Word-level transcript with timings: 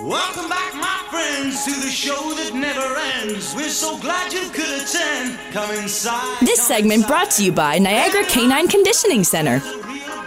Welcome 0.00 0.48
back, 0.48 0.74
my 0.74 1.06
friends, 1.08 1.64
to 1.66 1.70
the 1.70 1.86
show 1.86 2.34
that 2.34 2.52
never 2.52 2.96
ends. 3.22 3.54
We're 3.54 3.68
so 3.68 3.96
glad 3.98 4.32
you 4.32 4.48
could 4.50 4.82
attend. 4.82 5.38
Come 5.52 5.70
inside. 5.76 6.40
This 6.40 6.66
segment 6.66 7.06
brought 7.06 7.30
to 7.32 7.44
you 7.44 7.52
by 7.52 7.78
Niagara 7.78 8.24
Canine 8.24 8.66
Conditioning 8.66 9.22
Center. 9.22 9.62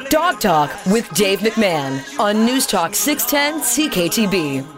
Dog 0.09 0.39
Talk 0.39 0.73
with 0.85 1.09
Dave 1.13 1.39
McMahon 1.39 2.01
on 2.17 2.45
News 2.45 2.65
Talk 2.65 2.95
610 2.95 3.89
CKTB. 3.91 4.76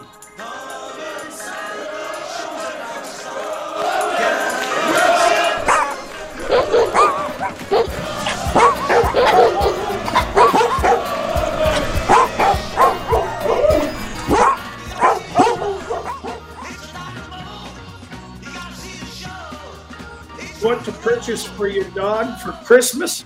Dog 21.99 22.39
for 22.39 22.53
Christmas? 22.63 23.25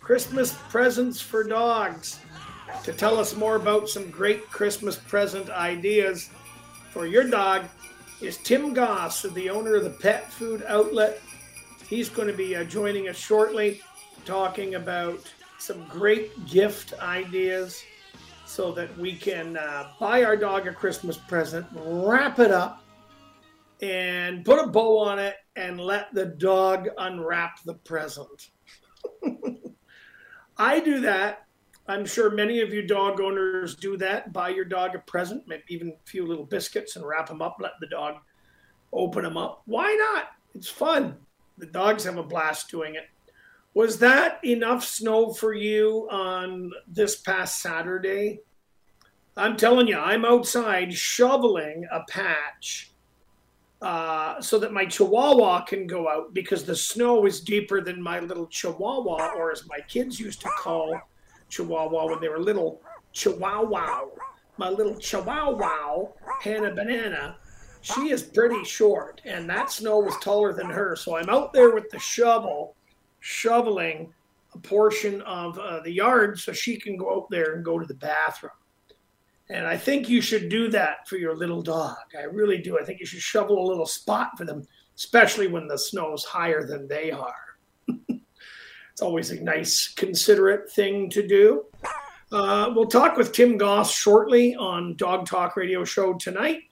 Christmas 0.00 0.54
presents 0.68 1.20
for 1.20 1.42
dogs. 1.42 2.20
To 2.84 2.92
tell 2.92 3.18
us 3.18 3.34
more 3.34 3.56
about 3.56 3.88
some 3.88 4.10
great 4.10 4.48
Christmas 4.48 4.94
present 4.94 5.50
ideas 5.50 6.30
for 6.92 7.04
your 7.04 7.28
dog 7.28 7.64
is 8.20 8.36
Tim 8.36 8.74
Goss, 8.74 9.22
the 9.22 9.50
owner 9.50 9.74
of 9.74 9.82
the 9.82 9.90
pet 9.90 10.30
food 10.30 10.62
outlet. 10.68 11.20
He's 11.88 12.08
going 12.08 12.28
to 12.28 12.34
be 12.34 12.54
uh, 12.54 12.62
joining 12.62 13.08
us 13.08 13.16
shortly, 13.16 13.80
talking 14.24 14.76
about 14.76 15.18
some 15.58 15.84
great 15.88 16.46
gift 16.46 16.94
ideas 17.00 17.82
so 18.46 18.70
that 18.70 18.96
we 18.96 19.16
can 19.16 19.56
uh, 19.56 19.88
buy 19.98 20.22
our 20.22 20.36
dog 20.36 20.68
a 20.68 20.72
Christmas 20.72 21.16
present, 21.16 21.66
wrap 21.74 22.38
it 22.38 22.52
up, 22.52 22.84
and 23.82 24.44
put 24.44 24.64
a 24.64 24.68
bow 24.68 24.96
on 24.96 25.18
it 25.18 25.34
and 25.56 25.80
let 25.80 26.12
the 26.14 26.26
dog 26.26 26.88
unwrap 26.98 27.62
the 27.64 27.74
present. 27.74 28.50
I 30.56 30.80
do 30.80 31.00
that. 31.00 31.46
I'm 31.86 32.06
sure 32.06 32.30
many 32.30 32.60
of 32.60 32.72
you 32.72 32.86
dog 32.86 33.20
owners 33.20 33.74
do 33.74 33.96
that. 33.98 34.32
Buy 34.32 34.48
your 34.48 34.64
dog 34.64 34.94
a 34.94 35.00
present, 35.00 35.46
maybe 35.46 35.64
even 35.68 35.88
a 35.88 36.08
few 36.08 36.26
little 36.26 36.46
biscuits 36.46 36.96
and 36.96 37.06
wrap 37.06 37.28
them 37.28 37.42
up, 37.42 37.56
let 37.60 37.72
the 37.80 37.86
dog 37.88 38.16
open 38.92 39.24
them 39.24 39.36
up. 39.36 39.62
Why 39.66 39.94
not? 39.94 40.28
It's 40.54 40.68
fun. 40.68 41.16
The 41.58 41.66
dogs 41.66 42.04
have 42.04 42.16
a 42.16 42.22
blast 42.22 42.70
doing 42.70 42.94
it. 42.94 43.04
Was 43.74 43.98
that 43.98 44.42
enough 44.44 44.84
snow 44.84 45.32
for 45.32 45.52
you 45.52 46.08
on 46.10 46.70
this 46.86 47.16
past 47.16 47.60
Saturday? 47.60 48.40
I'm 49.36 49.56
telling 49.56 49.88
you, 49.88 49.98
I'm 49.98 50.24
outside 50.24 50.94
shoveling 50.94 51.86
a 51.90 52.02
patch 52.08 52.93
uh, 53.84 54.40
so 54.40 54.58
that 54.58 54.72
my 54.72 54.86
chihuahua 54.86 55.62
can 55.66 55.86
go 55.86 56.08
out 56.08 56.32
because 56.32 56.64
the 56.64 56.74
snow 56.74 57.26
is 57.26 57.42
deeper 57.42 57.82
than 57.82 58.00
my 58.00 58.18
little 58.18 58.46
chihuahua, 58.46 59.32
or 59.36 59.52
as 59.52 59.68
my 59.68 59.78
kids 59.88 60.18
used 60.18 60.40
to 60.40 60.48
call 60.58 60.98
chihuahua 61.50 62.06
when 62.06 62.20
they 62.20 62.28
were 62.28 62.40
little, 62.40 62.80
chihuahua. 63.12 64.06
My 64.56 64.70
little 64.70 64.96
chihuahua, 64.96 66.06
Hannah 66.40 66.74
Banana, 66.74 67.36
she 67.82 68.10
is 68.10 68.22
pretty 68.22 68.64
short, 68.64 69.20
and 69.26 69.50
that 69.50 69.70
snow 69.70 69.98
was 69.98 70.16
taller 70.22 70.54
than 70.54 70.70
her. 70.70 70.96
So 70.96 71.18
I'm 71.18 71.28
out 71.28 71.52
there 71.52 71.74
with 71.74 71.90
the 71.90 71.98
shovel, 71.98 72.76
shoveling 73.20 74.14
a 74.54 74.58
portion 74.58 75.20
of 75.22 75.58
uh, 75.58 75.80
the 75.80 75.90
yard 75.92 76.38
so 76.38 76.52
she 76.52 76.78
can 76.78 76.96
go 76.96 77.14
out 77.14 77.28
there 77.28 77.54
and 77.54 77.64
go 77.64 77.78
to 77.78 77.86
the 77.86 77.94
bathroom. 77.94 78.52
And 79.50 79.66
I 79.66 79.76
think 79.76 80.08
you 80.08 80.20
should 80.20 80.48
do 80.48 80.68
that 80.70 81.06
for 81.06 81.16
your 81.16 81.36
little 81.36 81.62
dog. 81.62 81.96
I 82.18 82.22
really 82.22 82.58
do. 82.58 82.78
I 82.78 82.84
think 82.84 83.00
you 83.00 83.06
should 83.06 83.20
shovel 83.20 83.62
a 83.62 83.68
little 83.68 83.86
spot 83.86 84.30
for 84.38 84.44
them, 84.44 84.66
especially 84.96 85.48
when 85.48 85.68
the 85.68 85.78
snow's 85.78 86.24
higher 86.24 86.66
than 86.66 86.88
they 86.88 87.10
are. 87.10 87.34
it's 88.08 89.02
always 89.02 89.30
a 89.30 89.40
nice, 89.42 89.92
considerate 89.94 90.72
thing 90.72 91.10
to 91.10 91.26
do. 91.26 91.66
Uh, 92.32 92.72
we'll 92.74 92.86
talk 92.86 93.16
with 93.16 93.32
Tim 93.32 93.58
Goss 93.58 93.94
shortly 93.94 94.56
on 94.56 94.96
Dog 94.96 95.26
Talk 95.26 95.56
Radio 95.56 95.84
Show 95.84 96.14
tonight. 96.14 96.62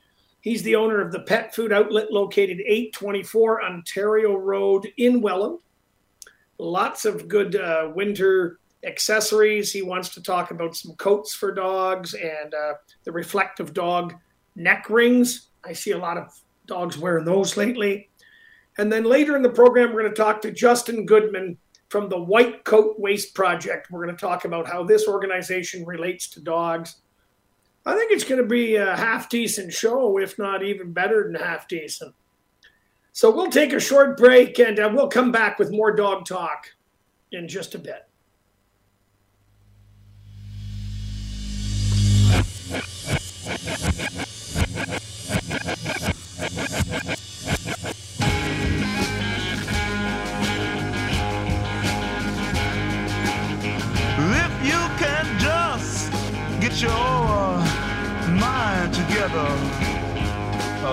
He's 0.41 0.63
the 0.63 0.75
owner 0.75 1.01
of 1.01 1.13
the 1.13 1.21
pet 1.21 1.55
food 1.55 1.73
outlet 1.73 2.11
located 2.11 2.61
824 2.67 3.65
Ontario 3.65 4.35
Road 4.35 4.89
in 4.97 5.21
Welland. 5.21 5.61
Lots 6.59 7.05
of 7.05 7.29
good 7.29 7.55
uh, 7.55 7.93
winter 7.95 8.59
accessories. 8.85 9.73
He 9.73 9.83
wants 9.83 10.09
to 10.11 10.23
talk 10.23 10.51
about 10.51 10.77
some 10.77 10.95
coats 10.97 11.35
for 11.35 11.53
dogs 11.53 12.15
and 12.15 12.55
uh, 12.55 12.75
the 13.05 13.13
reflective 13.13 13.73
dog 13.73 14.15
neck 14.57 14.91
rings. 14.91 15.49
I 15.65 15.73
see 15.73 15.93
a 15.93 15.99
lot 15.99 16.19
of 16.19 16.29
dogs 16.67 16.99
wearing 16.99 17.25
those 17.25 17.57
lately. 17.57 18.09
And 18.79 18.91
then 18.91 19.05
later 19.05 19.37
in 19.37 19.43
the 19.43 19.51
program, 19.51 19.93
we're 19.93 20.01
going 20.01 20.15
to 20.15 20.23
talk 20.23 20.41
to 20.43 20.51
Justin 20.51 21.05
Goodman 21.07 21.59
from 21.89 22.09
the 22.09 22.19
White 22.19 22.65
Coat 22.65 22.99
Waste 22.99 23.35
Project. 23.35 23.91
We're 23.91 24.05
going 24.05 24.17
to 24.17 24.21
talk 24.21 24.45
about 24.45 24.67
how 24.67 24.83
this 24.83 25.07
organization 25.07 25.85
relates 25.85 26.29
to 26.31 26.41
dogs. 26.41 27.03
I 27.85 27.95
think 27.95 28.13
it's 28.13 28.25
going 28.25 28.41
to 28.41 28.47
be 28.47 28.77
a 28.77 28.97
half 28.97 29.29
decent 29.29 29.73
show, 29.73 30.19
if 30.19 30.39
not 30.39 30.63
even 30.63 30.93
better 30.93 31.25
than 31.25 31.35
half 31.35 31.69
decent. 31.69 32.15
So 33.13 33.31
we'll 33.31 33.51
take 33.51 33.75
a 33.75 33.81
short 33.81 34.17
break 34.17 34.59
and 34.59 34.79
uh, 34.79 34.91
we'll 34.93 35.09
come 35.09 35.33
back 35.33 35.59
with 35.59 35.71
more 35.71 35.95
dog 35.95 36.25
talk 36.25 36.67
in 37.33 37.47
just 37.47 37.75
a 37.75 37.79
bit. 37.79 38.09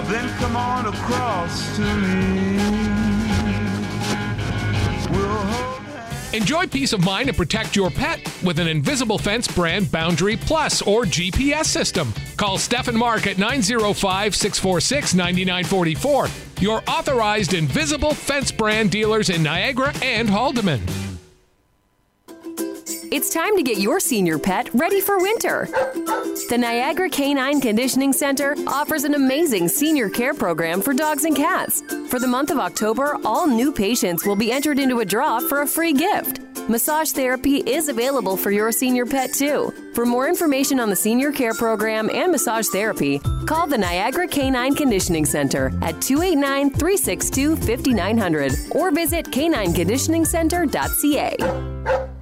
Then 0.09 0.27
come 0.39 0.55
on 0.55 0.87
across 0.87 1.75
to 1.75 1.81
me. 1.81 2.57
We'll 5.11 5.68
Enjoy 6.31 6.67
peace 6.67 6.93
of 6.93 7.03
mind 7.03 7.27
and 7.27 7.35
protect 7.35 7.75
your 7.75 7.89
pet 7.89 8.19
with 8.43 8.59
an 8.59 8.67
Invisible 8.67 9.17
Fence 9.17 9.47
brand 9.47 9.91
Boundary 9.91 10.37
Plus 10.37 10.81
or 10.83 11.03
GPS 11.03 11.65
system. 11.65 12.13
Call 12.37 12.59
Steph 12.59 12.87
and 12.87 12.97
Mark 12.97 13.25
at 13.25 13.39
905 13.39 14.35
646 14.35 15.15
9944. 15.15 16.27
Your 16.61 16.83
authorized 16.87 17.55
Invisible 17.55 18.13
Fence 18.13 18.51
brand 18.51 18.91
dealers 18.91 19.31
in 19.31 19.41
Niagara 19.41 19.91
and 20.03 20.29
Haldimand. 20.29 21.08
It's 23.11 23.33
time 23.33 23.57
to 23.57 23.63
get 23.63 23.79
your 23.79 23.99
senior 23.99 24.37
pet 24.37 24.69
ready 24.73 25.01
for 25.01 25.17
winter. 25.17 25.67
The 26.49 26.57
Niagara 26.59 27.09
Canine 27.09 27.59
Conditioning 27.59 28.13
Center 28.13 28.55
offers 28.67 29.03
an 29.03 29.15
amazing 29.15 29.67
senior 29.67 30.09
care 30.09 30.35
program 30.35 30.79
for 30.79 30.93
dogs 30.93 31.25
and 31.25 31.35
cats. 31.35 31.81
For 32.07 32.19
the 32.19 32.27
month 32.27 32.51
of 32.51 32.59
October, 32.59 33.17
all 33.25 33.47
new 33.47 33.71
patients 33.71 34.27
will 34.27 34.35
be 34.35 34.51
entered 34.51 34.77
into 34.77 34.99
a 34.99 35.05
draw 35.05 35.39
for 35.39 35.63
a 35.63 35.67
free 35.67 35.93
gift. 35.93 36.41
Massage 36.69 37.09
therapy 37.09 37.57
is 37.57 37.89
available 37.89 38.37
for 38.37 38.51
your 38.51 38.71
senior 38.71 39.07
pet 39.07 39.33
too. 39.33 39.73
For 39.95 40.05
more 40.05 40.27
information 40.27 40.79
on 40.79 40.91
the 40.91 40.95
senior 40.95 41.31
care 41.31 41.55
program 41.55 42.11
and 42.11 42.31
massage 42.31 42.67
therapy, 42.67 43.17
call 43.47 43.65
the 43.65 43.79
Niagara 43.79 44.27
Canine 44.27 44.75
Conditioning 44.75 45.25
Center 45.25 45.69
at 45.81 45.99
289 45.99 46.69
362 46.69 47.55
5900 47.55 48.53
or 48.71 48.91
visit 48.91 49.25
canineconditioningcenter.ca. 49.25 52.18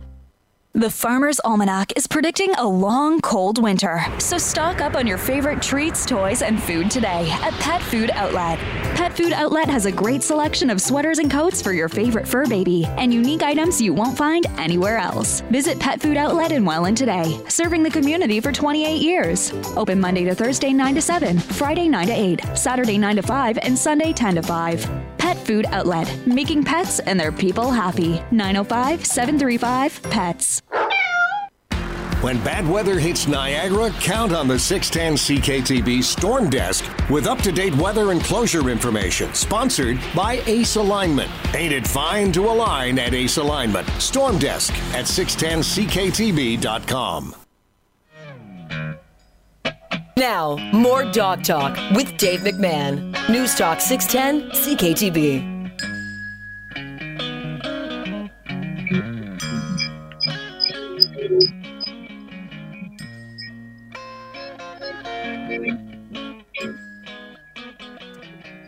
The 0.77 0.91
Farmer's 0.91 1.39
Almanac 1.39 1.93
is 1.95 2.05
predicting 2.05 2.53
a 2.53 2.67
long, 2.67 3.19
cold 3.21 3.59
winter. 3.59 3.99
So 4.19 4.37
stock 4.37 4.79
up 4.79 4.93
on 4.93 5.07
your 5.07 5.17
favorite 5.17 5.59
treats, 5.59 6.05
toys, 6.05 6.43
and 6.43 6.61
food 6.61 6.91
today 6.91 7.31
at 7.31 7.51
Pet 7.53 7.81
Food 7.81 8.11
Outlet. 8.11 8.59
Pet 8.95 9.17
Food 9.17 9.33
Outlet 9.33 9.69
has 9.69 9.87
a 9.87 9.91
great 9.91 10.21
selection 10.21 10.69
of 10.69 10.79
sweaters 10.79 11.17
and 11.17 11.31
coats 11.31 11.63
for 11.63 11.73
your 11.73 11.89
favorite 11.89 12.27
fur 12.27 12.45
baby 12.45 12.85
and 12.99 13.11
unique 13.11 13.41
items 13.41 13.81
you 13.81 13.91
won't 13.91 14.15
find 14.15 14.45
anywhere 14.59 14.99
else. 14.99 15.41
Visit 15.49 15.79
Pet 15.79 15.99
Food 15.99 16.15
Outlet 16.15 16.51
in 16.51 16.63
Welland 16.63 16.97
today, 16.97 17.41
serving 17.47 17.81
the 17.81 17.89
community 17.89 18.39
for 18.39 18.51
28 18.51 19.01
years. 19.01 19.51
Open 19.75 19.99
Monday 19.99 20.25
to 20.25 20.35
Thursday 20.35 20.73
9 20.73 20.93
to 20.93 21.01
7, 21.01 21.39
Friday 21.39 21.87
9 21.87 22.05
to 22.05 22.13
8, 22.13 22.41
Saturday 22.55 22.99
9 22.99 23.15
to 23.15 23.23
5, 23.23 23.57
and 23.63 23.75
Sunday 23.75 24.13
10 24.13 24.35
to 24.35 24.43
5. 24.43 25.17
Pet 25.47 25.55
Food 25.55 25.65
Outlet, 25.71 26.27
making 26.27 26.63
pets 26.63 26.99
and 26.99 27.19
their 27.19 27.31
people 27.31 27.71
happy. 27.71 28.21
905 28.31 29.03
735 29.05 30.03
PETS. 30.03 30.61
When 32.21 32.43
bad 32.43 32.67
weather 32.67 32.99
hits 32.99 33.27
Niagara, 33.27 33.91
count 34.01 34.33
on 34.33 34.47
the 34.47 34.57
610 34.57 35.37
CKTB 35.37 36.03
Storm 36.03 36.49
Desk 36.49 36.83
with 37.09 37.27
up 37.27 37.37
to 37.43 37.51
date 37.51 37.75
weather 37.75 38.11
and 38.11 38.19
closure 38.21 38.69
information. 38.69 39.31
Sponsored 39.35 39.99
by 40.15 40.41
Ace 40.47 40.77
Alignment. 40.77 41.29
Ain't 41.55 41.73
it 41.73 41.87
fine 41.87 42.31
to 42.33 42.47
align 42.47 42.97
at 42.97 43.13
Ace 43.13 43.37
Alignment? 43.37 43.87
Storm 43.99 44.39
Desk 44.39 44.73
at 44.93 45.05
610CKTB.com. 45.05 47.35
Now, 50.17 50.55
more 50.73 51.05
Dog 51.11 51.43
Talk 51.43 51.77
with 51.95 52.17
Dave 52.17 52.39
McMahon. 52.39 53.06
News 53.29 53.55
Talk 53.55 53.81
610 53.81 54.51
CKTB. 54.51 55.57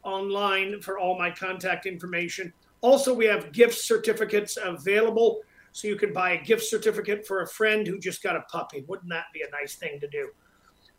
online 0.02 0.80
for 0.80 0.98
all 0.98 1.18
my 1.18 1.30
contact 1.30 1.86
information. 1.86 2.52
Also, 2.82 3.14
we 3.14 3.24
have 3.24 3.52
gift 3.52 3.78
certificates 3.78 4.58
available. 4.62 5.40
So 5.74 5.88
you 5.88 5.96
can 5.96 6.12
buy 6.12 6.30
a 6.30 6.42
gift 6.42 6.62
certificate 6.62 7.26
for 7.26 7.42
a 7.42 7.48
friend 7.48 7.84
who 7.84 7.98
just 7.98 8.22
got 8.22 8.36
a 8.36 8.42
puppy. 8.42 8.84
Wouldn't 8.86 9.10
that 9.10 9.24
be 9.34 9.42
a 9.42 9.50
nice 9.50 9.74
thing 9.74 9.98
to 9.98 10.06
do? 10.06 10.28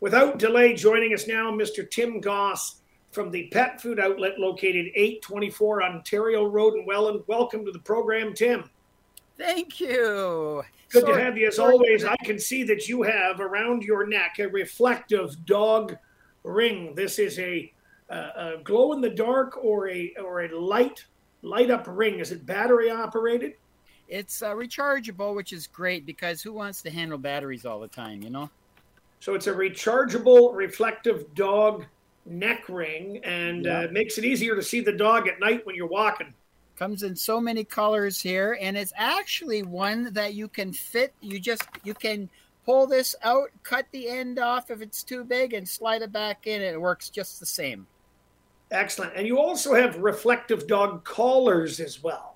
Without 0.00 0.38
delay, 0.38 0.74
joining 0.74 1.14
us 1.14 1.26
now, 1.26 1.50
Mr. 1.50 1.90
Tim 1.90 2.20
Goss 2.20 2.82
from 3.10 3.30
the 3.30 3.48
pet 3.48 3.80
food 3.80 3.98
outlet 3.98 4.38
located 4.38 4.88
824 4.94 5.82
Ontario 5.82 6.44
Road 6.44 6.74
in 6.74 6.84
Welland. 6.84 7.22
Welcome 7.26 7.64
to 7.64 7.72
the 7.72 7.78
program, 7.78 8.34
Tim. 8.34 8.68
Thank 9.38 9.80
you. 9.80 10.62
Good 10.90 11.04
Sorry- 11.04 11.14
to 11.14 11.24
have 11.24 11.38
you 11.38 11.48
as 11.48 11.56
sorry- 11.56 11.72
always. 11.72 12.04
I 12.04 12.16
can 12.22 12.38
see 12.38 12.62
that 12.64 12.86
you 12.86 13.00
have 13.00 13.40
around 13.40 13.82
your 13.82 14.06
neck 14.06 14.38
a 14.40 14.46
reflective 14.46 15.42
dog 15.46 15.96
ring. 16.42 16.94
This 16.94 17.18
is 17.18 17.38
a, 17.38 17.72
uh, 18.10 18.30
a 18.36 18.56
glow 18.62 18.92
in 18.92 19.00
the 19.00 19.08
dark 19.08 19.56
or 19.56 19.88
a 19.88 20.14
or 20.22 20.42
a 20.42 20.48
light 20.54 21.02
light 21.40 21.70
up 21.70 21.86
ring. 21.88 22.18
Is 22.18 22.30
it 22.30 22.44
battery 22.44 22.90
operated? 22.90 23.54
It's 24.08 24.42
uh, 24.42 24.52
rechargeable, 24.54 25.34
which 25.34 25.52
is 25.52 25.66
great 25.66 26.06
because 26.06 26.42
who 26.42 26.52
wants 26.52 26.82
to 26.82 26.90
handle 26.90 27.18
batteries 27.18 27.66
all 27.66 27.80
the 27.80 27.88
time, 27.88 28.22
you 28.22 28.30
know? 28.30 28.50
So 29.20 29.34
it's 29.34 29.46
a 29.46 29.52
rechargeable 29.52 30.54
reflective 30.54 31.34
dog 31.34 31.84
neck 32.24 32.68
ring 32.68 33.20
and 33.24 33.64
Yeah. 33.64 33.80
uh, 33.80 33.88
makes 33.90 34.18
it 34.18 34.24
easier 34.24 34.54
to 34.54 34.62
see 34.62 34.80
the 34.80 34.92
dog 34.92 35.26
at 35.28 35.40
night 35.40 35.64
when 35.66 35.74
you're 35.74 35.86
walking. 35.86 36.34
Comes 36.78 37.02
in 37.02 37.16
so 37.16 37.40
many 37.40 37.64
colors 37.64 38.20
here, 38.20 38.58
and 38.60 38.76
it's 38.76 38.92
actually 38.96 39.62
one 39.62 40.12
that 40.12 40.34
you 40.34 40.46
can 40.46 40.72
fit. 40.72 41.14
You 41.20 41.40
just 41.40 41.62
you 41.84 41.94
can 41.94 42.28
pull 42.66 42.86
this 42.86 43.14
out, 43.22 43.48
cut 43.62 43.86
the 43.92 44.08
end 44.08 44.38
off 44.38 44.70
if 44.70 44.82
it's 44.82 45.02
too 45.02 45.24
big, 45.24 45.54
and 45.54 45.66
slide 45.66 46.02
it 46.02 46.12
back 46.12 46.46
in. 46.46 46.60
It 46.60 46.78
works 46.80 47.08
just 47.08 47.40
the 47.40 47.46
same. 47.46 47.86
Excellent. 48.70 49.14
And 49.14 49.26
you 49.26 49.38
also 49.38 49.74
have 49.74 49.96
reflective 49.98 50.66
dog 50.66 51.04
collars 51.04 51.80
as 51.80 52.02
well. 52.02 52.35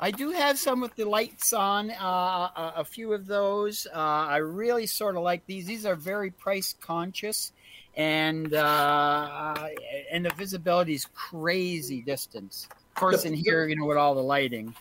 I 0.00 0.10
do 0.10 0.30
have 0.30 0.58
some 0.58 0.80
with 0.80 0.94
the 0.94 1.04
lights 1.04 1.52
on, 1.52 1.90
uh, 1.90 2.04
a, 2.04 2.72
a 2.76 2.84
few 2.84 3.12
of 3.12 3.26
those. 3.26 3.86
Uh, 3.92 3.98
I 3.98 4.36
really 4.36 4.86
sort 4.86 5.16
of 5.16 5.22
like 5.22 5.44
these. 5.46 5.66
These 5.66 5.86
are 5.86 5.96
very 5.96 6.30
price 6.30 6.74
conscious, 6.80 7.52
and 7.96 8.54
uh, 8.54 9.68
and 10.12 10.24
the 10.24 10.30
visibility 10.34 10.94
is 10.94 11.06
crazy 11.14 12.02
distance. 12.02 12.68
Of 12.70 12.94
course, 12.94 13.24
in 13.24 13.34
here, 13.34 13.66
you 13.68 13.76
know, 13.76 13.86
with 13.86 13.96
all 13.96 14.14
the 14.14 14.22
lighting. 14.22 14.74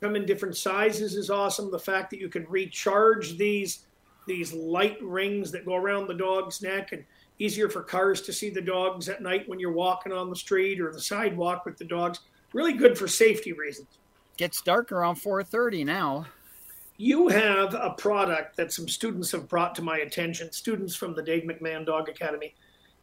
Come 0.00 0.16
in 0.16 0.26
different 0.26 0.56
sizes 0.56 1.14
is 1.14 1.30
awesome. 1.30 1.70
The 1.70 1.78
fact 1.78 2.10
that 2.10 2.20
you 2.20 2.28
can 2.28 2.46
recharge 2.48 3.36
these 3.36 3.84
these 4.26 4.52
light 4.52 5.02
rings 5.02 5.50
that 5.52 5.64
go 5.64 5.74
around 5.74 6.06
the 6.06 6.14
dog's 6.14 6.62
neck 6.62 6.92
and 6.92 7.04
easier 7.38 7.68
for 7.68 7.82
cars 7.82 8.22
to 8.22 8.32
see 8.32 8.50
the 8.50 8.62
dogs 8.62 9.08
at 9.08 9.20
night 9.20 9.48
when 9.48 9.58
you're 9.58 9.72
walking 9.72 10.12
on 10.12 10.30
the 10.30 10.36
street 10.36 10.80
or 10.80 10.92
the 10.92 11.00
sidewalk 11.00 11.66
with 11.66 11.76
the 11.76 11.84
dogs. 11.84 12.20
Really 12.52 12.74
good 12.74 12.98
for 12.98 13.08
safety 13.08 13.52
reasons. 13.52 13.88
Gets 14.36 14.62
dark 14.62 14.92
around 14.92 15.16
4:30 15.16 15.84
now. 15.84 16.26
You 16.96 17.28
have 17.28 17.74
a 17.74 17.94
product 17.96 18.56
that 18.56 18.72
some 18.72 18.88
students 18.88 19.32
have 19.32 19.48
brought 19.48 19.74
to 19.76 19.82
my 19.82 19.98
attention, 19.98 20.52
students 20.52 20.94
from 20.94 21.14
the 21.14 21.22
Dave 21.22 21.44
McMahon 21.44 21.84
Dog 21.86 22.08
Academy. 22.08 22.54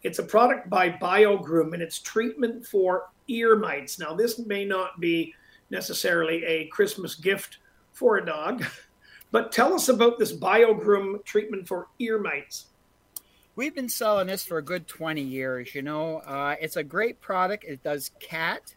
It's 0.03 0.19
a 0.19 0.23
product 0.23 0.69
by 0.69 0.89
BioGroom 0.89 1.73
and 1.73 1.81
it's 1.81 2.00
treatment 2.00 2.65
for 2.65 3.09
ear 3.27 3.55
mites. 3.55 4.00
Now, 4.00 4.13
this 4.13 4.39
may 4.39 4.63
not 4.63 5.00
be 5.00 5.33
necessarily 5.69 6.43
a 6.45 6.67
Christmas 6.67 7.15
gift 7.15 7.57
for 7.91 8.17
a 8.17 8.25
dog, 8.25 8.65
but 9.31 9.51
tell 9.51 9.73
us 9.73 9.89
about 9.89 10.17
this 10.17 10.31
BioGroom 10.31 11.23
treatment 11.25 11.67
for 11.67 11.88
ear 12.00 12.19
mites. 12.19 12.67
We've 13.55 13.75
been 13.75 13.89
selling 13.89 14.27
this 14.27 14.45
for 14.45 14.57
a 14.57 14.63
good 14.63 14.88
20 14.88 15.21
years. 15.21 15.75
You 15.75 15.81
know, 15.81 16.19
uh, 16.19 16.55
it's 16.62 16.77
a 16.77 16.83
great 16.83 17.19
product. 17.19 17.65
It 17.65 17.83
does 17.83 18.12
cat, 18.21 18.73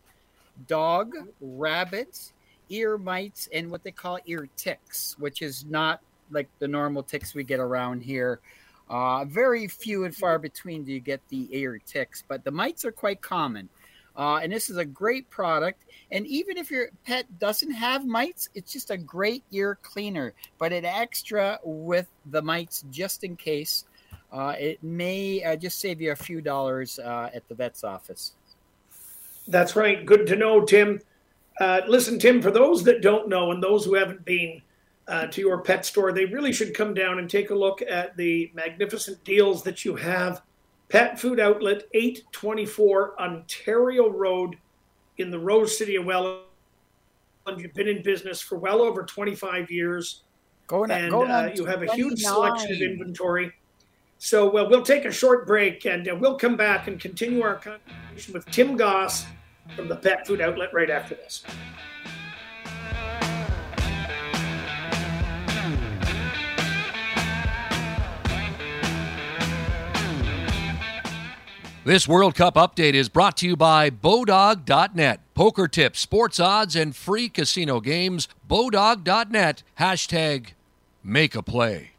dog, 0.67 1.15
rabbits, 1.41 2.33
ear 2.69 2.99
mites, 2.99 3.49
and 3.53 3.71
what 3.71 3.83
they 3.85 3.91
call 3.91 4.19
ear 4.27 4.49
ticks, 4.57 5.17
which 5.19 5.43
is 5.43 5.65
not 5.67 6.01
like 6.31 6.49
the 6.59 6.69
normal 6.69 7.03
ticks 7.03 7.35
we 7.35 7.45
get 7.45 7.61
around 7.61 8.03
here. 8.03 8.41
Uh, 8.89 9.25
very 9.25 9.69
few 9.69 10.05
and 10.05 10.15
far 10.15 10.39
between 10.39 10.85
do 10.85 10.93
you 10.93 11.01
get 11.01 11.21
the 11.29 11.49
ear 11.57 11.81
ticks, 11.87 12.25
but 12.27 12.45
the 12.45 12.51
mites 12.51 12.85
are 12.85 12.93
quite 12.93 13.21
common. 13.21 13.69
Uh, 14.15 14.41
and 14.43 14.53
this 14.53 14.69
is 14.69 14.77
a 14.77 14.85
great 14.85 15.29
product. 15.31 15.85
And 16.11 16.27
even 16.27 16.59
if 16.59 16.71
your 16.71 16.91
pet 17.07 17.25
doesn't 17.39 17.71
have 17.71 18.05
mites, 18.05 18.51
it's 18.55 18.73
just 18.73 18.91
a 18.91 18.97
great 18.99 19.43
ear 19.53 19.79
cleaner. 19.83 20.35
But 20.59 20.73
it 20.73 20.85
extra 20.85 21.59
with 21.65 22.09
the 22.27 22.43
mites 22.43 22.85
just 22.91 23.25
in 23.25 23.37
case. 23.37 23.85
Uh, 24.31 24.55
it 24.59 24.83
may 24.83 25.43
uh, 25.43 25.57
just 25.57 25.79
save 25.79 26.01
you 26.01 26.13
a 26.13 26.17
few 26.17 26.41
dollars 26.41 26.99
uh, 26.99 27.31
at 27.35 27.47
the 27.49 27.55
vet's 27.55 27.85
office. 27.85 28.33
That's 29.49 29.77
right. 29.77 30.05
Good 30.05 30.27
to 30.29 30.37
know, 30.37 30.65
Tim. 30.65 31.01
Uh, 31.61 31.83
listen, 31.87 32.19
Tim, 32.19 32.41
for 32.41 32.51
those 32.51 32.83
that 32.85 33.03
don't 33.03 33.29
know 33.29 33.51
and 33.53 33.63
those 33.63 33.85
who 33.85 33.95
haven't 33.95 34.25
been 34.25 34.63
uh, 35.09 35.27
to 35.27 35.41
your 35.41 35.63
pet 35.63 35.85
store, 35.85 36.13
they 36.13 36.25
really 36.25 36.53
should 36.53 36.75
come 36.75 36.95
down 36.95 37.19
and 37.19 37.29
take 37.29 37.51
a 37.51 37.55
look 37.55 37.83
at 37.83 38.17
the 38.17 38.51
magnificent 38.55 39.23
deals 39.25 39.63
that 39.63 39.85
you 39.85 39.97
have. 39.97 40.43
Pet 40.89 41.19
Food 41.19 41.41
Outlet, 41.41 41.85
824 41.95 43.21
Ontario 43.21 44.11
Road 44.11 44.57
in 45.19 45.31
the 45.31 45.39
Rose 45.39 45.77
City 45.77 45.97
of 45.97 46.05
Welland. 46.05 46.43
You've 47.57 47.75
been 47.75 47.89
in 47.89 48.03
business 48.03 48.41
for 48.41 48.59
well 48.59 48.81
over 48.81 49.03
25 49.03 49.71
years. 49.71 50.23
Going 50.67 50.91
and 50.91 51.13
uh, 51.15 51.51
you 51.55 51.65
have 51.65 51.83
a 51.83 51.93
huge 51.95 52.21
selection 52.21 52.73
of 52.73 52.81
inventory. 52.81 53.53
So 54.25 54.49
well, 54.49 54.71
we'll 54.71 54.85
take 54.85 55.05
a 55.05 55.11
short 55.11 55.49
break 55.49 55.85
and 55.85 56.09
uh, 56.09 56.15
we'll 56.15 56.37
come 56.37 56.57
back 56.57 56.87
and 56.87 56.99
continue 56.99 57.43
our 57.43 57.57
conversation 57.57 58.33
with 58.33 58.47
Tim 58.53 58.77
Goss 58.77 59.27
from 59.75 59.89
the 59.89 59.97
Pet 59.97 60.29
Food 60.29 60.41
Outlet 60.41 60.73
right 60.73 60.89
after 60.89 61.17
this. 61.17 61.43
This 71.85 72.07
World 72.07 72.37
Cup 72.37 72.55
update 72.55 72.95
is 72.95 73.09
brought 73.09 73.37
to 73.39 73.49
you 73.49 73.57
by 73.57 73.91
Bodog.net. 73.91 75.35
Poker 75.35 75.67
tips, 75.67 75.99
sports 75.99 76.39
odds, 76.39 76.77
and 76.77 76.95
free 76.95 77.29
casino 77.29 77.81
games. 77.81 78.29
Bodog.net. 78.49 79.65
Hashtag 79.81 80.51
make 81.03 81.35
a 81.35 81.43
play. 81.43 81.93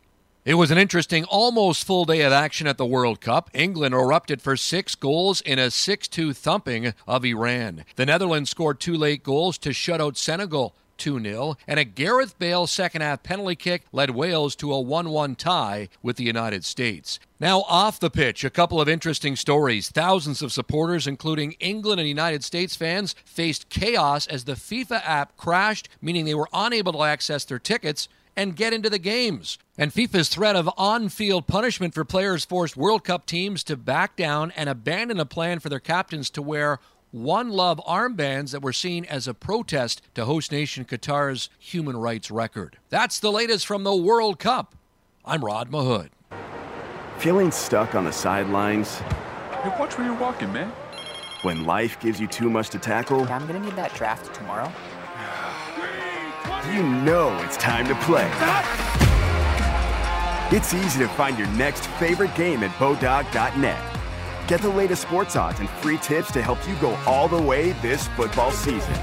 It 0.46 0.56
was 0.56 0.72
an 0.72 0.78
interesting, 0.78 1.24
almost 1.24 1.86
full 1.86 2.04
day 2.04 2.20
of 2.20 2.34
action 2.34 2.68
at 2.68 2.78
the 2.78 2.86
World 2.86 3.22
Cup. 3.22 3.50
England 3.54 3.96
erupted 3.96 4.42
for 4.42 4.58
six 4.58 4.94
goals 4.94 5.40
in 5.40 5.58
a 5.58 5.72
6 5.72 6.08
2 6.10 6.34
thumping 6.34 6.94
of 7.08 7.24
Iran. 7.24 7.86
The 7.96 8.06
Netherlands 8.06 8.50
scored 8.50 8.82
two 8.82 8.96
late 8.96 9.24
goals 9.24 9.58
to 9.60 9.72
shut 9.72 10.02
out 10.02 10.18
Senegal 10.18 10.76
2 10.98 11.22
0, 11.24 11.56
and 11.66 11.80
a 11.80 11.86
Gareth 11.86 12.38
Bale 12.40 12.68
second 12.68 13.04
half 13.04 13.24
penalty 13.24 13.56
kick 13.56 13.84
led 13.94 14.10
Wales 14.10 14.54
to 14.58 14.74
a 14.74 14.82
1 14.82 15.12
1 15.12 15.36
tie 15.38 15.88
with 16.02 16.18
the 16.18 16.26
United 16.26 16.66
States. 16.66 17.22
Now, 17.40 17.62
off 17.62 18.02
the 18.02 18.10
pitch, 18.10 18.44
a 18.44 18.50
couple 18.50 18.82
of 18.82 18.90
interesting 18.90 19.38
stories. 19.38 19.88
Thousands 19.88 20.42
of 20.42 20.52
supporters, 20.52 21.08
including 21.08 21.54
England 21.62 22.02
and 22.02 22.10
United 22.10 22.44
States 22.44 22.76
fans, 22.76 23.16
faced 23.24 23.70
chaos 23.70 24.28
as 24.28 24.44
the 24.44 24.56
FIFA 24.56 25.04
app 25.06 25.38
crashed, 25.38 25.88
meaning 26.02 26.26
they 26.26 26.36
were 26.36 26.50
unable 26.52 26.92
to 26.92 27.04
access 27.04 27.46
their 27.46 27.60
tickets 27.60 28.10
and 28.36 28.56
get 28.56 28.74
into 28.74 28.90
the 28.90 29.00
games. 29.00 29.58
And 29.78 29.92
FIFA's 29.92 30.30
threat 30.30 30.56
of 30.56 30.70
on 30.78 31.10
field 31.10 31.48
punishment 31.48 31.94
for 31.94 32.06
players 32.06 32.46
forced 32.46 32.78
World 32.78 33.04
Cup 33.04 33.26
teams 33.26 33.64
to 33.66 33.78
back 33.78 34.16
down 34.16 34.52
and 34.52 34.70
abandon 34.70 35.20
a 35.20 35.26
plan 35.26 35.60
for 35.60 35.70
their 35.70 35.80
captains 35.80 36.30
to 36.32 36.42
wear 36.42 36.80
one 37.12 37.50
Love 37.52 37.80
armbands 37.88 38.52
that 38.52 38.64
were 38.64 38.74
seen 38.74 39.06
as 39.06 39.28
a 39.28 39.34
protest 39.36 40.02
to 40.16 40.26
host 40.26 40.52
nation 40.52 40.84
Qatar's 40.84 41.50
human 41.60 41.96
rights 41.96 42.32
record. 42.32 42.78
That's 42.90 43.20
the 43.20 43.32
latest 43.32 43.68
from 43.68 43.84
the 43.84 43.96
World 43.96 44.40
Cup. 44.40 44.76
I'm 45.24 45.46
Rod 45.46 45.70
Mahood. 45.70 46.10
Feeling 47.20 47.52
stuck 47.52 47.94
on 47.94 48.04
the 48.06 48.12
sidelines? 48.12 48.98
Hey, 48.98 49.74
watch 49.80 49.98
where 49.98 50.08
you're 50.08 50.18
walking, 50.18 50.52
man. 50.52 50.72
When 51.44 51.66
life 51.66 52.00
gives 52.00 52.20
you 52.20 52.28
too 52.28 52.50
much 52.50 52.70
to 52.72 52.80
tackle? 52.80 53.22
I'm 53.32 53.46
gonna 53.46 53.60
need 53.60 53.76
that 53.76 53.94
draft 53.94 54.34
tomorrow. 54.34 54.72
You 56.72 56.82
know 56.82 57.38
it's 57.44 57.58
time 57.58 57.88
to 57.88 57.96
play. 57.96 58.30
It's 60.56 60.74
easy 60.74 61.00
to 61.00 61.10
find 61.10 61.38
your 61.38 61.50
next 61.50 61.88
favorite 62.00 62.34
game 62.36 62.64
at 62.64 62.72
Bodog.net. 62.78 63.98
Get 64.48 64.62
the 64.62 64.70
latest 64.70 65.02
sports 65.02 65.36
odds 65.36 65.60
and 65.60 65.70
free 65.70 65.98
tips 65.98 66.32
to 66.32 66.42
help 66.42 66.66
you 66.68 66.76
go 66.76 66.96
all 67.06 67.28
the 67.28 67.42
way 67.42 67.74
this 67.82 68.08
football 68.10 68.52
season. 68.52 68.94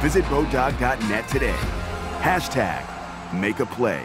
Visit 0.00 0.24
Bodog.net 0.24 1.28
today. 1.28 1.56
Hashtag 2.18 2.84
make 3.32 3.60
a 3.60 3.66
play. 3.66 4.04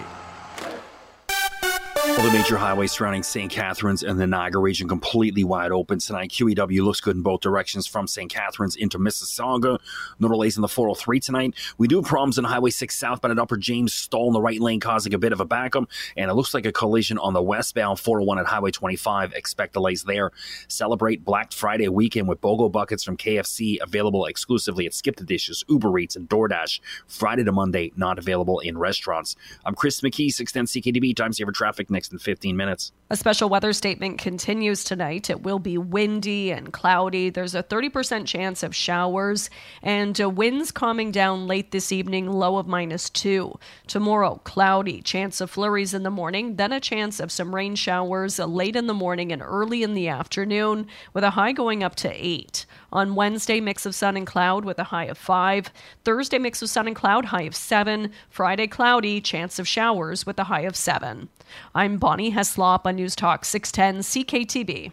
All 2.17 2.23
the 2.23 2.31
major 2.31 2.57
highways 2.57 2.93
surrounding 2.93 3.21
St. 3.21 3.51
Catharines 3.51 4.01
and 4.01 4.19
the 4.19 4.25
Niagara 4.25 4.59
region 4.59 4.87
completely 4.87 5.43
wide 5.43 5.71
open 5.71 5.99
tonight. 5.99 6.31
QEW 6.31 6.83
looks 6.83 6.99
good 6.99 7.15
in 7.15 7.21
both 7.21 7.41
directions 7.41 7.85
from 7.85 8.07
St. 8.07 8.27
Catharines 8.27 8.75
into 8.75 8.97
Mississauga. 8.97 9.77
No 10.17 10.27
delays 10.27 10.57
in 10.57 10.63
the 10.63 10.67
403 10.67 11.19
tonight. 11.19 11.53
We 11.77 11.87
do 11.87 11.97
have 11.97 12.05
problems 12.05 12.39
on 12.39 12.45
Highway 12.45 12.71
6 12.71 12.97
southbound 12.97 13.33
at 13.33 13.37
Upper 13.37 13.55
James 13.55 13.93
stall 13.93 14.25
in 14.25 14.33
the 14.33 14.41
right 14.41 14.59
lane, 14.59 14.79
causing 14.79 15.13
a 15.13 15.19
bit 15.19 15.31
of 15.31 15.39
a 15.39 15.45
backup. 15.45 15.91
And 16.15 16.31
it 16.31 16.33
looks 16.33 16.55
like 16.55 16.65
a 16.65 16.71
collision 16.71 17.19
on 17.19 17.33
the 17.33 17.41
westbound 17.41 17.99
401 17.99 18.39
at 18.39 18.47
Highway 18.47 18.71
25. 18.71 19.33
Expect 19.33 19.73
delays 19.73 20.01
there. 20.01 20.31
Celebrate 20.67 21.23
Black 21.23 21.51
Friday 21.51 21.87
weekend 21.87 22.27
with 22.27 22.41
BOGO 22.41 22.71
buckets 22.71 23.03
from 23.03 23.15
KFC 23.15 23.77
available 23.79 24.25
exclusively 24.25 24.87
at 24.87 24.95
Skip 24.95 25.17
the 25.17 25.23
Dishes, 25.23 25.63
Uber 25.69 25.99
Eats, 25.99 26.15
and 26.15 26.27
DoorDash. 26.27 26.79
Friday 27.05 27.43
to 27.43 27.51
Monday, 27.51 27.91
not 27.95 28.17
available 28.17 28.59
in 28.59 28.75
restaurants. 28.75 29.35
I'm 29.63 29.75
Chris 29.75 30.01
McKee, 30.01 30.33
610 30.33 30.81
CKTB. 30.81 31.15
Time 31.15 31.31
traffic 31.53 31.91
next 31.91 32.06
in 32.11 32.19
15 32.19 32.55
minutes. 32.55 32.91
A 33.09 33.15
special 33.15 33.47
weather 33.47 33.71
statement 33.71 34.17
continues 34.17 34.83
tonight. 34.83 35.29
It 35.29 35.41
will 35.41 35.59
be 35.59 35.77
windy 35.77 36.51
and 36.51 36.73
cloudy. 36.73 37.29
There's 37.29 37.55
a 37.55 37.63
30% 37.63 38.25
chance 38.25 38.63
of 38.63 38.75
showers 38.75 39.49
and 39.81 40.19
uh, 40.19 40.29
winds 40.29 40.71
calming 40.71 41.11
down 41.11 41.47
late 41.47 41.71
this 41.71 41.93
evening, 41.93 42.29
low 42.29 42.57
of 42.57 42.67
minus 42.67 43.09
two. 43.09 43.57
Tomorrow, 43.87 44.41
cloudy, 44.43 45.01
chance 45.01 45.39
of 45.39 45.49
flurries 45.49 45.93
in 45.93 46.03
the 46.03 46.11
morning, 46.11 46.57
then 46.57 46.73
a 46.73 46.81
chance 46.81 47.21
of 47.21 47.31
some 47.31 47.55
rain 47.55 47.75
showers 47.75 48.39
late 48.39 48.75
in 48.75 48.87
the 48.87 48.93
morning 48.93 49.31
and 49.31 49.41
early 49.41 49.83
in 49.83 49.93
the 49.93 50.09
afternoon, 50.09 50.85
with 51.13 51.23
a 51.23 51.31
high 51.31 51.53
going 51.53 51.83
up 51.83 51.95
to 51.95 52.11
eight. 52.11 52.65
On 52.91 53.15
Wednesday, 53.15 53.59
mix 53.59 53.85
of 53.85 53.93
sun 53.93 54.15
and 54.15 54.25
cloud 54.25 54.63
with 54.63 54.79
a 54.79 54.85
high 54.85 55.05
of 55.05 55.17
five. 55.17 55.71
Thursday, 56.03 56.37
mix 56.39 56.61
of 56.61 56.69
sun 56.69 56.87
and 56.87 56.95
cloud, 56.95 57.25
high 57.25 57.43
of 57.43 57.55
seven. 57.55 58.11
Friday, 58.29 58.67
cloudy, 58.67 59.19
chance 59.19 59.59
of 59.59 59.67
showers 59.67 60.25
with 60.25 60.39
a 60.39 60.45
high 60.45 60.61
of 60.61 60.75
seven. 60.75 61.29
I'm 61.75 61.97
Bonnie 61.97 62.31
Heslop 62.31 62.85
on 62.85 62.95
News 62.95 63.15
Talk 63.15 63.45
610 63.45 64.03
CKTB. 64.03 64.91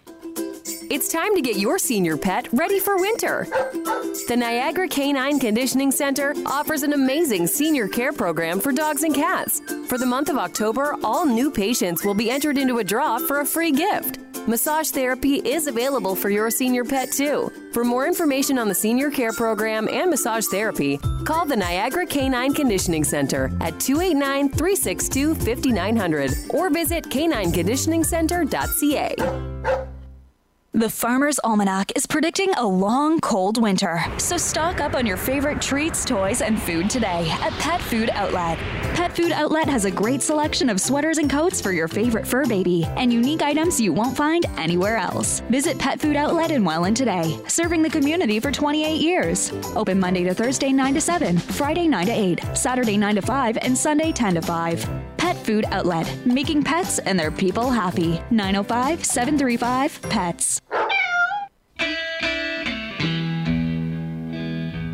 It's 0.91 1.09
time 1.09 1.35
to 1.35 1.43
get 1.43 1.57
your 1.57 1.79
senior 1.79 2.17
pet 2.17 2.49
ready 2.53 2.79
for 2.79 2.97
winter. 2.97 3.47
The 4.29 4.37
Niagara 4.37 4.89
Canine 4.89 5.39
Conditioning 5.39 5.91
Center 5.91 6.35
offers 6.47 6.83
an 6.83 6.93
amazing 6.93 7.47
senior 7.47 7.89
care 7.89 8.13
program 8.13 8.61
for 8.61 8.73
dogs 8.73 9.03
and 9.03 9.15
cats. 9.15 9.61
For 9.89 9.99
the 9.99 10.07
month 10.07 10.29
of 10.29 10.37
October, 10.37 10.97
all 11.03 11.27
new 11.27 11.51
patients 11.51 12.05
will 12.05 12.15
be 12.15 12.31
entered 12.31 12.59
into 12.59 12.79
a 12.79 12.85
draw 12.85 13.19
for 13.19 13.41
a 13.41 13.47
free 13.47 13.73
gift. 13.73 14.19
Massage 14.47 14.91
therapy 14.91 15.37
is 15.37 15.69
available 15.69 16.15
for 16.15 16.29
your 16.29 16.51
senior 16.51 16.85
pet 16.85 17.11
too. 17.11 17.51
For 17.73 17.83
more 17.83 18.07
information 18.07 18.59
on 18.59 18.69
the 18.69 18.75
senior 18.75 19.11
care 19.11 19.33
program 19.33 19.89
and 19.89 20.11
massage 20.11 20.45
therapy, 20.49 20.99
call 21.25 21.47
the 21.47 21.57
Niagara 21.57 22.05
Canine 22.05 22.53
Conditioning 22.53 23.05
Center 23.05 23.47
at 23.63 23.81
289 23.81 24.51
362 24.51 25.35
5900 25.37 26.31
or 26.51 26.69
visit 26.69 27.05
canineconditioningcenter.ca. 27.05 29.94
The 30.77 30.91
Farmer's 30.91 31.39
Almanac 31.45 31.93
is 31.95 32.05
predicting 32.05 32.53
a 32.55 32.67
long, 32.67 33.21
cold 33.21 33.63
winter. 33.63 34.05
So 34.19 34.37
stock 34.37 34.81
up 34.81 34.97
on 34.97 35.07
your 35.07 35.17
favorite 35.17 35.63
treats, 35.63 36.05
toys, 36.05 36.43
and 36.43 36.61
food 36.61 36.91
today 36.91 37.31
at 37.31 37.53
Pet 37.61 37.81
Food 37.81 38.11
Outlet. 38.11 38.59
Pet 38.93 39.15
Food 39.15 39.31
Outlet 39.31 39.69
has 39.69 39.85
a 39.85 39.91
great 39.93 40.21
selection 40.21 40.69
of 40.69 40.81
sweaters 40.81 41.19
and 41.19 41.31
coats 41.31 41.61
for 41.61 41.71
your 41.71 41.87
favorite 41.87 42.27
fur 42.27 42.45
baby 42.45 42.85
and 42.97 43.13
unique 43.13 43.41
items 43.41 43.81
you 43.81 43.93
won't 43.93 44.17
find 44.17 44.47
anywhere 44.57 44.97
else. 44.97 45.39
Visit 45.49 45.79
Pet 45.79 46.01
Food 46.01 46.17
Outlet 46.17 46.51
in 46.51 46.65
Welland 46.65 46.97
today, 46.97 47.39
serving 47.47 47.83
the 47.83 47.89
community 47.89 48.41
for 48.41 48.51
28 48.51 49.01
years. 49.01 49.53
Open 49.77 50.01
Monday 50.01 50.25
to 50.25 50.35
Thursday 50.35 50.73
9 50.73 50.95
to 50.95 51.01
7, 51.01 51.39
Friday 51.39 51.87
9 51.87 52.07
to 52.07 52.13
8, 52.13 52.41
Saturday 52.53 52.97
9 52.97 53.15
to 53.15 53.23
5, 53.23 53.59
and 53.59 53.79
Sunday 53.79 54.11
10 54.11 54.35
to 54.35 54.43
5. 54.43 54.91
Pet 55.19 55.37
Food 55.37 55.67
Outlet, 55.69 56.27
making 56.27 56.65
pets 56.65 56.99
and 56.99 57.17
their 57.17 57.31
people 57.31 57.71
happy. 57.71 58.21
905 58.33 59.05
735 59.05 60.03
PETS. 60.11 60.64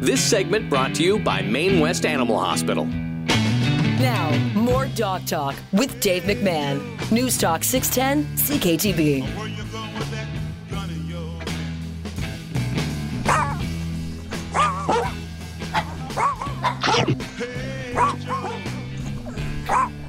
This 0.00 0.24
segment 0.28 0.68
brought 0.68 0.94
to 0.96 1.04
you 1.04 1.18
by 1.18 1.42
Main 1.42 1.78
West 1.78 2.04
Animal 2.04 2.38
Hospital. 2.38 2.86
Now, 2.86 4.36
more 4.54 4.86
Dog 4.96 5.26
Talk 5.26 5.54
with 5.72 6.00
Dave 6.00 6.22
McMahon. 6.22 7.12
News 7.12 7.36
Talk 7.38 7.62
610 7.62 8.24
CKTB. 8.36 9.26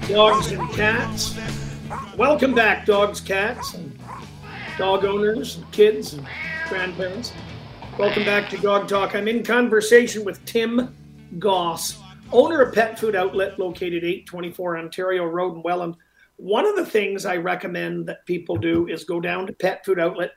Dogs 0.07 0.51
and 0.51 0.69
cats. 0.71 1.37
Welcome 2.17 2.55
back, 2.55 2.85
dogs, 2.85 3.19
cats, 3.19 3.73
and 3.73 3.90
dog 4.77 5.05
owners, 5.05 5.57
and 5.57 5.71
kids, 5.71 6.13
and 6.13 6.25
grandparents. 6.67 7.33
Welcome 7.97 8.23
back 8.23 8.49
to 8.49 8.57
Dog 8.57 8.87
Talk. 8.87 9.15
I'm 9.15 9.27
in 9.27 9.43
conversation 9.43 10.23
with 10.23 10.43
Tim 10.45 10.95
Goss, 11.39 11.99
owner 12.31 12.61
of 12.61 12.73
Pet 12.73 12.97
Food 12.97 13.15
Outlet 13.15 13.59
located 13.59 14.03
824 14.03 14.77
Ontario 14.77 15.25
Road 15.25 15.55
in 15.55 15.63
Welland. 15.63 15.95
One 16.37 16.65
of 16.65 16.75
the 16.75 16.85
things 16.85 17.25
I 17.25 17.37
recommend 17.37 18.07
that 18.07 18.25
people 18.25 18.55
do 18.55 18.87
is 18.87 19.03
go 19.03 19.19
down 19.19 19.45
to 19.47 19.53
Pet 19.53 19.85
Food 19.85 19.99
Outlet, 19.99 20.31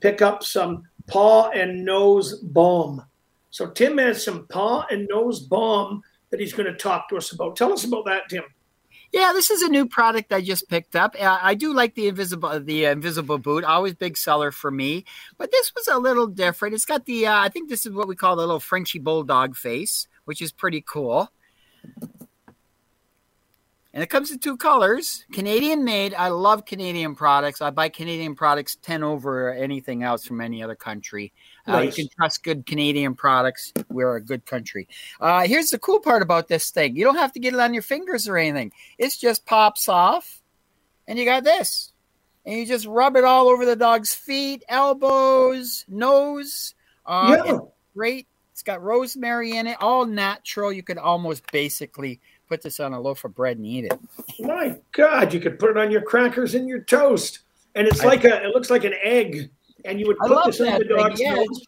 pick 0.00 0.22
up 0.22 0.44
some 0.44 0.84
paw 1.06 1.50
and 1.50 1.84
nose 1.84 2.38
balm. 2.38 3.04
So 3.50 3.68
Tim 3.68 3.98
has 3.98 4.24
some 4.24 4.46
paw 4.46 4.86
and 4.90 5.08
nose 5.08 5.40
balm 5.40 6.02
that 6.30 6.40
he's 6.40 6.52
going 6.52 6.72
to 6.72 6.78
talk 6.78 7.08
to 7.08 7.16
us 7.16 7.32
about. 7.32 7.56
Tell 7.56 7.72
us 7.72 7.84
about 7.84 8.06
that, 8.06 8.28
Tim. 8.28 8.44
Yeah, 9.12 9.32
this 9.34 9.50
is 9.50 9.60
a 9.60 9.68
new 9.68 9.86
product 9.86 10.32
I 10.32 10.40
just 10.40 10.70
picked 10.70 10.96
up. 10.96 11.14
Uh, 11.20 11.38
I 11.42 11.54
do 11.54 11.74
like 11.74 11.94
the 11.94 12.08
invisible 12.08 12.58
the 12.58 12.86
invisible 12.86 13.36
boot, 13.36 13.62
always 13.62 13.94
big 13.94 14.16
seller 14.16 14.50
for 14.50 14.70
me. 14.70 15.04
But 15.36 15.50
this 15.50 15.72
was 15.74 15.86
a 15.86 15.98
little 15.98 16.26
different. 16.26 16.74
It's 16.74 16.86
got 16.86 17.04
the 17.04 17.26
uh, 17.26 17.38
I 17.38 17.50
think 17.50 17.68
this 17.68 17.84
is 17.84 17.92
what 17.92 18.08
we 18.08 18.16
call 18.16 18.36
the 18.36 18.42
little 18.42 18.58
Frenchy 18.58 18.98
bulldog 18.98 19.54
face, 19.54 20.08
which 20.24 20.40
is 20.40 20.50
pretty 20.50 20.80
cool. 20.80 21.30
And 23.94 24.02
it 24.02 24.08
comes 24.08 24.30
in 24.30 24.38
two 24.38 24.56
colors, 24.56 25.26
Canadian 25.32 25.84
made. 25.84 26.14
I 26.14 26.28
love 26.28 26.64
Canadian 26.64 27.14
products. 27.14 27.60
I 27.60 27.68
buy 27.68 27.90
Canadian 27.90 28.34
products 28.34 28.76
10 28.80 29.02
over 29.02 29.52
anything 29.52 30.02
else 30.02 30.24
from 30.24 30.40
any 30.40 30.62
other 30.62 30.74
country. 30.74 31.34
Uh, 31.68 31.78
you 31.80 31.92
can 31.92 32.08
trust 32.16 32.42
good 32.42 32.66
Canadian 32.66 33.14
products. 33.14 33.72
We're 33.88 34.16
a 34.16 34.20
good 34.20 34.44
country. 34.46 34.88
Uh, 35.20 35.42
here's 35.46 35.70
the 35.70 35.78
cool 35.78 36.00
part 36.00 36.22
about 36.22 36.48
this 36.48 36.70
thing 36.70 36.96
you 36.96 37.04
don't 37.04 37.16
have 37.16 37.32
to 37.32 37.40
get 37.40 37.54
it 37.54 37.60
on 37.60 37.72
your 37.74 37.82
fingers 37.84 38.26
or 38.28 38.36
anything, 38.36 38.72
it 38.98 39.14
just 39.20 39.46
pops 39.46 39.88
off, 39.88 40.42
and 41.06 41.18
you 41.18 41.24
got 41.24 41.44
this. 41.44 41.92
and 42.44 42.56
you 42.58 42.66
just 42.66 42.86
rub 42.86 43.14
it 43.14 43.22
all 43.22 43.48
over 43.48 43.64
the 43.64 43.76
dog's 43.76 44.12
feet, 44.12 44.64
elbows, 44.68 45.84
nose. 45.88 46.74
Uh, 47.06 47.40
Yeah. 47.44 47.58
great. 47.94 48.26
It's 48.50 48.62
got 48.64 48.82
rosemary 48.82 49.52
in 49.56 49.66
it, 49.68 49.76
all 49.80 50.04
natural. 50.06 50.72
You 50.72 50.82
could 50.82 50.98
almost 50.98 51.44
basically 51.52 52.20
put 52.48 52.60
this 52.62 52.80
on 52.80 52.92
a 52.92 53.00
loaf 53.00 53.24
of 53.24 53.34
bread 53.34 53.56
and 53.58 53.66
eat 53.66 53.84
it. 53.84 53.98
My 54.40 54.76
God, 54.90 55.32
you 55.32 55.38
could 55.40 55.58
put 55.58 55.70
it 55.70 55.76
on 55.76 55.90
your 55.92 56.02
crackers 56.02 56.54
and 56.56 56.68
your 56.68 56.80
toast, 56.82 57.40
and 57.76 57.86
it's 57.86 58.04
like 58.04 58.24
a. 58.24 58.42
It 58.42 58.48
looks 58.48 58.70
like 58.70 58.82
an 58.84 58.94
egg, 59.02 59.50
and 59.84 60.00
you 60.00 60.06
would 60.06 60.16
I 60.22 60.28
put 60.28 60.36
love 60.36 60.46
this 60.46 60.58
that 60.58 60.78
the 60.78 60.84
dog's 60.84 61.20
Yeah, 61.20 61.34
nose. 61.34 61.66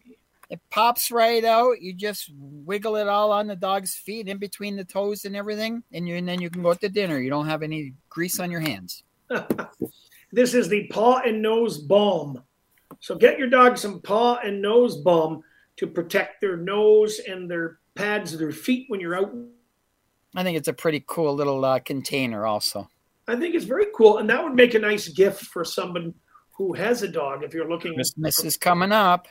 It 0.50 0.61
pops 0.71 1.11
right 1.11 1.44
out. 1.44 1.80
You 1.80 1.94
just 1.94 2.30
wiggle 2.37 2.97
it 2.97 3.09
all 3.09 3.33
on 3.33 3.47
the 3.47 3.56
dog's 3.56 3.94
feet, 3.94 4.28
in 4.28 4.38
between 4.38 4.76
the 4.76 4.85
toes 4.85 5.25
and 5.25 5.35
everything, 5.35 5.83
and 5.92 6.06
you 6.06 6.16
and 6.16 6.28
then 6.28 6.40
you 6.40 6.50
can 6.50 6.62
go 6.62 6.71
out 6.71 6.80
to 6.83 6.88
dinner. 6.88 7.18
You 7.18 7.30
don't 7.30 7.47
have 7.47 7.62
any 7.62 7.94
grease 8.09 8.38
on 8.40 8.50
your 8.50 8.61
hands. 8.61 9.02
This 10.35 10.52
is 10.52 10.68
the 10.68 10.88
paw 10.88 11.21
and 11.25 11.40
nose 11.40 11.78
balm. 11.78 12.42
So 12.99 13.14
get 13.14 13.38
your 13.38 13.49
dog 13.49 13.78
some 13.78 14.00
paw 14.00 14.40
and 14.42 14.61
nose 14.61 14.97
balm 14.97 15.44
to 15.76 15.87
protect 15.87 16.40
their 16.40 16.56
nose 16.56 17.21
and 17.21 17.49
their 17.49 17.78
pads 17.94 18.33
of 18.33 18.40
their 18.40 18.50
feet 18.50 18.87
when 18.88 18.99
you're 18.99 19.16
out. 19.16 19.33
I 20.35 20.42
think 20.42 20.59
it's 20.59 20.66
a 20.66 20.73
pretty 20.73 21.04
cool 21.06 21.37
little 21.37 21.64
uh, 21.64 21.78
container, 21.78 22.47
also. 22.47 22.88
I 23.28 23.37
think 23.37 23.54
it's 23.54 23.64
very 23.64 23.87
cool, 23.94 24.18
and 24.18 24.28
that 24.28 24.42
would 24.42 24.54
make 24.54 24.75
a 24.75 24.80
nice 24.80 25.06
gift 25.06 25.44
for 25.44 25.64
someone 25.64 26.12
who 26.56 26.73
has 26.75 27.02
a 27.02 27.08
dog. 27.08 27.42
If 27.42 27.52
you're 27.54 27.68
looking, 27.68 27.94
Christmas 27.94 28.44
is 28.44 28.56
coming 28.56 28.92
up. 28.92 29.26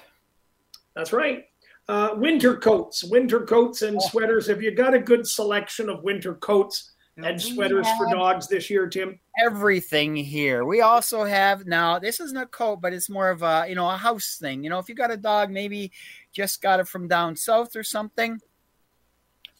That's 0.96 1.13
right. 1.13 1.46
Uh, 1.88 2.12
winter 2.15 2.56
coats, 2.56 3.03
winter 3.03 3.42
coats 3.42 3.82
and 3.82 3.98
Oh. 3.98 4.08
sweaters. 4.10 4.48
Have 4.48 4.62
you 4.62 4.72
got 4.72 4.94
a 4.94 5.00
good 5.00 5.27
selection 5.27 5.89
of 5.89 6.03
winter 6.03 6.36
coats 6.36 6.92
and 7.18 7.42
sweaters 7.42 7.88
for 7.98 8.10
dogs 8.10 8.48
this 8.48 8.70
year, 8.70 8.88
Tim? 8.88 9.20
everything 9.39 10.15
here. 10.15 10.63
We 10.63 10.82
also 10.82 11.24
have 11.24 11.65
now. 11.65 11.98
This 11.98 12.20
isn't 12.20 12.38
a 12.38 12.46
coat, 12.46 12.82
but 12.82 12.94
it's 12.94 13.10
more 13.10 13.30
of 13.32 13.42
a 13.42 13.65
you 13.68 13.74
know 13.75 13.89
a 13.89 13.98
house 13.98 14.38
thing. 14.39 14.63
You 14.63 14.70
know, 14.70 14.77
if 14.80 14.88
you 14.88 14.96
got 14.96 15.12
a 15.12 15.18
dog, 15.18 15.50
maybe 15.50 15.92
just 16.32 16.62
got 16.62 16.80
it 16.80 16.88
from 16.88 17.08
down 17.08 17.36
south 17.36 17.75
or 17.75 17.84
something. 17.84 18.39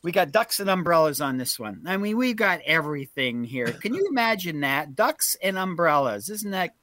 We 0.04 0.12
got 0.12 0.32
ducks 0.32 0.60
and 0.60 0.70
umbrellas 0.70 1.22
on 1.22 1.38
this 1.38 1.58
one. 1.58 1.84
I 1.86 1.98
mean, 1.98 2.18
we've 2.18 2.36
got 2.36 2.60
everything 2.66 3.44
here. 3.46 3.68
Can 3.68 3.94
you 3.94 4.06
imagine 4.10 4.60
that? 4.62 4.96
Ducks 4.96 5.36
and 5.42 5.58
umbrellas. 5.58 6.30
Isn't 6.30 6.52
that 6.52 6.76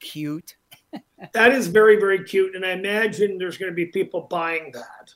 cute? 0.00 0.56
That 1.32 1.52
is 1.52 1.68
very, 1.68 1.96
very 1.96 2.24
cute, 2.24 2.56
and 2.56 2.64
I 2.64 2.70
imagine 2.70 3.38
there's 3.38 3.58
going 3.58 3.70
to 3.70 3.76
be 3.76 3.86
people 3.86 4.22
buying 4.22 4.72
that. 4.72 5.14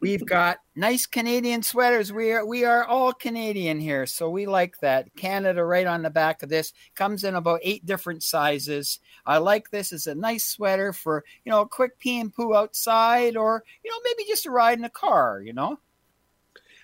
We've 0.00 0.26
got 0.26 0.58
nice 0.76 1.06
Canadian 1.06 1.62
sweaters. 1.62 2.12
We 2.12 2.32
are 2.32 2.44
we 2.44 2.64
are 2.64 2.84
all 2.84 3.14
Canadian 3.14 3.80
here, 3.80 4.04
so 4.04 4.28
we 4.28 4.44
like 4.44 4.78
that. 4.80 5.14
Canada 5.16 5.64
right 5.64 5.86
on 5.86 6.02
the 6.02 6.10
back 6.10 6.42
of 6.42 6.50
this 6.50 6.74
comes 6.94 7.24
in 7.24 7.34
about 7.36 7.60
eight 7.62 7.86
different 7.86 8.22
sizes. 8.22 9.00
I 9.24 9.38
like 9.38 9.70
this 9.70 9.94
as 9.94 10.06
a 10.06 10.14
nice 10.14 10.44
sweater 10.44 10.92
for 10.92 11.24
you 11.46 11.50
know 11.50 11.62
a 11.62 11.68
quick 11.68 11.98
pee 11.98 12.20
and 12.20 12.34
poo 12.34 12.54
outside, 12.54 13.34
or 13.34 13.64
you 13.82 13.90
know 13.90 13.96
maybe 14.04 14.28
just 14.28 14.44
a 14.44 14.50
ride 14.50 14.78
in 14.78 14.84
a 14.84 14.90
car. 14.90 15.40
You 15.42 15.54
know, 15.54 15.78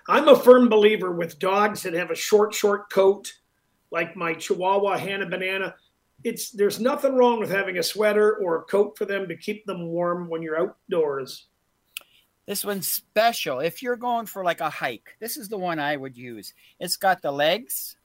I'm 0.09 0.29
a 0.29 0.37
firm 0.37 0.71
believer 0.71 1.13
with 1.13 1.39
dogs 1.39 1.83
that 1.83 1.93
have 1.93 2.11
a 2.11 2.17
short, 2.17 2.55
short 2.55 2.91
coat, 2.91 3.33
like 3.91 4.17
my 4.17 4.33
Chihuahua 4.33 4.97
Hannah 4.97 5.29
Banana. 5.29 5.75
It's 6.23 6.51
there's 6.51 6.81
nothing 6.81 7.15
wrong 7.15 7.41
with 7.41 7.51
having 7.51 7.79
a 7.79 7.83
sweater 7.83 8.37
or 8.37 8.57
a 8.57 8.63
coat 8.63 8.99
for 8.99 9.05
them 9.07 9.29
to 9.29 9.37
keep 9.37 9.65
them 9.65 9.87
warm 9.87 10.29
when 10.29 10.43
you're 10.43 10.59
outdoors. 10.61 11.47
this 12.47 12.65
one's 12.65 12.89
special. 12.89 13.61
If 13.61 13.83
you're 13.83 13.97
going 13.97 14.27
for 14.27 14.45
like 14.45 14.61
a 14.61 14.71
hike, 14.71 15.17
this 15.21 15.37
is 15.37 15.49
the 15.49 15.59
one 15.59 15.79
I 15.79 15.97
would 15.97 16.17
use. 16.17 16.53
It's 16.79 16.97
got 16.97 17.23
the 17.23 17.33
legs. 17.33 17.97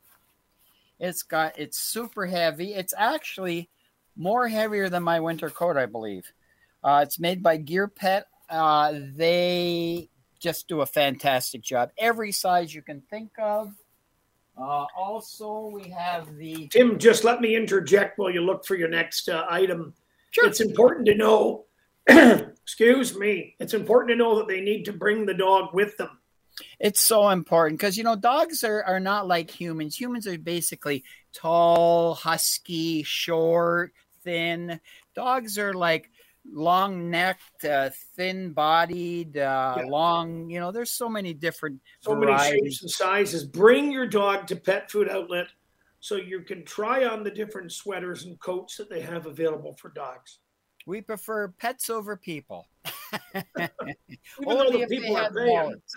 It's 0.99 1.23
got 1.23 1.59
it's 1.59 1.77
super 1.77 2.25
heavy. 2.25 2.73
It's 2.73 2.93
actually 2.97 3.69
more 4.15 4.47
heavier 4.47 4.87
than 4.87 5.03
my 5.03 5.19
winter 5.19 5.49
coat, 5.49 5.77
I 5.77 5.87
believe. 5.87 6.31
Uh, 6.83 7.01
it's 7.03 7.19
made 7.19 7.43
by 7.43 7.57
Gear 7.57 7.87
Pet. 7.87 8.27
Uh, 8.49 8.93
they 9.15 10.09
just 10.39 10.67
do 10.67 10.81
a 10.81 10.85
fantastic 10.85 11.61
job. 11.61 11.89
Every 11.97 12.31
size 12.31 12.73
you 12.73 12.81
can 12.81 13.01
think 13.01 13.31
of. 13.39 13.73
Uh, 14.57 14.85
also, 14.97 15.69
we 15.73 15.89
have 15.89 16.35
the 16.37 16.67
Tim, 16.69 16.97
just 16.97 17.23
let 17.23 17.41
me 17.41 17.55
interject 17.55 18.17
while 18.17 18.31
you 18.31 18.41
look 18.41 18.65
for 18.65 18.75
your 18.75 18.87
next 18.87 19.27
uh, 19.27 19.45
item. 19.49 19.93
It's 20.37 20.61
important 20.61 21.05
to 21.07 21.15
know, 21.15 21.65
excuse 22.07 23.17
me, 23.17 23.55
it's 23.59 23.73
important 23.73 24.09
to 24.09 24.15
know 24.15 24.37
that 24.37 24.47
they 24.47 24.61
need 24.61 24.85
to 24.85 24.93
bring 24.93 25.25
the 25.25 25.33
dog 25.33 25.73
with 25.73 25.97
them. 25.97 26.19
It's 26.79 27.01
so 27.01 27.29
important 27.29 27.79
because 27.79 27.97
you 27.97 28.03
know 28.03 28.15
dogs 28.15 28.63
are, 28.63 28.83
are 28.83 28.99
not 28.99 29.27
like 29.27 29.49
humans. 29.49 29.99
Humans 29.99 30.27
are 30.27 30.37
basically 30.37 31.03
tall, 31.33 32.13
husky, 32.13 33.03
short, 33.03 33.93
thin. 34.23 34.79
Dogs 35.15 35.57
are 35.57 35.73
like 35.73 36.09
long 36.51 37.09
necked, 37.09 37.65
uh, 37.65 37.89
thin 38.15 38.51
bodied, 38.51 39.37
uh, 39.37 39.77
long. 39.87 40.49
You 40.49 40.59
know, 40.59 40.71
there's 40.71 40.91
so 40.91 41.09
many 41.09 41.33
different 41.33 41.79
So 42.01 42.15
many 42.15 42.31
varieties. 42.31 42.73
shapes 42.73 42.81
and 42.81 42.91
sizes. 42.91 43.43
Bring 43.45 43.91
your 43.91 44.07
dog 44.07 44.47
to 44.47 44.55
Pet 44.55 44.89
Food 44.91 45.09
Outlet 45.09 45.47
so 45.99 46.15
you 46.15 46.41
can 46.41 46.63
try 46.63 47.05
on 47.05 47.23
the 47.23 47.31
different 47.31 47.71
sweaters 47.71 48.25
and 48.25 48.39
coats 48.39 48.77
that 48.77 48.89
they 48.89 49.01
have 49.01 49.25
available 49.25 49.73
for 49.73 49.89
dogs. 49.89 50.39
We 50.85 51.01
prefer 51.01 51.47
pets 51.47 51.89
over 51.89 52.15
people. 52.15 52.67
Even 53.35 53.69
though 54.45 54.67
only 54.67 54.77
the 54.77 54.83
if 54.83 54.89
they 54.89 54.99
people 54.99 55.17
are 55.17 55.23
had 55.23 55.33
wallets. 55.33 55.95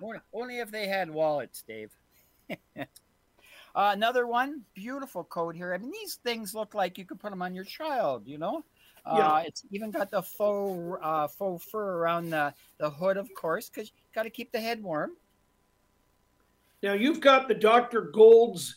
only, 0.00 0.18
only 0.32 0.58
if 0.60 0.70
they 0.70 0.86
had 0.86 1.10
wallets, 1.10 1.64
Dave. 1.66 1.90
uh, 2.76 2.84
another 3.74 4.28
one, 4.28 4.62
beautiful 4.74 5.24
coat 5.24 5.56
here. 5.56 5.74
I 5.74 5.78
mean, 5.78 5.90
these 5.90 6.20
things 6.22 6.54
look 6.54 6.74
like 6.74 6.96
you 6.96 7.04
could 7.04 7.18
put 7.18 7.30
them 7.30 7.42
on 7.42 7.54
your 7.54 7.64
child. 7.64 8.28
You 8.28 8.38
know, 8.38 8.64
uh, 9.06 9.14
Yeah. 9.18 9.40
it's 9.46 9.64
even 9.70 9.90
got 9.90 10.10
the 10.10 10.22
faux 10.22 10.98
uh, 11.02 11.28
faux 11.28 11.64
fur 11.64 11.98
around 11.98 12.30
the 12.30 12.52
the 12.78 12.90
hood, 12.90 13.16
of 13.16 13.32
course, 13.34 13.68
because 13.68 13.88
you 13.88 13.94
got 14.14 14.22
to 14.24 14.30
keep 14.30 14.52
the 14.52 14.60
head 14.60 14.82
warm. 14.82 15.12
Now 16.82 16.94
you've 16.94 17.20
got 17.20 17.48
the 17.48 17.54
Dr. 17.54 18.02
Gold's 18.02 18.76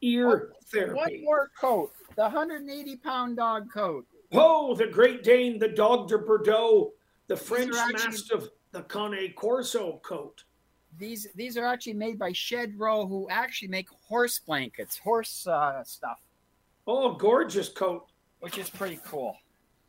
ear 0.00 0.52
therapy. 0.66 0.94
One 0.94 1.24
more 1.24 1.50
coat, 1.58 1.92
the 2.16 2.22
180 2.22 2.96
pound 2.96 3.36
dog 3.36 3.70
coat. 3.72 4.06
Oh, 4.32 4.74
the 4.74 4.86
Great 4.86 5.22
Dane, 5.22 5.58
the 5.58 5.68
Dogue 5.68 6.08
de 6.08 6.16
Bordeaux, 6.18 6.92
the 7.26 7.36
French 7.36 7.74
actually- 7.76 7.92
Mastiff, 8.10 8.44
the 8.72 8.82
Cane 8.84 9.32
Corso 9.34 9.98
coat. 10.02 10.44
These 10.98 11.26
these 11.34 11.56
are 11.56 11.64
actually 11.66 11.94
made 11.94 12.18
by 12.18 12.32
Shedrow, 12.32 13.08
who 13.08 13.26
actually 13.30 13.68
make 13.68 13.88
horse 14.08 14.38
blankets, 14.38 14.98
horse 14.98 15.46
uh, 15.46 15.82
stuff, 15.84 16.20
Oh, 16.86 17.12
gorgeous 17.14 17.68
coat. 17.68 18.08
Which 18.42 18.58
is 18.58 18.68
pretty 18.68 18.98
cool. 19.06 19.36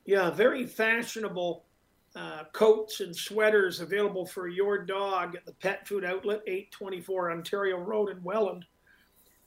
Yeah, 0.06 0.30
very 0.30 0.68
fashionable 0.68 1.66
uh, 2.16 2.44
coats 2.54 3.00
and 3.00 3.16
sweaters 3.16 3.80
available 3.80 4.28
for 4.28 4.48
your 4.48 4.78
dog 4.86 5.36
at 5.36 5.44
the 5.44 5.54
Pet 5.54 5.88
Food 5.88 6.06
Outlet, 6.06 6.44
824 6.46 7.32
Ontario 7.32 7.78
Road 7.78 8.12
in 8.12 8.24
Welland. 8.24 8.64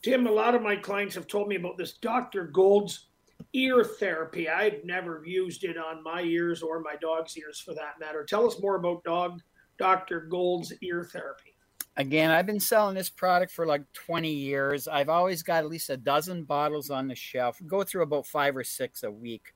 Tim, 0.03 0.27
a 0.27 0.31
lot 0.31 0.57
of 0.57 0.63
my 0.63 0.75
clients 0.75 1.15
have 1.15 1.29
told 1.29 1.47
me 1.47 1.55
about 1.55 1.79
this 1.79 1.93
Dr. 1.93 2.47
Gold's 2.47 3.07
ear 3.53 3.85
therapy. 3.85 4.49
I've 4.49 4.85
never 4.85 5.23
used 5.25 5.63
it 5.63 5.79
on 5.79 6.03
my 6.03 6.23
ears 6.23 6.61
or 6.61 6.81
my 6.81 6.97
dog's 7.01 7.39
ears 7.39 7.61
for 7.61 7.75
that 7.75 8.01
matter. 8.01 8.25
Tell 8.25 8.45
us 8.45 8.61
more 8.61 8.75
about 8.75 9.05
dog 9.05 9.41
Dr. 9.79 10.23
Gold's 10.23 10.73
ear 10.83 11.05
therapy. 11.05 11.56
Again, 11.99 12.31
I've 12.31 12.47
been 12.47 12.61
selling 12.61 12.95
this 12.95 13.09
product 13.09 13.51
for 13.53 13.65
like 13.65 13.91
20 13.95 14.31
years. 14.31 14.87
I've 14.87 15.09
always 15.09 15.43
got 15.43 15.65
at 15.65 15.71
least 15.71 15.89
a 15.89 15.97
dozen 15.97 16.45
bottles 16.45 16.91
on 16.91 17.09
the 17.09 17.15
shelf. 17.15 17.59
Go 17.67 17.85
through 17.85 18.03
about 18.03 18.27
five 18.27 18.55
or 18.55 18.65
six 18.65 19.03
a 19.03 19.11
week. 19.11 19.55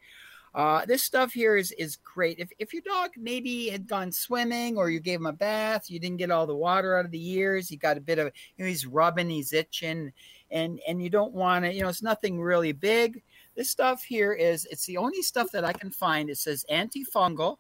Uh, 0.52 0.84
this 0.84 1.04
stuff 1.04 1.32
here 1.32 1.56
is 1.56 1.70
is 1.72 1.96
great. 1.96 2.40
If 2.40 2.50
if 2.58 2.72
your 2.72 2.82
dog 2.82 3.10
maybe 3.16 3.68
had 3.68 3.86
gone 3.86 4.10
swimming 4.10 4.76
or 4.76 4.90
you 4.90 4.98
gave 4.98 5.20
him 5.20 5.26
a 5.26 5.32
bath, 5.32 5.88
you 5.88 6.00
didn't 6.00 6.16
get 6.16 6.32
all 6.32 6.46
the 6.46 6.56
water 6.56 6.96
out 6.96 7.04
of 7.04 7.12
the 7.12 7.30
ears, 7.30 7.68
he 7.68 7.76
got 7.76 7.96
a 7.96 8.00
bit 8.00 8.18
of 8.18 8.32
you 8.56 8.64
know, 8.64 8.68
he's 8.68 8.86
rubbing, 8.86 9.30
he's 9.30 9.52
itching, 9.52 10.12
and 10.50 10.80
and 10.88 11.00
you 11.00 11.08
don't 11.08 11.32
want 11.32 11.64
to, 11.64 11.72
you 11.72 11.82
know, 11.82 11.88
it's 11.88 12.02
nothing 12.02 12.40
really 12.40 12.72
big. 12.72 13.22
This 13.54 13.70
stuff 13.70 14.02
here 14.02 14.32
is 14.32 14.66
it's 14.72 14.86
the 14.86 14.96
only 14.96 15.22
stuff 15.22 15.52
that 15.52 15.64
I 15.64 15.72
can 15.72 15.90
find. 15.90 16.28
It 16.28 16.38
says 16.38 16.64
antifungal, 16.68 17.58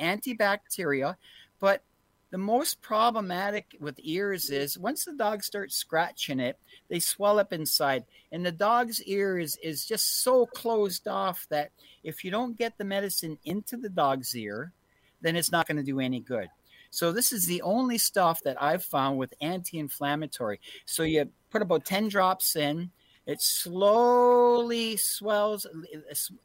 antibacterial, 0.00 1.16
but 1.58 1.82
the 2.30 2.38
most 2.38 2.80
problematic 2.80 3.76
with 3.80 3.96
ears 3.98 4.50
is 4.50 4.78
once 4.78 5.04
the 5.04 5.14
dog 5.14 5.42
starts 5.42 5.74
scratching 5.74 6.38
it, 6.38 6.58
they 6.88 7.00
swell 7.00 7.38
up 7.38 7.52
inside. 7.52 8.04
And 8.30 8.46
the 8.46 8.52
dog's 8.52 9.02
ear 9.02 9.38
is, 9.38 9.58
is 9.62 9.84
just 9.84 10.22
so 10.22 10.46
closed 10.46 11.08
off 11.08 11.46
that 11.50 11.70
if 12.04 12.24
you 12.24 12.30
don't 12.30 12.56
get 12.56 12.78
the 12.78 12.84
medicine 12.84 13.38
into 13.44 13.76
the 13.76 13.88
dog's 13.88 14.36
ear, 14.36 14.72
then 15.20 15.36
it's 15.36 15.52
not 15.52 15.66
going 15.66 15.76
to 15.76 15.82
do 15.82 16.00
any 16.00 16.20
good. 16.20 16.48
So 16.90 17.12
this 17.12 17.32
is 17.32 17.46
the 17.46 17.62
only 17.62 17.98
stuff 17.98 18.42
that 18.42 18.60
I've 18.62 18.84
found 18.84 19.18
with 19.18 19.34
anti-inflammatory. 19.40 20.60
So 20.86 21.02
you 21.02 21.30
put 21.50 21.62
about 21.62 21.84
10 21.84 22.08
drops 22.08 22.56
in, 22.56 22.90
it 23.26 23.40
slowly 23.40 24.96
swells, 24.96 25.66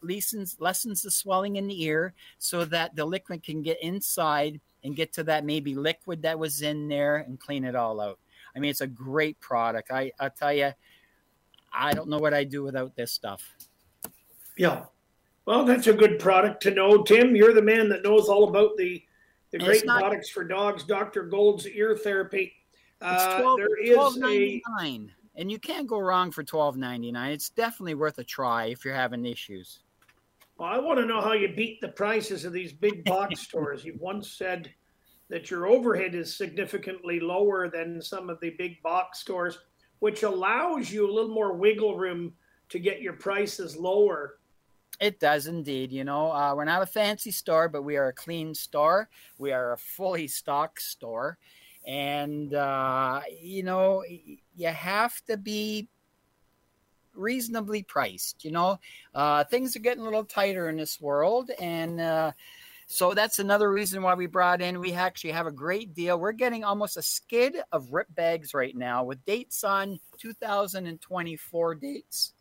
lessens, 0.02 0.58
lessens 0.60 1.02
the 1.02 1.10
swelling 1.10 1.56
in 1.56 1.68
the 1.68 1.84
ear 1.84 2.14
so 2.38 2.66
that 2.66 2.96
the 2.96 3.06
liquid 3.06 3.44
can 3.44 3.64
get 3.64 3.82
inside 3.82 4.62
and 4.86 4.96
get 4.96 5.12
to 5.14 5.24
that 5.24 5.44
maybe 5.44 5.74
liquid 5.76 6.22
that 6.22 6.38
was 6.38 6.62
in 6.62 6.88
there 6.88 7.18
and 7.18 7.40
clean 7.40 7.66
it 7.66 7.76
all 7.76 8.00
out. 8.00 8.20
I 8.56 8.60
mean, 8.60 8.70
it's 8.70 8.82
a 8.82 8.88
great 8.88 9.40
product. 9.42 9.92
I, 9.92 10.12
I'll 10.20 10.30
tell 10.30 10.54
you, 10.54 10.72
I 11.74 11.92
don't 11.94 12.08
know 12.08 12.20
what 12.20 12.34
I'd 12.34 12.50
do 12.50 12.64
without 12.64 12.96
this 12.96 13.12
stuff. 13.12 13.44
Yeah. 14.58 14.86
Well, 15.46 15.66
that's 15.66 15.88
a 15.88 15.94
good 15.94 16.20
product 16.20 16.62
to 16.64 16.72
know. 16.72 17.04
Tim, 17.04 17.36
you're 17.36 17.54
the 17.54 17.62
man 17.62 17.90
that 17.90 18.04
knows 18.04 18.30
all 18.30 18.48
about 18.48 18.78
the, 18.78 19.04
the 19.52 19.58
And 19.58 19.66
great 19.66 19.86
not- 19.86 20.00
products 20.00 20.30
for 20.30 20.44
dogs, 20.44 20.84
Dr. 20.84 21.24
Gold's 21.24 21.68
ear 21.68 21.98
therapy. 21.98 22.54
It's 23.02 23.24
Uh, 23.24 23.42
12, 23.42 23.58
there 23.58 23.84
is 23.84 23.90
a 23.92 24.20
12.99, 24.80 25.10
and 25.36 25.52
you 25.52 25.60
can't 25.60 25.86
go 25.86 26.00
wrong 26.00 26.32
for 26.32 26.44
twelve 26.44 26.78
ninety 26.78 27.12
nine. 27.12 27.32
It's 27.34 27.50
definitely 27.50 27.96
worth 27.96 28.18
a 28.20 28.24
try 28.24 28.68
if 28.68 28.86
you're 28.86 28.96
having 28.96 29.26
issues. 29.26 29.80
Well, 30.58 30.70
I 30.70 30.78
want 30.78 31.00
to 31.00 31.06
know 31.06 31.22
how 31.22 31.34
you 31.34 31.50
beat 31.50 31.82
the 31.82 31.90
prices 31.90 32.46
of 32.46 32.54
these 32.54 32.72
big 32.72 33.04
box 33.04 33.42
stores. 33.48 33.84
You 33.84 33.96
once 34.00 34.32
said 34.32 34.74
that 35.30 35.50
your 35.50 35.68
overhead 35.68 36.16
is 36.16 36.36
significantly 36.36 37.20
lower 37.20 37.70
than 37.70 38.02
some 38.02 38.30
of 38.30 38.40
the 38.40 38.52
big 38.52 38.82
box 38.82 39.20
stores, 39.20 39.60
which 40.00 40.24
allows 40.24 40.92
you 40.92 41.10
a 41.10 41.12
little 41.12 41.34
more 41.34 41.54
wiggle 41.54 41.98
room 41.98 42.34
to 42.70 42.80
get 42.80 43.02
your 43.02 43.14
prices 43.14 43.76
lower. 43.76 44.40
It 45.02 45.20
does 45.20 45.48
indeed. 45.48 45.92
You 45.92 46.06
know, 46.06 46.32
uh, 46.32 46.54
we're 46.56 46.64
not 46.64 46.82
a 46.82 46.86
fancy 46.86 47.32
store, 47.32 47.68
but 47.68 47.82
we 47.82 47.98
are 47.98 48.08
a 48.08 48.14
clean 48.14 48.54
store. 48.54 49.10
We 49.38 49.52
are 49.52 49.74
a 49.74 49.78
fully 49.78 50.28
stocked 50.28 50.82
store. 50.82 51.38
And, 51.86 52.54
uh, 52.54 53.22
you 53.42 53.64
know, 53.64 54.04
you 54.56 54.68
have 54.68 55.24
to 55.26 55.38
be 55.38 55.90
reasonably 57.16 57.84
priced. 57.84 58.44
You 58.46 58.52
know, 58.52 58.80
uh, 59.14 59.44
things 59.46 59.76
are 59.76 59.80
getting 59.80 60.02
a 60.02 60.06
little 60.06 60.26
tighter 60.26 60.70
in 60.70 60.78
this 60.78 61.00
world. 61.02 61.52
And, 61.60 62.00
uh, 62.02 62.32
so 62.88 63.16
that's 63.16 63.40
another 63.40 63.72
reason 63.72 64.04
why 64.04 64.14
we 64.14 64.28
brought 64.28 64.62
in. 64.62 64.80
We 64.80 64.94
actually 64.94 65.32
have 65.32 65.48
a 65.48 65.52
great 65.52 65.96
deal. 65.96 66.20
We're 66.20 66.32
getting 66.34 66.64
almost 66.64 66.98
a 66.98 67.02
skid 67.02 67.58
of 67.72 67.92
rip 67.92 68.14
bags 68.14 68.54
right 68.54 68.76
now 68.76 69.04
with 69.04 69.26
dates 69.26 69.64
on 69.64 70.00
2024 70.20 71.76
dates 71.76 72.34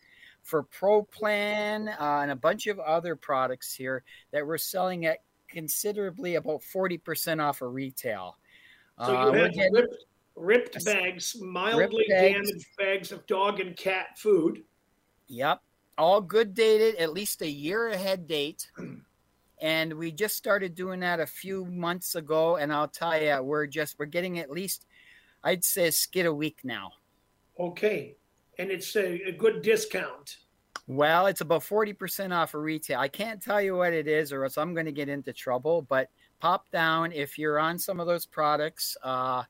for 0.42 0.62
Pro 0.62 1.02
Plan 1.02 1.88
uh, 1.88 2.18
and 2.20 2.30
a 2.30 2.36
bunch 2.36 2.66
of 2.66 2.78
other 2.78 3.16
products 3.16 3.74
here 3.74 4.04
that 4.32 4.46
we're 4.46 4.58
selling 4.58 5.06
at 5.06 5.20
considerably 5.48 6.34
about 6.34 6.60
40% 6.60 7.42
off 7.42 7.62
of 7.62 7.72
retail. 7.72 8.36
So 8.98 9.04
Uh, 9.16 9.32
you 9.32 9.38
have 9.38 9.52
getting- 9.54 9.86
ripped 10.36 10.84
bags, 10.84 11.36
mildly 11.40 12.04
bags. 12.08 12.34
damaged 12.34 12.66
bags 12.78 13.12
of 13.12 13.26
dog 13.26 13.60
and 13.60 13.76
cat 13.76 14.18
food. 14.18 14.62
Yep. 15.28 15.60
All 15.96 16.20
good 16.20 16.54
dated, 16.54 16.96
at 16.96 17.12
least 17.12 17.42
a 17.42 17.50
year 17.50 17.88
ahead 17.88 18.26
date. 18.26 18.70
And 19.62 19.94
we 19.94 20.12
just 20.12 20.36
started 20.36 20.74
doing 20.74 21.00
that 21.00 21.20
a 21.20 21.26
few 21.26 21.64
months 21.64 22.16
ago. 22.16 22.56
And 22.56 22.70
I'll 22.70 22.88
tell 22.88 23.18
you, 23.18 23.42
we're 23.42 23.66
just, 23.66 23.98
we're 23.98 24.04
getting 24.04 24.38
at 24.38 24.50
least, 24.50 24.84
I'd 25.42 25.64
say 25.64 25.88
a 25.88 25.92
skid 25.92 26.26
a 26.26 26.34
week 26.34 26.58
now. 26.64 26.90
Okay. 27.58 28.16
And 28.58 28.70
it's 28.70 28.94
a, 28.94 29.22
a 29.22 29.32
good 29.32 29.62
discount. 29.62 30.36
Well, 30.86 31.28
it's 31.28 31.40
about 31.40 31.62
40% 31.62 32.34
off 32.34 32.52
of 32.52 32.60
retail. 32.60 33.00
I 33.00 33.08
can't 33.08 33.40
tell 33.40 33.62
you 33.62 33.76
what 33.76 33.94
it 33.94 34.06
is, 34.06 34.32
or 34.32 34.44
else 34.44 34.58
I'm 34.58 34.74
going 34.74 34.84
to 34.84 34.92
get 34.92 35.08
into 35.08 35.32
trouble. 35.32 35.80
But 35.80 36.10
pop 36.40 36.70
down 36.70 37.12
if 37.12 37.38
you're 37.38 37.58
on 37.58 37.78
some 37.78 38.00
of 38.00 38.06
those 38.06 38.26
products. 38.26 38.98
Uh, 39.02 39.44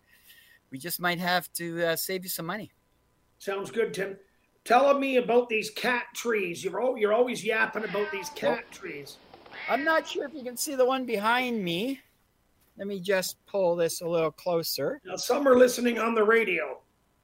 we 0.74 0.78
just 0.78 0.98
might 0.98 1.20
have 1.20 1.52
to 1.52 1.84
uh, 1.86 1.94
save 1.94 2.24
you 2.24 2.28
some 2.28 2.46
money. 2.46 2.68
Sounds 3.38 3.70
good, 3.70 3.94
Tim. 3.94 4.16
Tell 4.64 4.98
me 4.98 5.18
about 5.18 5.48
these 5.48 5.70
cat 5.70 6.06
trees. 6.16 6.64
You're, 6.64 6.82
al- 6.82 6.98
you're 6.98 7.12
always 7.12 7.44
yapping 7.44 7.84
about 7.84 8.10
these 8.10 8.28
cat 8.30 8.68
trees. 8.72 9.18
I'm 9.70 9.84
not 9.84 10.04
sure 10.08 10.24
if 10.26 10.34
you 10.34 10.42
can 10.42 10.56
see 10.56 10.74
the 10.74 10.84
one 10.84 11.06
behind 11.06 11.62
me. 11.62 12.00
Let 12.76 12.88
me 12.88 12.98
just 12.98 13.36
pull 13.46 13.76
this 13.76 14.00
a 14.00 14.08
little 14.08 14.32
closer. 14.32 15.00
Now, 15.04 15.14
some 15.14 15.46
are 15.46 15.56
listening 15.56 16.00
on 16.00 16.12
the 16.12 16.24
radio. 16.24 16.80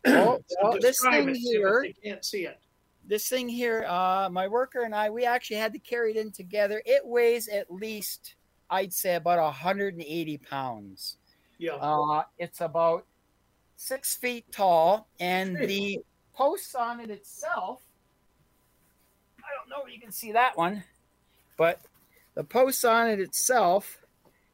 Oh, 0.06 0.38
So 0.46 0.56
well, 0.62 0.78
this 0.80 1.00
thing 1.00 1.34
here, 1.34 1.82
They 1.82 2.08
can't 2.08 2.24
see 2.24 2.44
it. 2.46 2.60
this 3.04 3.28
thing 3.28 3.48
here, 3.48 3.84
uh, 3.88 4.28
my 4.30 4.46
worker 4.46 4.82
and 4.82 4.94
I, 4.94 5.10
we 5.10 5.24
actually 5.24 5.56
had 5.56 5.72
to 5.72 5.80
carry 5.80 6.12
it 6.12 6.16
in 6.18 6.30
together. 6.30 6.80
It 6.86 7.04
weighs 7.04 7.48
at 7.48 7.68
least, 7.68 8.36
I'd 8.70 8.92
say, 8.92 9.16
about 9.16 9.40
180 9.42 10.38
pounds. 10.38 11.16
Yeah. 11.58 11.72
Uh, 11.74 12.22
it's 12.38 12.62
about 12.62 13.04
six 13.80 14.14
feet 14.14 14.44
tall, 14.52 15.08
and 15.18 15.56
the 15.56 16.00
posts 16.34 16.74
on 16.74 17.00
it 17.00 17.10
itself. 17.10 17.80
I 19.38 19.48
don't 19.56 19.70
know 19.70 19.86
if 19.86 19.94
you 19.94 19.98
can 19.98 20.12
see 20.12 20.32
that 20.32 20.54
one, 20.56 20.84
but 21.56 21.80
the 22.34 22.44
posts 22.44 22.84
on 22.84 23.08
it 23.08 23.20
itself 23.20 24.04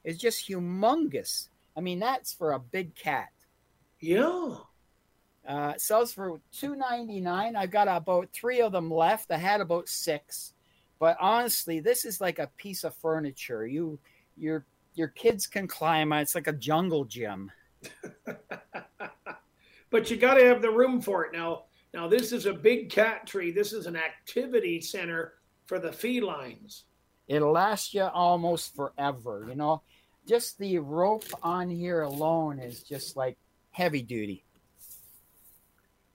is 0.05 0.17
just 0.17 0.49
humongous. 0.49 1.49
I 1.77 1.81
mean, 1.81 1.99
that's 1.99 2.33
for 2.33 2.53
a 2.53 2.61
big 2.61 2.95
cat. 2.95 3.31
Yeah. 3.99 4.59
Uh, 5.47 5.75
sells 5.77 6.13
for 6.13 6.41
two 6.53 6.77
ninety 6.77 7.21
nine. 7.21 7.57
I've 7.57 7.73
got 7.73 7.89
about 7.89 8.29
three 8.33 8.61
of 8.61 8.71
them 8.71 8.93
left. 8.93 9.33
I 9.33 9.39
had 9.39 9.61
about 9.61 9.89
six, 9.89 10.53
but 11.01 11.17
honestly, 11.21 11.81
this 11.81 12.05
is 12.05 12.21
like 12.21 12.39
a 12.39 12.51
piece 12.57 12.85
of 12.85 12.95
furniture. 12.95 13.67
You, 13.67 13.99
your, 14.37 14.65
your 14.95 15.09
kids 15.09 15.49
can 15.49 15.67
climb 15.67 16.13
on. 16.13 16.21
It's 16.21 16.37
like 16.37 16.47
a 16.47 16.53
jungle 16.53 17.05
gym. 17.05 17.51
But 19.91 20.11
you 20.11 20.17
got 20.17 20.35
to 20.35 20.45
have 20.45 20.63
the 20.63 20.71
room 20.71 21.01
for 21.01 21.25
it. 21.25 21.33
Now, 21.33 21.65
now 21.95 22.09
this 22.09 22.33
is 22.33 22.47
a 22.47 22.53
big 22.53 22.91
cat 22.91 23.27
tree. 23.27 23.51
This 23.51 23.73
is 23.73 23.87
an 23.87 23.97
activity 23.97 24.81
center 24.81 25.35
for 25.67 25.79
the 25.79 25.93
felines. 25.93 26.85
It'll 27.29 27.53
last 27.53 27.95
you 27.95 28.03
almost 28.03 28.75
forever. 28.75 29.47
You 29.49 29.57
know, 29.57 29.83
just 30.27 30.59
the 30.59 30.79
rope 30.79 31.25
on 31.43 31.71
here 31.71 32.03
alone 32.03 32.59
is 32.59 32.83
just 32.83 33.17
like 33.17 33.37
heavy 33.71 34.03
duty. 34.03 34.45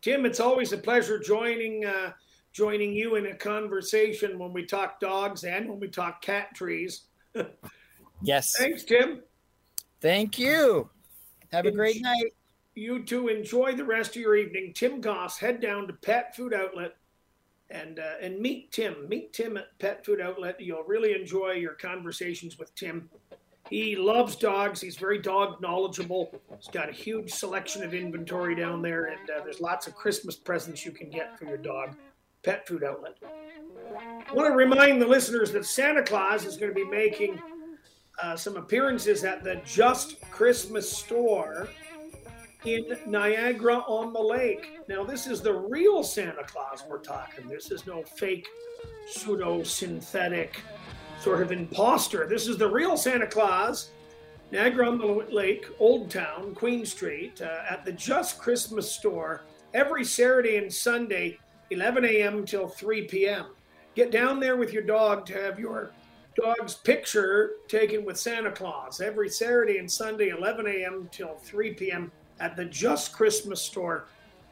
Tim, 0.01 0.25
it's 0.25 0.39
always 0.39 0.73
a 0.73 0.77
pleasure 0.77 1.19
joining 1.19 1.85
uh, 1.85 2.13
joining 2.53 2.93
you 2.93 3.15
in 3.15 3.27
a 3.27 3.35
conversation 3.35 4.39
when 4.39 4.51
we 4.51 4.65
talk 4.65 4.99
dogs 4.99 5.43
and 5.43 5.69
when 5.69 5.79
we 5.79 5.87
talk 5.87 6.21
cat 6.21 6.53
trees. 6.55 7.03
Yes. 8.21 8.55
Thanks, 8.57 8.83
Tim. 8.83 9.21
Thank 9.99 10.37
you. 10.37 10.89
Have 11.51 11.65
a 11.65 11.71
great 11.71 12.01
night. 12.01 12.33
You 12.75 13.03
two 13.03 13.27
enjoy 13.27 13.75
the 13.75 13.83
rest 13.83 14.15
of 14.15 14.21
your 14.21 14.35
evening. 14.35 14.71
Tim 14.73 15.01
Goss, 15.01 15.37
head 15.37 15.59
down 15.59 15.87
to 15.87 15.93
Pet 15.93 16.35
Food 16.35 16.53
Outlet 16.53 16.95
and 17.69 17.99
uh, 17.99 18.13
and 18.21 18.39
meet 18.39 18.71
Tim. 18.71 19.07
Meet 19.09 19.33
Tim 19.33 19.57
at 19.57 19.77
Pet 19.79 20.05
Food 20.05 20.21
Outlet. 20.21 20.59
You'll 20.59 20.83
really 20.83 21.13
enjoy 21.13 21.51
your 21.51 21.73
conversations 21.73 22.57
with 22.57 22.73
Tim. 22.75 23.09
He 23.69 23.95
loves 23.95 24.35
dogs. 24.35 24.81
He's 24.81 24.97
very 24.97 25.17
dog 25.17 25.61
knowledgeable. 25.61 26.33
He's 26.57 26.67
got 26.67 26.89
a 26.89 26.93
huge 26.93 27.31
selection 27.31 27.83
of 27.83 27.93
inventory 27.93 28.55
down 28.55 28.81
there, 28.81 29.05
and 29.05 29.29
uh, 29.29 29.43
there's 29.43 29.61
lots 29.61 29.87
of 29.87 29.95
Christmas 29.95 30.35
presents 30.35 30.85
you 30.85 30.91
can 30.91 31.09
get 31.09 31.37
for 31.37 31.45
your 31.45 31.57
dog. 31.57 31.95
Pet 32.43 32.67
Food 32.67 32.83
Outlet. 32.83 33.17
I 33.95 34.33
want 34.33 34.47
to 34.47 34.55
remind 34.55 35.01
the 35.01 35.07
listeners 35.07 35.51
that 35.51 35.65
Santa 35.65 36.03
Claus 36.03 36.45
is 36.45 36.57
going 36.57 36.71
to 36.71 36.75
be 36.75 36.89
making 36.89 37.39
uh, 38.21 38.35
some 38.35 38.57
appearances 38.57 39.23
at 39.23 39.43
the 39.43 39.61
Just 39.65 40.19
Christmas 40.31 40.91
store 40.91 41.69
in 42.65 42.85
Niagara 43.07 43.77
on 43.87 44.13
the 44.13 44.19
Lake. 44.19 44.79
Now, 44.87 45.03
this 45.03 45.27
is 45.27 45.41
the 45.41 45.53
real 45.53 46.03
Santa 46.03 46.43
Claus 46.43 46.83
we're 46.87 46.99
talking. 46.99 47.47
This 47.47 47.71
is 47.71 47.87
no 47.87 48.03
fake, 48.03 48.47
pseudo 49.07 49.63
synthetic 49.63 50.61
sort 51.19 51.41
of 51.41 51.51
imposter. 51.51 52.27
This 52.27 52.47
is 52.47 52.57
the 52.57 52.69
real 52.69 52.97
Santa 52.97 53.27
Claus, 53.27 53.89
Niagara 54.51 54.89
on 54.89 54.97
the 54.97 55.25
Lake, 55.31 55.65
Old 55.79 56.09
Town, 56.09 56.53
Queen 56.55 56.85
Street, 56.85 57.41
uh, 57.41 57.61
at 57.69 57.85
the 57.85 57.91
Just 57.91 58.39
Christmas 58.39 58.91
store 58.91 59.43
every 59.73 60.03
Saturday 60.03 60.57
and 60.57 60.71
Sunday, 60.71 61.39
11 61.69 62.05
a.m. 62.05 62.45
till 62.45 62.67
3 62.67 63.07
p.m. 63.07 63.45
Get 63.95 64.11
down 64.11 64.39
there 64.39 64.57
with 64.57 64.73
your 64.73 64.83
dog 64.83 65.25
to 65.27 65.33
have 65.33 65.59
your 65.59 65.91
dog's 66.35 66.75
picture 66.75 67.51
taken 67.67 68.05
with 68.05 68.17
Santa 68.17 68.51
Claus 68.51 69.01
every 69.01 69.29
Saturday 69.29 69.77
and 69.77 69.89
Sunday, 69.89 70.29
11 70.29 70.67
a.m. 70.67 71.09
till 71.11 71.35
3 71.35 71.73
p.m. 71.73 72.11
at 72.41 72.55
the 72.57 72.65
Just 72.65 73.13
Christmas 73.13 73.61
store 73.61 74.07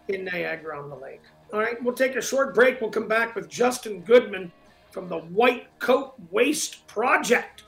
in 0.08 0.24
Niagara 0.24 0.82
on 0.82 0.90
the 0.90 0.96
Lake. 0.96 1.22
All 1.52 1.60
right, 1.60 1.82
we'll 1.84 1.96
take 1.96 2.16
a 2.16 2.22
short 2.22 2.54
break. 2.54 2.80
We'll 2.80 2.92
come 2.92 3.08
back 3.08 3.36
with 3.36 3.50
Justin 3.50 4.02
Goodman 4.02 4.52
from 4.92 5.10
the 5.10 5.18
White 5.18 5.68
Coat 5.80 6.14
Waste 6.32 6.86
Project. 6.88 7.64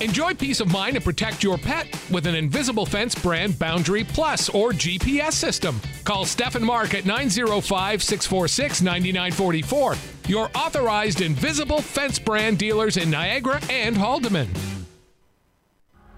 Enjoy 0.00 0.34
peace 0.34 0.60
of 0.60 0.70
mind 0.70 0.96
and 0.96 1.04
protect 1.04 1.42
your 1.42 1.56
pet 1.56 1.86
with 2.10 2.26
an 2.26 2.34
Invisible 2.34 2.84
Fence 2.84 3.14
brand 3.14 3.58
Boundary 3.58 4.04
Plus 4.04 4.48
or 4.50 4.72
GPS 4.72 5.32
system. 5.32 5.80
Call 6.04 6.26
Steph 6.26 6.56
and 6.56 6.64
Mark 6.64 6.94
at 6.94 7.06
905 7.06 8.02
646 8.02 8.82
9944. 8.82 10.13
Your 10.26 10.50
authorized 10.54 11.20
Invisible 11.20 11.82
Fence 11.82 12.18
brand 12.18 12.58
dealers 12.58 12.96
in 12.96 13.10
Niagara 13.10 13.60
and 13.68 13.94
Haldimand. 13.94 14.73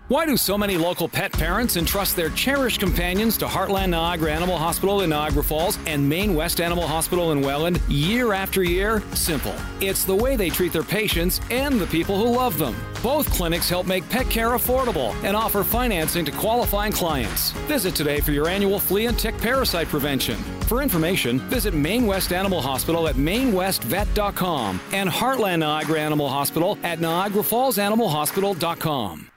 Why 0.08 0.24
do 0.24 0.36
so 0.36 0.56
many 0.56 0.76
local 0.76 1.08
pet 1.08 1.32
parents 1.32 1.76
entrust 1.76 2.14
their 2.14 2.30
cherished 2.30 2.78
companions 2.78 3.36
to 3.38 3.46
Heartland 3.46 3.88
Niagara 3.88 4.32
Animal 4.32 4.56
Hospital 4.56 5.00
in 5.00 5.10
Niagara 5.10 5.42
Falls 5.42 5.80
and 5.84 6.08
Main 6.08 6.36
West 6.36 6.60
Animal 6.60 6.86
Hospital 6.86 7.32
in 7.32 7.40
Welland 7.40 7.80
year 7.88 8.32
after 8.32 8.62
year? 8.62 9.02
Simple. 9.14 9.56
It's 9.80 10.04
the 10.04 10.14
way 10.14 10.36
they 10.36 10.48
treat 10.48 10.72
their 10.72 10.84
patients 10.84 11.40
and 11.50 11.80
the 11.80 11.88
people 11.88 12.16
who 12.16 12.36
love 12.36 12.56
them. 12.56 12.76
Both 13.02 13.32
clinics 13.32 13.68
help 13.68 13.88
make 13.88 14.08
pet 14.08 14.30
care 14.30 14.50
affordable 14.50 15.12
and 15.24 15.36
offer 15.36 15.64
financing 15.64 16.24
to 16.26 16.30
qualifying 16.30 16.92
clients. 16.92 17.50
Visit 17.66 17.96
today 17.96 18.20
for 18.20 18.30
your 18.30 18.48
annual 18.48 18.78
flea 18.78 19.06
and 19.06 19.18
tick 19.18 19.36
parasite 19.38 19.88
prevention. 19.88 20.36
For 20.68 20.82
information, 20.82 21.40
visit 21.50 21.74
Main 21.74 22.06
West 22.06 22.32
Animal 22.32 22.62
Hospital 22.62 23.08
at 23.08 23.16
mainwestvet.com 23.16 24.80
and 24.92 25.10
Heartland 25.10 25.58
Niagara 25.58 26.00
Animal 26.00 26.28
Hospital 26.28 26.78
at 26.84 27.00
niagarafallsanimalhospital.com. 27.00 29.30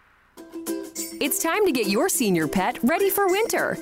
It's 1.22 1.44
time 1.44 1.66
to 1.66 1.74
get 1.74 1.88
your 1.88 2.08
senior 2.08 2.48
pet 2.48 2.80
ready 2.82 3.10
for 3.10 3.28
winter. 3.28 3.78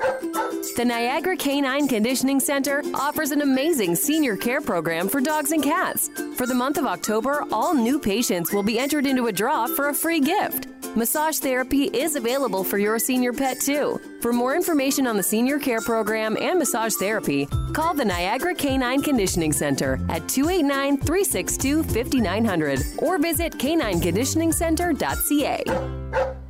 The 0.76 0.84
Niagara 0.84 1.38
Canine 1.38 1.88
Conditioning 1.88 2.40
Center 2.40 2.82
offers 2.96 3.30
an 3.30 3.44
amazing 3.44 3.96
senior 3.96 4.36
care 4.36 4.60
program 4.60 5.08
for 5.08 5.22
dogs 5.22 5.52
and 5.52 5.62
cats. 5.62 6.10
For 6.36 6.48
the 6.48 6.56
month 6.56 6.80
of 6.80 6.88
October, 6.88 7.46
all 7.52 7.76
new 7.76 8.00
patients 8.00 8.52
will 8.52 8.64
be 8.64 8.80
entered 8.80 9.06
into 9.06 9.28
a 9.28 9.32
draw 9.32 9.68
for 9.68 9.90
a 9.90 9.94
free 9.94 10.20
gift. 10.20 10.70
Massage 10.96 11.38
therapy 11.38 11.84
is 11.84 12.16
available 12.16 12.64
for 12.64 12.80
your 12.80 12.98
senior 12.98 13.34
pet 13.34 13.62
too. 13.62 14.02
For 14.20 14.34
more 14.34 14.56
information 14.56 15.06
on 15.06 15.16
the 15.16 15.22
senior 15.22 15.60
care 15.60 15.82
program 15.82 16.38
and 16.42 16.58
massage 16.58 16.96
therapy, 16.96 17.46
call 17.74 17.94
the 17.94 18.06
Niagara 18.06 18.56
Canine 18.56 19.04
Conditioning 19.04 19.54
Center 19.54 20.00
at 20.10 20.28
289 20.28 20.98
362 20.98 21.84
5900 21.84 22.82
or 22.98 23.20
visit 23.20 23.54
canineconditioningcenter.ca. 23.54 26.47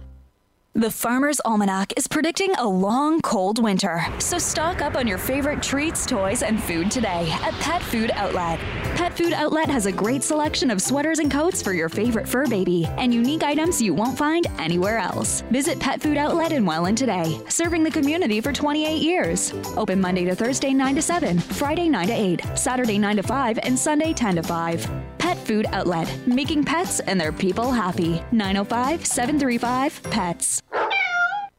The 0.77 0.91
Farmer's 0.91 1.41
Almanac 1.43 1.91
is 1.97 2.07
predicting 2.07 2.53
a 2.53 2.67
long, 2.67 3.19
cold 3.21 3.57
winter. 3.63 4.05
So 4.19 4.37
stock 4.37 4.79
up 4.79 4.95
on 4.95 5.07
your 5.07 5.17
favorite 5.17 5.63
treats, 5.63 6.05
toys, 6.05 6.43
and 6.43 6.61
food 6.61 6.91
today 6.91 7.31
at 7.41 7.55
Pet 7.55 7.81
Food 7.81 8.11
Outlet. 8.13 8.59
Pet 8.95 9.17
Food 9.17 9.33
Outlet 9.33 9.69
has 9.71 9.87
a 9.87 9.91
great 9.91 10.21
selection 10.21 10.69
of 10.69 10.79
sweaters 10.79 11.17
and 11.17 11.31
coats 11.31 11.63
for 11.63 11.73
your 11.73 11.89
favorite 11.89 12.27
fur 12.27 12.45
baby 12.45 12.85
and 12.99 13.11
unique 13.11 13.41
items 13.41 13.81
you 13.81 13.95
won't 13.95 14.19
find 14.19 14.45
anywhere 14.59 14.99
else. 14.99 15.41
Visit 15.49 15.79
Pet 15.79 15.99
Food 15.99 16.15
Outlet 16.15 16.51
in 16.51 16.63
Welland 16.63 16.99
today, 16.99 17.41
serving 17.49 17.81
the 17.81 17.89
community 17.89 18.39
for 18.39 18.53
28 18.53 19.01
years. 19.01 19.55
Open 19.77 19.99
Monday 19.99 20.25
to 20.25 20.35
Thursday 20.35 20.75
9 20.75 20.93
to 20.93 21.01
7, 21.01 21.39
Friday 21.39 21.89
9 21.89 22.05
to 22.05 22.13
8, 22.13 22.41
Saturday 22.53 22.99
9 22.99 23.15
to 23.15 23.23
5, 23.23 23.59
and 23.63 23.79
Sunday 23.79 24.13
10 24.13 24.35
to 24.35 24.43
5. 24.43 25.16
Pet 25.27 25.45
Food 25.45 25.65
Outlet, 25.73 26.09
making 26.25 26.63
pets 26.63 27.01
and 27.01 27.19
their 27.19 27.33
people 27.33 27.69
happy. 27.69 28.21
905 28.31 29.05
735 29.05 30.01
PETS. 30.03 30.61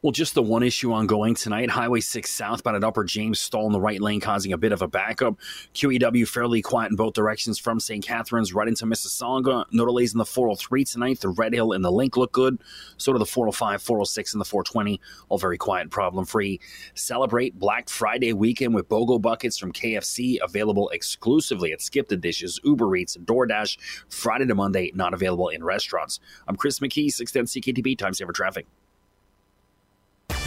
Well, 0.01 0.13
just 0.13 0.33
the 0.33 0.41
one 0.41 0.63
issue 0.63 0.93
ongoing 0.93 1.35
tonight. 1.35 1.69
Highway 1.69 1.99
6 1.99 2.29
southbound 2.29 2.77
at 2.77 2.85
Upper 2.85 3.03
James 3.03 3.37
stall 3.37 3.65
in 3.65 3.73
the 3.73 3.81
right 3.81 3.99
lane, 3.99 4.21
causing 4.21 4.53
a 4.53 4.57
bit 4.57 4.71
of 4.71 4.81
a 4.81 4.87
backup. 4.87 5.37
QEW 5.73 6.25
fairly 6.25 6.61
quiet 6.61 6.89
in 6.89 6.95
both 6.95 7.13
directions 7.13 7.59
from 7.59 7.81
St. 7.81 8.01
Catharines 8.01 8.53
right 8.53 8.69
into 8.69 8.85
Mississauga. 8.85 9.65
No 9.73 9.85
delays 9.85 10.13
in 10.13 10.17
the 10.17 10.25
403 10.25 10.85
tonight. 10.85 11.19
The 11.19 11.27
Red 11.27 11.53
Hill 11.53 11.73
and 11.73 11.83
the 11.83 11.91
Link 11.91 12.15
look 12.15 12.31
good. 12.31 12.59
So 12.95 13.11
do 13.11 13.19
the 13.19 13.25
405, 13.25 13.81
406, 13.81 14.33
and 14.33 14.39
the 14.39 14.45
420. 14.45 15.01
All 15.27 15.37
very 15.37 15.57
quiet 15.57 15.81
and 15.81 15.91
problem 15.91 16.23
free. 16.23 16.61
Celebrate 16.93 17.59
Black 17.59 17.89
Friday 17.89 18.31
weekend 18.31 18.73
with 18.73 18.87
BOGO 18.87 19.21
buckets 19.21 19.57
from 19.57 19.73
KFC 19.73 20.37
available 20.41 20.87
exclusively 20.91 21.73
at 21.73 21.81
Skip 21.81 22.07
the 22.07 22.15
Dishes, 22.15 22.57
Uber 22.63 22.95
Eats, 22.95 23.17
DoorDash 23.17 23.77
Friday 24.07 24.45
to 24.45 24.55
Monday, 24.55 24.93
not 24.95 25.13
available 25.13 25.49
in 25.49 25.61
restaurants. 25.61 26.21
I'm 26.47 26.55
Chris 26.55 26.79
McKee, 26.79 27.11
610 27.11 27.61
CKTB, 27.61 27.97
time 27.97 28.13
saver 28.13 28.31
traffic. 28.31 28.65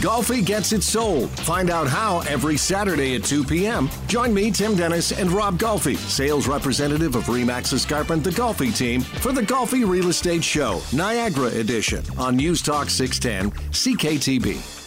Golfi 0.03 0.45
gets 0.45 0.73
it 0.73 0.83
sold. 0.83 1.29
Find 1.39 1.69
out 1.69 1.87
how 1.87 2.19
every 2.21 2.57
Saturday 2.57 3.15
at 3.15 3.23
2 3.23 3.43
p.m. 3.45 3.89
Join 4.07 4.33
me, 4.33 4.51
Tim 4.51 4.75
Dennis, 4.75 5.11
and 5.13 5.31
Rob 5.31 5.57
Golfi, 5.57 5.95
sales 5.95 6.47
representative 6.47 7.15
of 7.15 7.23
Remax 7.25 7.71
Escarpment, 7.71 8.23
the 8.23 8.31
Golfi 8.31 8.75
team, 8.75 9.01
for 9.01 9.31
the 9.31 9.41
Golfi 9.41 9.87
Real 9.87 10.09
Estate 10.09 10.43
Show, 10.43 10.81
Niagara 10.91 11.47
Edition, 11.51 12.03
on 12.17 12.35
News 12.35 12.61
Talk 12.61 12.89
610 12.89 13.51
CKTB. 13.71 14.81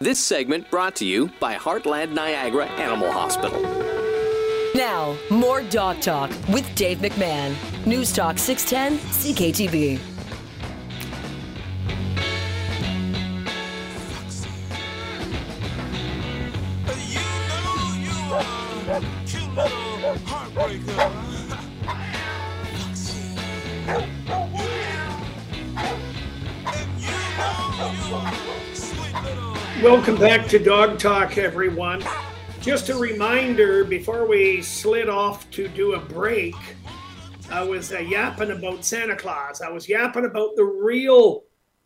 This 0.00 0.18
segment 0.18 0.68
brought 0.68 0.96
to 0.96 1.04
you 1.06 1.30
by 1.38 1.54
Heartland 1.54 2.12
Niagara 2.12 2.66
Animal 2.66 3.12
Hospital. 3.12 3.62
Now, 4.74 5.16
more 5.30 5.62
Dog 5.62 6.00
Talk 6.00 6.30
with 6.48 6.68
Dave 6.74 6.98
McMahon. 6.98 7.54
News 7.86 8.12
Talk 8.12 8.38
610 8.38 8.98
CKTB. 9.10 10.11
Welcome 29.92 30.16
back 30.16 30.48
to 30.48 30.58
Dog 30.58 30.98
Talk, 30.98 31.36
everyone. 31.36 32.02
Just 32.62 32.88
a 32.88 32.96
reminder 32.96 33.84
before 33.84 34.26
we 34.26 34.62
slid 34.62 35.10
off 35.10 35.50
to 35.50 35.68
do 35.68 35.92
a 35.92 36.00
break, 36.00 36.54
I 37.50 37.62
was 37.62 37.92
uh, 37.92 37.98
yapping 37.98 38.52
about 38.52 38.86
Santa 38.86 39.14
Claus. 39.14 39.60
I 39.60 39.68
was 39.68 39.90
yapping 39.90 40.24
about 40.24 40.56
the 40.56 40.64
real 40.64 41.42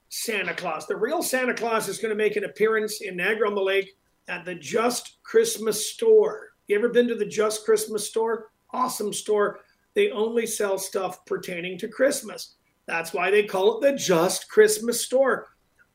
Santa 0.08 0.54
Claus. 0.54 0.86
The 0.86 0.94
real 0.94 1.20
Santa 1.20 1.52
Claus 1.52 1.88
is 1.88 1.98
going 1.98 2.10
to 2.10 2.16
make 2.16 2.36
an 2.36 2.44
appearance 2.44 3.00
in 3.00 3.16
Niagara 3.16 3.48
on 3.48 3.56
the 3.56 3.60
Lake 3.60 3.96
at 4.28 4.44
the 4.44 4.54
Just 4.54 5.18
Christmas 5.24 5.90
store. 5.90 6.50
You 6.68 6.78
ever 6.78 6.90
been 6.90 7.08
to 7.08 7.16
the 7.16 7.26
Just 7.26 7.64
Christmas 7.64 8.06
store? 8.06 8.52
Awesome 8.70 9.12
store. 9.12 9.62
They 9.94 10.12
only 10.12 10.46
sell 10.46 10.78
stuff 10.78 11.26
pertaining 11.26 11.76
to 11.78 11.88
Christmas. 11.88 12.54
That's 12.86 13.12
why 13.12 13.32
they 13.32 13.42
call 13.42 13.78
it 13.78 13.80
the 13.80 13.98
Just 13.98 14.48
Christmas 14.48 15.04
store 15.04 15.48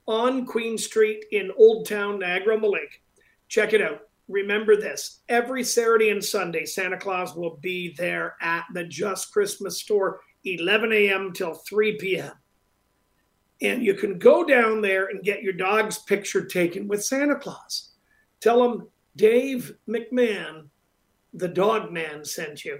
on 0.08 0.46
Queen 0.46 0.78
Street 0.78 1.26
in 1.32 1.52
Old 1.58 1.88
Town, 1.88 2.20
Niagara 2.20 2.58
Lake. 2.58 3.02
Check 3.48 3.74
it 3.74 3.82
out. 3.82 4.02
Remember 4.28 4.78
this 4.78 5.22
every 5.28 5.64
Saturday 5.64 6.10
and 6.10 6.24
Sunday, 6.24 6.66
Santa 6.66 6.98
Claus 6.98 7.36
will 7.36 7.58
be 7.58 7.94
there 7.98 8.36
at 8.42 8.64
the 8.74 8.86
Just 8.86 9.34
Christmas 9.34 9.82
store, 9.82 10.22
11 10.46 10.94
a.m. 10.94 11.34
till 11.34 11.54
3 11.54 11.98
p.m. 11.98 12.32
And 13.62 13.84
you 13.84 13.94
can 13.94 14.18
go 14.18 14.44
down 14.44 14.82
there 14.82 15.08
and 15.08 15.24
get 15.24 15.44
your 15.44 15.54
dog's 15.54 16.00
picture 16.00 16.46
taken 16.46 16.88
with 16.88 17.04
Santa 17.04 17.36
Claus. 17.36 17.92
Tell 18.40 18.64
him 18.64 18.88
Dave 19.16 19.76
McMahon, 19.88 20.70
the 21.34 21.48
dog 21.48 21.92
man, 21.92 22.24
sent 22.26 22.66
you. 22.66 22.80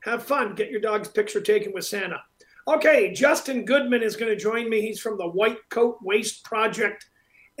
Have 0.00 0.22
fun. 0.22 0.54
Get 0.54 0.70
your 0.70 0.80
dog's 0.80 1.08
picture 1.08 1.40
taken 1.40 1.72
with 1.72 1.86
Santa. 1.86 2.20
Okay, 2.68 3.12
Justin 3.12 3.64
Goodman 3.64 4.02
is 4.02 4.16
going 4.16 4.32
to 4.32 4.36
join 4.36 4.68
me. 4.68 4.80
He's 4.80 4.98
from 4.98 5.16
the 5.16 5.28
White 5.28 5.68
Coat 5.68 5.98
Waste 6.02 6.42
Project. 6.42 7.06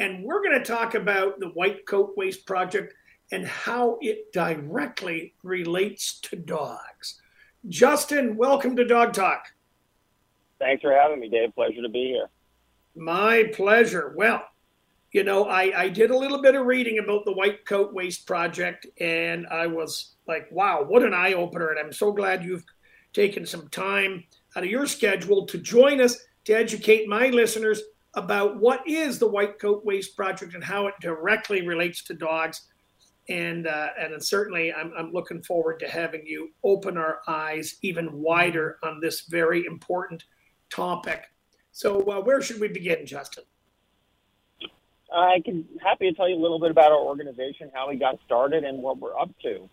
And 0.00 0.24
we're 0.24 0.42
going 0.42 0.58
to 0.58 0.64
talk 0.64 0.96
about 0.96 1.38
the 1.38 1.50
White 1.50 1.86
Coat 1.86 2.14
Waste 2.16 2.44
Project 2.44 2.92
and 3.30 3.46
how 3.46 3.98
it 4.00 4.32
directly 4.32 5.34
relates 5.44 6.18
to 6.22 6.34
dogs. 6.34 7.20
Justin, 7.68 8.36
welcome 8.36 8.74
to 8.74 8.84
Dog 8.84 9.12
Talk. 9.12 9.44
Thanks 10.58 10.82
for 10.82 10.92
having 10.92 11.20
me, 11.20 11.28
Dave. 11.28 11.54
Pleasure 11.54 11.82
to 11.82 11.88
be 11.88 12.08
here. 12.08 12.28
My 12.96 13.44
pleasure. 13.54 14.12
Well, 14.16 14.42
you 15.12 15.22
know, 15.22 15.44
I, 15.44 15.82
I 15.82 15.88
did 15.88 16.10
a 16.10 16.18
little 16.18 16.42
bit 16.42 16.56
of 16.56 16.66
reading 16.66 16.98
about 16.98 17.24
the 17.24 17.32
White 17.32 17.64
Coat 17.64 17.94
Waste 17.94 18.26
Project, 18.26 18.86
and 19.00 19.46
I 19.46 19.68
was 19.68 20.16
like, 20.26 20.48
wow, 20.50 20.82
what 20.82 21.04
an 21.04 21.14
eye 21.14 21.34
opener. 21.34 21.68
And 21.68 21.78
I'm 21.78 21.92
so 21.92 22.10
glad 22.10 22.44
you've 22.44 22.64
taken 23.12 23.46
some 23.46 23.68
time 23.68 24.24
out 24.56 24.64
of 24.64 24.70
your 24.70 24.86
schedule 24.86 25.46
to 25.46 25.58
join 25.58 26.00
us 26.00 26.18
to 26.44 26.54
educate 26.54 27.08
my 27.08 27.28
listeners 27.28 27.82
about 28.14 28.58
what 28.58 28.86
is 28.88 29.18
the 29.18 29.28
White 29.28 29.58
Coat 29.58 29.84
Waste 29.84 30.16
Project 30.16 30.54
and 30.54 30.64
how 30.64 30.86
it 30.86 30.94
directly 31.00 31.66
relates 31.66 32.02
to 32.04 32.14
dogs. 32.14 32.62
And 33.28 33.66
uh, 33.66 33.88
and 33.98 34.24
certainly, 34.24 34.72
I'm, 34.72 34.92
I'm 34.96 35.12
looking 35.12 35.42
forward 35.42 35.80
to 35.80 35.88
having 35.88 36.24
you 36.24 36.50
open 36.62 36.96
our 36.96 37.18
eyes 37.26 37.76
even 37.82 38.12
wider 38.12 38.78
on 38.84 39.00
this 39.00 39.22
very 39.22 39.66
important 39.66 40.24
topic. 40.70 41.24
So, 41.72 42.00
uh, 42.02 42.20
where 42.20 42.40
should 42.40 42.60
we 42.60 42.68
begin, 42.68 43.04
Justin? 43.04 43.42
I 45.12 45.42
can 45.44 45.64
happy 45.82 46.08
to 46.08 46.16
tell 46.16 46.28
you 46.28 46.36
a 46.36 46.42
little 46.42 46.60
bit 46.60 46.70
about 46.70 46.92
our 46.92 47.00
organization, 47.00 47.68
how 47.74 47.88
we 47.88 47.96
got 47.96 48.18
started, 48.24 48.62
and 48.62 48.80
what 48.80 48.98
we're 48.98 49.18
up 49.18 49.30
to. 49.42 49.68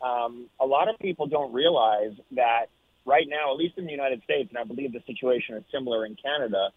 Um, 0.00 0.48
a 0.58 0.66
lot 0.66 0.88
of 0.88 0.98
people 0.98 1.26
don't 1.26 1.52
realize 1.52 2.12
that 2.32 2.70
right 3.04 3.26
now, 3.28 3.52
at 3.52 3.56
least 3.58 3.78
in 3.78 3.84
the 3.84 3.92
United 3.92 4.22
States, 4.22 4.48
and 4.50 4.58
I 4.58 4.64
believe 4.64 4.92
the 4.92 5.02
situation 5.06 5.56
is 5.56 5.64
similar 5.72 6.06
in 6.06 6.16
Canada, 6.16 6.70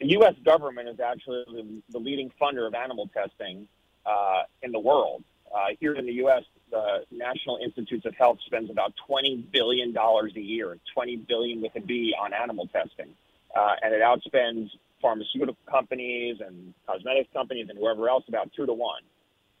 the 0.00 0.08
U.S. 0.10 0.34
government 0.44 0.88
is 0.88 1.00
actually 1.00 1.82
the, 1.90 1.98
leading 1.98 2.30
funder 2.40 2.66
of 2.66 2.74
animal 2.74 3.08
testing 3.14 3.66
uh, 4.04 4.42
in 4.62 4.72
the 4.72 4.78
world. 4.80 5.24
Uh, 5.54 5.68
here 5.80 5.94
in 5.94 6.06
the 6.06 6.12
U.S., 6.14 6.42
the 6.70 7.04
National 7.10 7.58
Institutes 7.64 8.04
of 8.04 8.14
Health 8.14 8.38
spends 8.46 8.70
about 8.70 8.92
$20 9.08 9.50
billion 9.52 9.96
a 9.96 10.40
year, 10.40 10.76
20 10.92 11.16
billion 11.16 11.62
with 11.62 11.74
a 11.76 11.80
B 11.80 12.14
on 12.20 12.32
animal 12.34 12.66
testing. 12.66 13.14
uh, 13.56 13.74
and 13.82 13.94
it 13.94 14.02
outspends 14.02 14.70
pharmaceutical 15.00 15.56
companies 15.70 16.36
and 16.46 16.74
cosmetic 16.86 17.32
companies 17.32 17.68
and 17.68 17.78
whoever 17.78 18.08
else 18.08 18.24
about 18.28 18.50
two 18.54 18.66
to 18.66 18.72
one. 18.72 19.02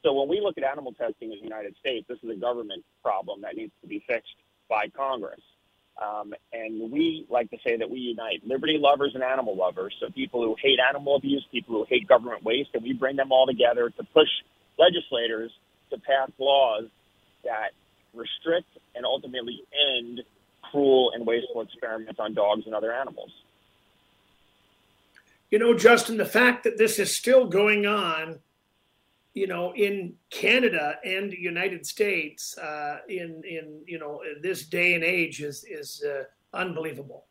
So 0.02 0.12
when 0.12 0.28
we 0.28 0.40
look 0.40 0.58
at 0.58 0.64
animal 0.64 0.92
testing 0.92 1.32
in 1.32 1.38
the 1.38 1.44
United 1.44 1.74
States, 1.80 2.06
this 2.08 2.18
is 2.22 2.30
a 2.30 2.36
government 2.36 2.84
problem 3.02 3.40
that 3.42 3.56
needs 3.56 3.72
to 3.80 3.88
be 3.88 4.04
fixed 4.06 4.36
by 4.68 4.88
Congress. 4.88 5.40
Um, 6.02 6.34
and 6.52 6.92
we 6.92 7.26
like 7.30 7.50
to 7.50 7.56
say 7.64 7.76
that 7.78 7.88
we 7.88 7.98
unite 7.98 8.42
liberty 8.46 8.76
lovers 8.78 9.12
and 9.14 9.22
animal 9.22 9.56
lovers. 9.56 9.94
So 10.00 10.10
people 10.10 10.42
who 10.42 10.54
hate 10.60 10.78
animal 10.78 11.16
abuse, 11.16 11.46
people 11.50 11.74
who 11.74 11.86
hate 11.88 12.06
government 12.06 12.44
waste, 12.44 12.70
and 12.74 12.82
we 12.82 12.92
bring 12.92 13.16
them 13.16 13.32
all 13.32 13.46
together 13.46 13.88
to 13.88 14.04
push 14.12 14.28
legislators 14.78 15.52
to 15.90 15.98
pass 15.98 16.30
laws 16.38 16.84
that 17.44 17.70
restrict 18.12 18.68
and 18.94 19.06
ultimately 19.06 19.62
end 19.96 20.22
cruel 20.70 21.12
and 21.14 21.26
wasteful 21.26 21.62
experiments 21.62 22.20
on 22.20 22.34
dogs 22.34 22.62
and 22.66 22.74
other 22.74 22.92
animals. 22.92 23.30
You 25.50 25.58
know, 25.58 25.74
Justin, 25.74 26.16
the 26.16 26.26
fact 26.26 26.64
that 26.64 26.76
this 26.76 26.98
is 26.98 27.14
still 27.14 27.46
going 27.46 27.86
on, 27.86 28.40
you 29.36 29.46
know, 29.46 29.74
in 29.74 30.14
Canada 30.30 30.94
and 31.04 31.30
the 31.30 31.38
United 31.38 31.84
States, 31.84 32.56
uh, 32.56 33.00
in 33.06 33.42
in 33.44 33.82
you 33.86 33.98
know 33.98 34.22
this 34.40 34.64
day 34.64 34.94
and 34.94 35.04
age 35.04 35.42
is 35.42 35.62
is 35.68 36.02
uh, 36.02 36.22
unbelievable. 36.56 37.26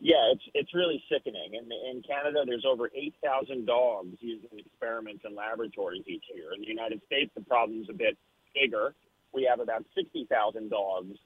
Yeah, 0.00 0.32
it's 0.32 0.42
it's 0.54 0.74
really 0.74 1.00
sickening. 1.08 1.54
In 1.54 1.70
in 1.70 2.02
Canada, 2.02 2.42
there's 2.44 2.64
over 2.66 2.90
eight 2.96 3.14
thousand 3.24 3.66
dogs 3.66 4.16
used 4.18 4.44
in 4.50 4.58
experiments 4.58 5.22
in 5.24 5.36
laboratories 5.36 6.02
each 6.08 6.24
year. 6.34 6.52
In 6.52 6.62
the 6.62 6.66
United 6.66 7.00
States, 7.06 7.30
the 7.36 7.42
problem's 7.42 7.88
a 7.88 7.94
bit 7.94 8.18
bigger. 8.52 8.92
We 9.32 9.46
have 9.48 9.60
about 9.60 9.84
sixty 9.94 10.26
thousand 10.28 10.70
dogs 10.70 11.16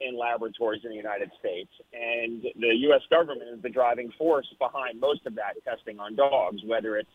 in 0.00 0.18
laboratories 0.18 0.80
in 0.82 0.90
the 0.90 0.96
United 0.96 1.30
States. 1.38 1.70
And 1.92 2.42
the 2.58 2.74
U.S. 2.88 3.02
government 3.08 3.50
is 3.54 3.62
the 3.62 3.68
driving 3.68 4.10
force 4.18 4.48
behind 4.58 4.98
most 4.98 5.26
of 5.26 5.36
that 5.36 5.62
testing 5.62 6.00
on 6.00 6.16
dogs, 6.16 6.62
whether 6.66 6.96
it's 6.96 7.10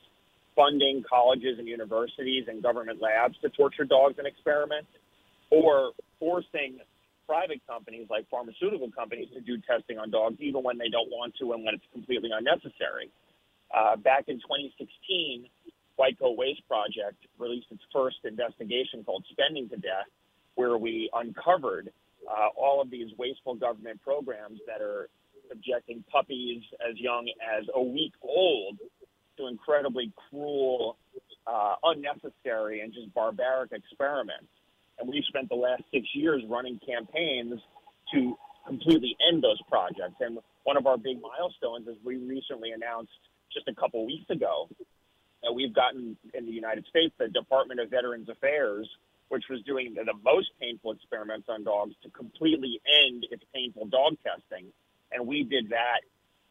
funding 0.56 1.04
colleges 1.08 1.60
and 1.60 1.68
universities 1.68 2.46
and 2.48 2.64
government 2.64 3.02
labs 3.02 3.36
to 3.42 3.50
torture 3.50 3.84
dogs 3.84 4.16
and 4.18 4.28
experiment, 4.28 4.88
or 5.52 5.92
forcing 6.20 6.80
private 7.28 7.62
companies 7.68 8.08
like 8.10 8.30
pharmaceutical 8.30 8.90
companies 8.92 9.28
to 9.34 9.42
do 9.42 9.58
testing 9.68 9.98
on 9.98 10.12
dogs 10.12 10.38
even 10.40 10.64
when 10.64 10.78
they 10.78 10.90
don't 10.90 11.10
want 11.10 11.34
to 11.40 11.54
and 11.54 11.66
when 11.66 11.74
it's 11.74 11.86
completely 11.92 12.30
unnecessary. 12.32 13.10
Uh, 13.74 13.96
back 13.98 14.26
in 14.28 14.38
2016, 14.38 15.50
White 15.96 16.20
Coat 16.20 16.38
Waste 16.38 16.62
Project 16.68 17.18
released 17.40 17.68
its 17.72 17.82
first 17.92 18.18
investigation 18.24 19.04
called 19.04 19.26
Spending 19.32 19.70
to 19.70 19.78
Death, 19.78 20.08
where 20.56 20.78
we 20.78 21.10
uncovered 21.14 21.92
uh, 22.30 22.50
all 22.56 22.82
of 22.82 22.90
these 22.90 23.10
wasteful 23.18 23.56
government 23.56 24.02
programs 24.04 24.60
that 24.68 24.82
are 24.82 25.10
subjecting 25.50 26.04
puppies 26.12 26.64
as 26.82 26.98
young 27.00 27.30
as 27.42 27.66
a 27.74 27.82
week 27.82 28.14
old 28.22 28.78
to 29.38 29.48
incredibly 29.48 30.12
cruel, 30.30 30.98
uh, 31.48 31.76
unnecessary, 31.84 32.82
and 32.82 32.94
just 32.94 33.14
barbaric 33.14 33.72
experiments. 33.72 34.48
And 35.00 35.10
we've 35.10 35.24
spent 35.26 35.50
the 35.50 35.56
last 35.56 35.84
six 35.94 36.08
years 36.14 36.44
running 36.48 36.80
campaigns 36.86 37.60
to 38.14 38.38
completely 38.66 39.16
end 39.30 39.44
those 39.44 39.62
projects. 39.70 40.16
And 40.20 40.40
one 40.64 40.78
of 40.78 40.88
our 40.88 40.98
big 40.98 41.20
milestones 41.22 41.88
is 41.88 41.96
we 42.04 42.18
recently 42.18 42.72
announced 42.72 43.12
just 43.54 43.68
a 43.68 43.76
couple 43.76 44.06
weeks 44.06 44.30
ago 44.30 44.70
that 45.44 45.54
we've 45.54 45.74
gotten 45.74 46.18
in 46.34 46.46
the 46.46 46.52
United 46.52 46.86
States 46.88 47.14
the 47.20 47.28
Department 47.28 47.80
of 47.80 47.90
Veterans 47.90 48.30
Affairs 48.30 48.88
which 49.30 49.46
was 49.50 49.62
doing 49.64 49.94
the, 49.96 50.04
the 50.04 50.18
most 50.24 50.52
painful 50.60 50.92
experiments 50.92 51.48
on 51.50 51.64
dogs, 51.64 51.94
to 52.04 52.10
completely 52.10 52.82
end 53.06 53.26
its 53.32 53.44
painful 53.54 53.86
dog 53.88 54.18
testing. 54.24 54.68
And 55.12 55.28
we 55.28 55.44
did 55.44 55.70
that 55.70 56.02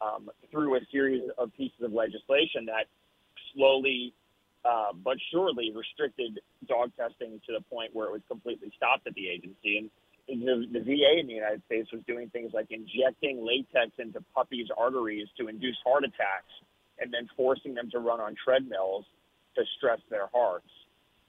um, 0.05 0.29
through 0.51 0.75
a 0.75 0.79
series 0.91 1.23
of 1.37 1.53
pieces 1.55 1.81
of 1.81 1.93
legislation 1.93 2.65
that 2.67 2.85
slowly 3.55 4.13
uh, 4.63 4.93
but 5.03 5.17
surely 5.31 5.71
restricted 5.73 6.39
dog 6.67 6.91
testing 6.97 7.39
to 7.45 7.53
the 7.53 7.61
point 7.69 7.93
where 7.93 8.07
it 8.07 8.11
was 8.11 8.21
completely 8.27 8.71
stopped 8.75 9.05
at 9.07 9.13
the 9.13 9.27
agency. 9.29 9.89
And 10.27 10.41
the, 10.41 10.65
the 10.71 10.79
VA 10.79 11.19
in 11.19 11.27
the 11.27 11.33
United 11.33 11.61
States 11.65 11.91
was 11.91 12.01
doing 12.07 12.29
things 12.29 12.51
like 12.53 12.67
injecting 12.71 13.45
latex 13.45 13.91
into 13.99 14.23
puppies' 14.33 14.69
arteries 14.75 15.27
to 15.39 15.47
induce 15.47 15.77
heart 15.85 16.03
attacks 16.03 16.53
and 16.99 17.13
then 17.13 17.29
forcing 17.37 17.75
them 17.75 17.91
to 17.91 17.99
run 17.99 18.19
on 18.19 18.35
treadmills 18.43 19.05
to 19.55 19.63
stress 19.77 19.99
their 20.09 20.27
hearts 20.33 20.69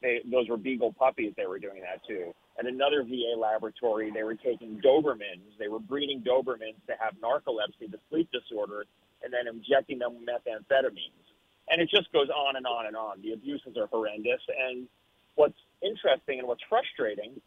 they, 0.02 0.20
those 0.30 0.48
were 0.48 0.56
beagle 0.56 0.92
puppies. 0.92 1.32
They 1.36 1.46
were 1.46 1.58
doing 1.58 1.82
that 1.82 2.06
too. 2.06 2.34
And 2.58 2.68
another 2.68 3.02
VA 3.04 3.38
laboratory, 3.38 4.10
they 4.10 4.22
were 4.22 4.34
taking 4.34 4.80
Dobermans. 4.80 5.56
They 5.58 5.68
were 5.68 5.78
breeding 5.80 6.22
Dobermans 6.22 6.80
to 6.86 6.94
have 6.98 7.14
narcolepsy, 7.22 7.90
the 7.90 7.98
sleep 8.08 8.30
disorder, 8.32 8.86
and 9.22 9.32
then 9.32 9.46
injecting 9.46 9.98
them 9.98 10.14
with 10.16 10.28
methamphetamines. 10.28 11.26
And 11.68 11.82
it 11.82 11.90
just 11.90 12.10
goes 12.12 12.28
on 12.30 12.56
and 12.56 12.66
on 12.66 12.86
and 12.86 12.96
on. 12.96 13.20
The 13.22 13.32
abuses 13.32 13.76
are 13.76 13.86
horrendous. 13.88 14.40
And 14.48 14.88
what's 15.34 15.58
interesting 15.82 16.38
and 16.38 16.48
what's 16.48 16.62
frustrating 16.68 17.40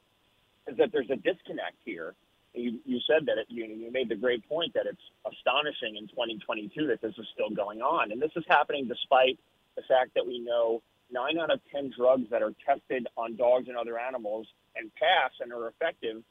is 0.67 0.77
that 0.77 0.91
there's 0.91 1.09
a 1.09 1.15
disconnect 1.15 1.77
here. 1.85 2.13
You, 2.53 2.79
you 2.85 2.99
said 3.07 3.25
that 3.27 3.37
it, 3.37 3.47
you, 3.49 3.65
you 3.65 3.91
made 3.91 4.09
the 4.09 4.15
great 4.15 4.47
point 4.49 4.73
that 4.73 4.85
it's 4.85 5.01
astonishing 5.25 5.97
in 5.97 6.07
2022 6.07 6.87
that 6.87 7.01
this 7.01 7.13
is 7.17 7.25
still 7.33 7.49
going 7.49 7.81
on. 7.81 8.11
And 8.11 8.21
this 8.21 8.31
is 8.35 8.43
happening 8.47 8.87
despite 8.87 9.39
the 9.75 9.83
fact 9.87 10.13
that 10.15 10.25
we 10.25 10.39
know 10.39 10.81
nine 11.11 11.39
out 11.39 11.51
of 11.51 11.59
10 11.71 11.93
drugs 11.97 12.25
that 12.31 12.41
are 12.41 12.53
tested 12.65 13.07
on 13.17 13.35
dogs 13.35 13.67
and 13.67 13.77
other 13.77 13.97
animals 13.97 14.47
and 14.79 14.89
pass 14.95 15.31
and 15.41 15.51
are 15.51 15.67
effective 15.67 16.23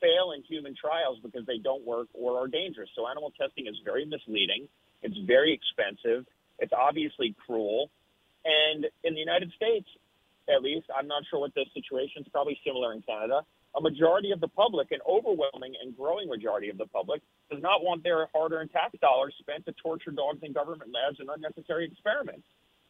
fail 0.00 0.32
in 0.32 0.42
human 0.42 0.74
trials 0.74 1.18
because 1.22 1.44
they 1.46 1.58
don't 1.58 1.84
work 1.84 2.08
or 2.14 2.38
are 2.38 2.48
dangerous. 2.48 2.88
So 2.94 3.06
animal 3.06 3.32
testing 3.38 3.66
is 3.66 3.76
very 3.84 4.04
misleading. 4.04 4.68
It's 5.02 5.18
very 5.26 5.52
expensive. 5.52 6.26
It's 6.58 6.72
obviously 6.72 7.34
cruel. 7.46 7.90
And 8.44 8.86
in 9.04 9.14
the 9.14 9.20
United 9.20 9.52
States, 9.54 9.86
at 10.48 10.62
least, 10.62 10.86
I'm 10.94 11.06
not 11.06 11.22
sure 11.30 11.40
what 11.40 11.54
the 11.54 11.66
situation 11.74 12.22
is, 12.22 12.28
probably 12.32 12.58
similar 12.64 12.92
in 12.92 13.02
Canada. 13.02 13.42
A 13.76 13.80
majority 13.80 14.32
of 14.32 14.40
the 14.40 14.48
public, 14.48 14.90
an 14.90 15.00
overwhelming 15.06 15.74
and 15.82 15.94
growing 15.96 16.28
majority 16.28 16.70
of 16.70 16.78
the 16.78 16.86
public, 16.86 17.20
does 17.50 17.62
not 17.62 17.84
want 17.84 18.02
their 18.02 18.26
hard 18.34 18.52
earned 18.52 18.72
tax 18.72 18.96
dollars 19.00 19.34
spent 19.38 19.66
to 19.66 19.72
torture 19.72 20.10
dogs 20.10 20.40
in 20.42 20.52
government 20.52 20.90
labs 20.90 21.20
and 21.20 21.28
unnecessary 21.28 21.84
experiments. 21.84 22.46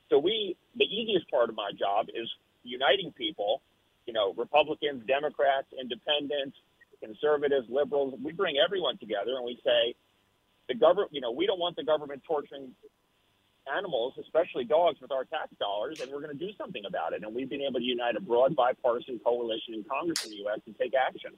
So 0.09 0.19
we, 0.19 0.57
the 0.77 0.85
easiest 0.85 1.29
part 1.31 1.51
of 1.51 1.57
my 1.57 1.71
job 1.77 2.07
is 2.15 2.31
uniting 2.63 3.13
people, 3.13 3.61
you 4.09 4.15
know, 4.15 4.33
Republicans, 4.39 5.05
Democrats, 5.07 5.67
independents, 5.79 6.57
conservatives, 7.05 7.67
liberals. 7.69 8.15
We 8.21 8.33
bring 8.33 8.57
everyone 8.57 8.97
together 8.97 9.37
and 9.37 9.45
we 9.45 9.61
say, 9.63 9.95
the 10.67 10.75
government, 10.75 11.11
you 11.13 11.21
know, 11.21 11.31
we 11.31 11.47
don't 11.47 11.61
want 11.61 11.77
the 11.77 11.85
government 11.85 12.23
torturing 12.27 12.73
animals, 13.71 14.15
especially 14.19 14.65
dogs, 14.65 14.99
with 15.03 15.13
our 15.13 15.25
tax 15.25 15.51
dollars, 15.61 16.01
and 16.01 16.11
we're 16.11 16.23
going 16.23 16.37
to 16.37 16.47
do 16.47 16.53
something 16.57 16.85
about 16.87 17.13
it. 17.13 17.23
And 17.23 17.35
we've 17.35 17.51
been 17.51 17.61
able 17.61 17.81
to 17.81 17.85
unite 17.85 18.17
a 18.17 18.21
broad 18.21 18.57
bipartisan 18.57 19.21
coalition 19.23 19.75
in 19.75 19.85
Congress 19.85 20.25
in 20.25 20.31
the 20.31 20.37
U.S. 20.39 20.61
to 20.65 20.73
take 20.73 20.95
action. 20.95 21.33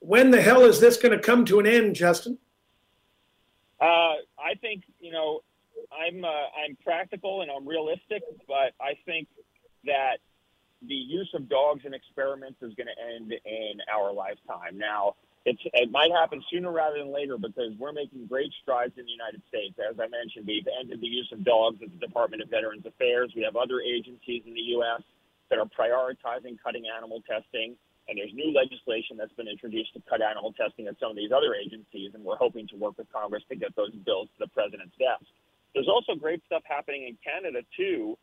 When 0.00 0.30
the 0.30 0.40
hell 0.40 0.64
is 0.64 0.80
this 0.80 0.96
going 0.96 1.12
to 1.12 1.22
come 1.22 1.44
to 1.44 1.60
an 1.60 1.66
end, 1.66 1.94
Justin? 1.94 2.38
Uh, 3.80 4.16
I 4.38 4.54
think 4.60 4.84
you 4.98 5.12
know 5.12 5.40
I'm 5.92 6.24
uh, 6.24 6.28
I'm 6.28 6.76
practical 6.82 7.42
and 7.42 7.50
I'm 7.50 7.68
realistic, 7.68 8.22
but 8.48 8.72
I 8.80 8.94
think 9.04 9.28
that 9.84 10.18
the 10.86 10.94
use 10.94 11.30
of 11.34 11.48
dogs 11.48 11.82
in 11.84 11.94
experiments 11.94 12.58
is 12.62 12.74
going 12.74 12.88
to 12.88 12.98
end 13.14 13.32
in 13.32 13.78
our 13.92 14.12
lifetime. 14.12 14.78
Now, 14.78 15.14
it 15.44 15.90
might 15.90 16.10
happen 16.10 16.42
sooner 16.50 16.70
rather 16.70 16.98
than 16.98 17.12
later 17.12 17.36
because 17.36 17.74
we're 17.78 17.92
making 17.92 18.26
great 18.26 18.52
strides 18.62 18.94
in 18.96 19.04
the 19.06 19.10
United 19.10 19.42
States. 19.48 19.74
As 19.78 19.98
I 19.98 20.06
mentioned, 20.06 20.46
we've 20.46 20.66
ended 20.78 21.00
the 21.00 21.10
use 21.10 21.30
of 21.32 21.44
dogs 21.44 21.82
at 21.82 21.90
the 21.90 21.98
Department 21.98 22.42
of 22.42 22.50
Veterans 22.50 22.86
Affairs. 22.86 23.32
We 23.34 23.42
have 23.42 23.56
other 23.56 23.80
agencies 23.80 24.42
in 24.46 24.54
the 24.54 24.78
U.S. 24.78 25.02
that 25.50 25.58
are 25.58 25.66
prioritizing 25.66 26.58
cutting 26.62 26.84
animal 26.86 27.22
testing. 27.26 27.74
And 28.08 28.18
there's 28.18 28.34
new 28.34 28.54
legislation 28.54 29.16
that's 29.16 29.32
been 29.34 29.48
introduced 29.48 29.94
to 29.94 30.02
cut 30.08 30.22
animal 30.22 30.52
testing 30.52 30.86
at 30.86 30.98
some 30.98 31.10
of 31.10 31.16
these 31.16 31.30
other 31.30 31.54
agencies. 31.54 32.14
And 32.14 32.22
we're 32.22 32.38
hoping 32.38 32.66
to 32.68 32.76
work 32.76 32.98
with 32.98 33.10
Congress 33.12 33.42
to 33.50 33.56
get 33.56 33.74
those 33.74 33.94
bills 34.06 34.28
to 34.38 34.46
the 34.46 34.50
president's 34.50 34.94
desk. 34.98 35.26
There's 35.74 35.88
also 35.88 36.14
great 36.14 36.42
stuff 36.46 36.62
happening 36.66 37.06
in 37.06 37.18
Canada 37.22 37.62
too 37.76 38.18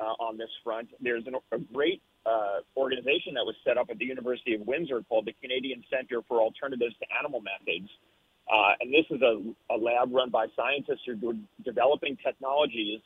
uh, 0.00 0.16
on 0.18 0.36
this 0.36 0.48
front. 0.64 0.88
There's 1.00 1.26
an, 1.26 1.34
a 1.52 1.58
great 1.72 2.02
uh, 2.26 2.60
organization 2.76 3.34
that 3.34 3.44
was 3.44 3.54
set 3.64 3.78
up 3.78 3.88
at 3.90 3.98
the 3.98 4.04
University 4.04 4.54
of 4.54 4.62
Windsor 4.66 5.02
called 5.08 5.26
the 5.26 5.34
Canadian 5.40 5.84
Center 5.90 6.22
for 6.26 6.40
Alternatives 6.40 6.94
to 7.00 7.06
Animal 7.18 7.40
Methods. 7.40 7.88
Uh, 8.50 8.74
and 8.80 8.92
this 8.92 9.06
is 9.10 9.22
a, 9.22 9.38
a 9.72 9.76
lab 9.76 10.12
run 10.12 10.30
by 10.30 10.46
scientists 10.56 11.06
who 11.06 11.14
are 11.30 11.38
developing 11.64 12.16
technologies 12.24 13.00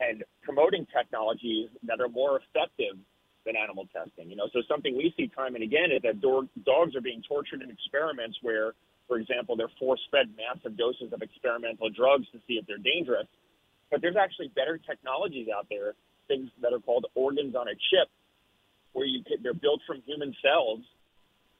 and 0.00 0.24
promoting 0.42 0.86
technologies 0.96 1.68
that 1.82 2.00
are 2.00 2.08
more 2.08 2.40
effective 2.40 2.96
than 3.44 3.56
animal 3.56 3.86
testing. 3.92 4.30
You 4.30 4.36
know, 4.36 4.48
so 4.52 4.62
something 4.68 4.96
we 4.96 5.12
see 5.16 5.28
time 5.28 5.54
and 5.54 5.64
again 5.64 5.92
is 5.92 6.00
that 6.02 6.20
do- 6.20 6.48
dogs 6.64 6.96
are 6.96 7.02
being 7.02 7.22
tortured 7.28 7.60
in 7.60 7.70
experiments 7.70 8.38
where 8.40 8.72
for 9.10 9.18
example, 9.18 9.56
they're 9.56 9.74
force 9.76 10.00
fed 10.12 10.30
massive 10.38 10.78
doses 10.78 11.12
of 11.12 11.20
experimental 11.20 11.90
drugs 11.90 12.30
to 12.30 12.38
see 12.46 12.54
if 12.54 12.66
they're 12.70 12.78
dangerous. 12.78 13.26
But 13.90 14.00
there's 14.00 14.14
actually 14.14 14.54
better 14.54 14.78
technologies 14.78 15.48
out 15.50 15.66
there, 15.68 15.98
things 16.30 16.48
that 16.62 16.72
are 16.72 16.78
called 16.78 17.06
organs 17.18 17.58
on 17.58 17.66
a 17.66 17.74
chip, 17.74 18.08
where 18.94 19.06
you 19.06 19.24
can, 19.26 19.42
they're 19.42 19.54
built 19.66 19.80
from 19.86 19.98
human 20.06 20.30
cells, 20.38 20.80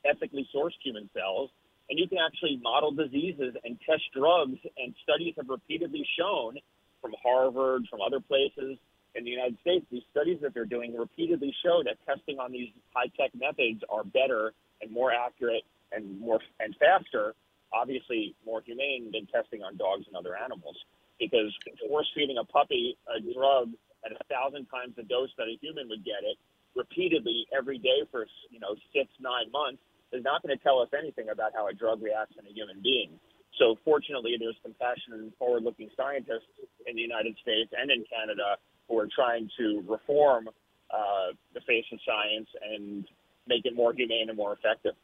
ethically 0.07 0.47
sourced 0.55 0.79
human 0.83 1.11
cells, 1.11 1.51
and 1.89 1.99
you 1.99 2.07
can 2.07 2.19
actually 2.23 2.57
model 2.63 2.93
diseases 2.93 3.59
and 3.65 3.75
test 3.83 4.07
drugs. 4.15 4.59
And 4.79 4.95
studies 5.03 5.35
have 5.39 5.49
repeatedly 5.51 6.07
shown 6.15 6.63
from 7.03 7.13
Harvard, 7.23 7.83
from 7.91 8.01
other 8.01 8.21
places 8.21 8.79
in 9.15 9.25
the 9.25 9.31
United 9.31 9.59
States, 9.61 9.85
these 9.91 10.03
studies 10.11 10.39
that 10.43 10.55
they're 10.55 10.65
doing 10.65 10.97
repeatedly 10.97 11.55
show 11.65 11.83
that 11.85 11.97
testing 12.07 12.39
on 12.39 12.53
these 12.53 12.71
high-tech 12.95 13.31
methods 13.35 13.83
are 13.89 14.05
better 14.05 14.53
and 14.81 14.91
more 14.91 15.13
accurate 15.13 15.65
and 15.93 16.21
more 16.21 16.39
and 16.61 16.77
faster, 16.77 17.35
obviously 17.73 18.35
more 18.47 18.63
humane 18.65 19.11
than 19.13 19.27
testing 19.27 19.63
on 19.63 19.77
dogs 19.77 20.05
and 20.07 20.17
other 20.17 20.37
animals. 20.37 20.77
Because 21.19 21.53
force 21.89 22.11
feeding 22.15 22.39
a 22.39 22.45
puppy 22.45 22.97
a 23.15 23.21
drug 23.21 23.71
at 24.05 24.13
a 24.13 24.25
thousand 24.33 24.67
times 24.67 24.95
the 24.97 25.05
dose 25.05 25.31
that 25.37 25.47
a 25.49 25.57
human 25.61 25.89
would 25.89 26.05
get 26.05 26.23
it 26.23 26.37
repeatedly 26.77 27.47
every 27.57 27.79
day 27.79 28.07
for 28.11 28.27
you 28.51 28.61
know 28.61 28.75
six 28.95 29.11
nine 29.21 29.51
months 29.51 29.83
is 30.13 30.25
not 30.25 30.43
going 30.43 30.57
to 30.57 30.63
tell 30.63 30.81
us 30.81 30.89
anything 30.97 31.29
about 31.31 31.53
how 31.55 31.69
a 31.69 31.73
drug 31.73 32.03
reacts 32.03 32.35
in 32.39 32.47
a 32.47 32.53
human 32.53 32.81
being. 32.83 33.11
So 33.59 33.77
fortunately, 33.85 34.37
there's 34.39 34.57
compassionate 34.63 35.21
and 35.21 35.33
forward-looking 35.39 35.91
scientists 35.97 36.51
in 36.87 36.97
the 36.97 37.03
United 37.03 37.37
States 37.43 37.71
and 37.77 37.91
in 37.91 38.05
Canada 38.11 38.57
who 38.89 38.99
are 38.99 39.09
trying 39.15 39.49
to 39.59 39.85
reform 39.87 40.49
uh, 40.91 41.33
the 41.55 41.61
face 41.61 41.85
of 41.93 41.99
science 42.07 42.49
and 42.63 43.07
make 43.47 43.65
it 43.67 43.77
more 43.77 43.93
humane 43.93 44.29
and 44.29 44.37
more 44.37 44.53
effective. 44.53 44.95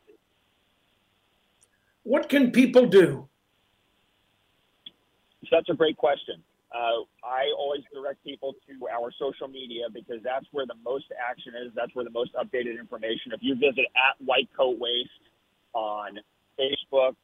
What 2.02 2.28
can 2.28 2.50
people 2.50 2.86
do? 2.86 3.28
So 5.42 5.48
that's 5.52 5.68
a 5.68 5.74
great 5.74 5.96
question. 5.96 6.42
Uh, 6.74 7.06
I 7.22 7.46
always 7.56 7.82
direct 7.94 8.22
people 8.24 8.54
to 8.66 8.88
our 8.88 9.12
social 9.18 9.46
media 9.46 9.86
because 9.92 10.18
that's 10.24 10.46
where 10.50 10.66
the 10.66 10.74
most 10.84 11.06
action 11.14 11.54
is. 11.54 11.72
That's 11.74 11.94
where 11.94 12.04
the 12.04 12.10
most 12.10 12.34
updated 12.34 12.78
information. 12.78 13.32
If 13.32 13.40
you 13.40 13.54
visit 13.54 13.86
at 13.94 14.18
White 14.24 14.48
Coat 14.56 14.78
Waste 14.78 15.22
on 15.74 16.18
Facebook, 16.58 17.14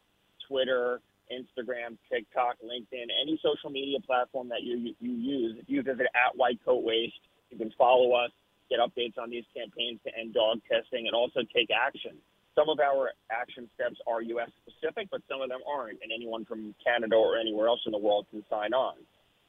Twitter, 0.46 1.00
Instagram, 1.32 1.98
TikTok, 2.10 2.56
LinkedIn, 2.62 3.10
any 3.20 3.40
social 3.42 3.70
media 3.70 3.98
platform 4.00 4.48
that 4.50 4.62
you 4.62 4.94
you 5.00 5.12
use, 5.12 5.58
if 5.58 5.68
you 5.68 5.82
visit 5.82 6.06
at 6.14 6.36
White 6.36 6.60
Coat 6.64 6.84
Waste, 6.84 7.18
you 7.50 7.58
can 7.58 7.72
follow 7.76 8.12
us, 8.12 8.30
get 8.70 8.78
updates 8.78 9.18
on 9.18 9.30
these 9.30 9.44
campaigns 9.56 9.98
to 10.06 10.10
end 10.18 10.34
dog 10.34 10.60
testing, 10.70 11.06
and 11.06 11.14
also 11.14 11.40
take 11.54 11.68
action. 11.70 12.12
Some 12.54 12.68
of 12.68 12.78
our 12.80 13.10
action 13.30 13.68
steps 13.74 13.96
are 14.06 14.20
U.S. 14.22 14.50
specific, 14.62 15.08
but 15.10 15.22
some 15.28 15.40
of 15.40 15.48
them 15.48 15.60
aren't, 15.66 15.98
and 16.02 16.12
anyone 16.14 16.44
from 16.44 16.74
Canada 16.84 17.16
or 17.16 17.38
anywhere 17.38 17.66
else 17.66 17.80
in 17.86 17.92
the 17.92 17.98
world 17.98 18.26
can 18.30 18.44
sign 18.50 18.74
on. 18.74 18.94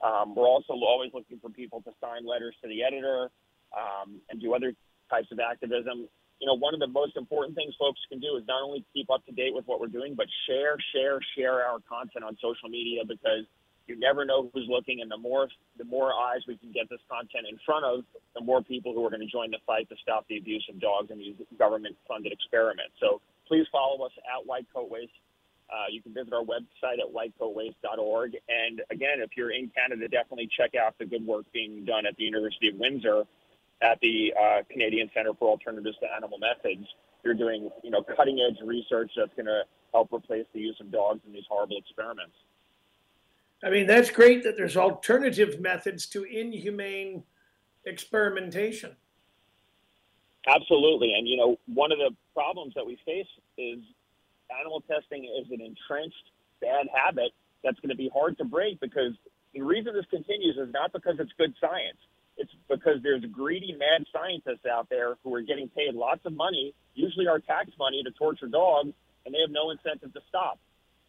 Um, 0.03 0.35
we're 0.35 0.47
also 0.47 0.73
always 0.73 1.11
looking 1.13 1.39
for 1.39 1.49
people 1.49 1.81
to 1.81 1.91
sign 2.03 2.27
letters 2.27 2.55
to 2.61 2.67
the 2.67 2.83
editor 2.83 3.31
um, 3.71 4.19
and 4.29 4.41
do 4.41 4.53
other 4.53 4.73
types 5.09 5.31
of 5.31 5.39
activism. 5.39 6.09
You 6.39 6.47
know, 6.47 6.59
one 6.59 6.73
of 6.73 6.81
the 6.81 6.91
most 6.91 7.15
important 7.15 7.55
things 7.55 7.73
folks 7.79 8.01
can 8.11 8.19
do 8.19 8.35
is 8.35 8.43
not 8.45 8.61
only 8.61 8.83
keep 8.93 9.09
up 9.09 9.25
to 9.25 9.31
date 9.31 9.55
with 9.55 9.65
what 9.65 9.79
we're 9.79 9.87
doing, 9.87 10.13
but 10.13 10.27
share, 10.45 10.75
share, 10.91 11.19
share 11.37 11.63
our 11.63 11.79
content 11.87 12.25
on 12.25 12.35
social 12.43 12.67
media 12.67 13.07
because 13.07 13.47
you 13.87 13.99
never 13.99 14.23
know 14.23 14.49
who's 14.53 14.67
looking, 14.67 14.99
and 15.01 15.11
the 15.11 15.17
more 15.17 15.47
the 15.77 15.83
more 15.83 16.11
eyes 16.13 16.39
we 16.47 16.55
can 16.55 16.71
get 16.71 16.89
this 16.89 16.99
content 17.09 17.47
in 17.49 17.59
front 17.65 17.83
of, 17.83 18.03
the 18.35 18.41
more 18.41 18.61
people 18.61 18.93
who 18.93 19.05
are 19.05 19.09
going 19.09 19.23
to 19.23 19.27
join 19.27 19.51
the 19.51 19.59
fight 19.67 19.89
to 19.89 19.95
stop 20.01 20.25
the 20.27 20.37
abuse 20.37 20.63
of 20.69 20.79
dogs 20.79 21.11
and 21.11 21.19
these 21.19 21.35
government-funded 21.59 22.31
experiments. 22.31 22.95
So 22.99 23.19
please 23.47 23.67
follow 23.71 24.05
us 24.05 24.11
at 24.23 24.47
White 24.47 24.67
Coat 24.73 24.89
Waste 24.89 25.11
uh, 25.73 25.85
you 25.89 26.01
can 26.01 26.13
visit 26.13 26.33
our 26.33 26.43
website 26.43 26.99
at 26.99 27.09
whitecoatwaste.org. 27.11 28.37
And 28.47 28.81
again, 28.91 29.19
if 29.19 29.31
you're 29.35 29.51
in 29.51 29.71
Canada, 29.75 30.07
definitely 30.07 30.49
check 30.55 30.75
out 30.75 30.95
the 30.99 31.05
good 31.05 31.25
work 31.25 31.45
being 31.51 31.83
done 31.83 32.05
at 32.05 32.15
the 32.17 32.23
University 32.23 32.69
of 32.69 32.75
Windsor 32.75 33.23
at 33.81 33.99
the 34.01 34.33
uh, 34.39 34.61
Canadian 34.69 35.09
Center 35.13 35.33
for 35.33 35.49
Alternatives 35.49 35.97
to 36.01 36.07
Animal 36.15 36.37
Methods. 36.37 36.87
You're 37.23 37.33
doing, 37.33 37.69
you 37.83 37.89
know, 37.89 38.03
cutting 38.03 38.39
edge 38.39 38.59
research 38.63 39.11
that's 39.17 39.33
going 39.35 39.47
to 39.47 39.63
help 39.93 40.13
replace 40.13 40.45
the 40.53 40.59
use 40.59 40.77
of 40.79 40.91
dogs 40.91 41.21
in 41.25 41.33
these 41.33 41.45
horrible 41.49 41.77
experiments. 41.77 42.35
I 43.63 43.69
mean, 43.69 43.87
that's 43.87 44.11
great 44.11 44.43
that 44.43 44.57
there's 44.57 44.77
alternative 44.77 45.59
methods 45.59 46.05
to 46.07 46.23
inhumane 46.23 47.23
experimentation. 47.85 48.95
Absolutely. 50.47 51.13
And, 51.13 51.27
you 51.27 51.37
know, 51.37 51.57
one 51.73 51.91
of 51.91 51.97
the 51.97 52.11
problems 52.33 52.73
that 52.75 52.85
we 52.85 52.97
face 53.05 53.27
is 53.57 53.79
animal 54.59 54.81
testing 54.81 55.25
is 55.25 55.47
an 55.51 55.61
entrenched 55.61 56.25
bad 56.61 56.87
habit 56.93 57.31
that's 57.63 57.79
going 57.79 57.89
to 57.89 57.95
be 57.95 58.09
hard 58.13 58.37
to 58.37 58.45
break 58.45 58.79
because 58.79 59.13
the 59.53 59.61
reason 59.61 59.93
this 59.93 60.05
continues 60.09 60.57
is 60.57 60.73
not 60.73 60.91
because 60.91 61.15
it's 61.19 61.31
good 61.37 61.53
science. 61.59 61.99
It's 62.37 62.51
because 62.67 62.97
there's 63.03 63.23
greedy, 63.31 63.75
mad 63.77 64.05
scientists 64.11 64.65
out 64.65 64.89
there 64.89 65.15
who 65.23 65.33
are 65.35 65.41
getting 65.41 65.69
paid 65.69 65.93
lots 65.93 66.25
of 66.25 66.33
money, 66.33 66.73
usually 66.95 67.27
our 67.27 67.39
tax 67.39 67.69
money, 67.77 68.01
to 68.03 68.11
torture 68.11 68.47
dogs, 68.47 68.91
and 69.25 69.33
they 69.33 69.39
have 69.41 69.51
no 69.51 69.69
incentive 69.69 70.13
to 70.13 70.21
stop. 70.29 70.59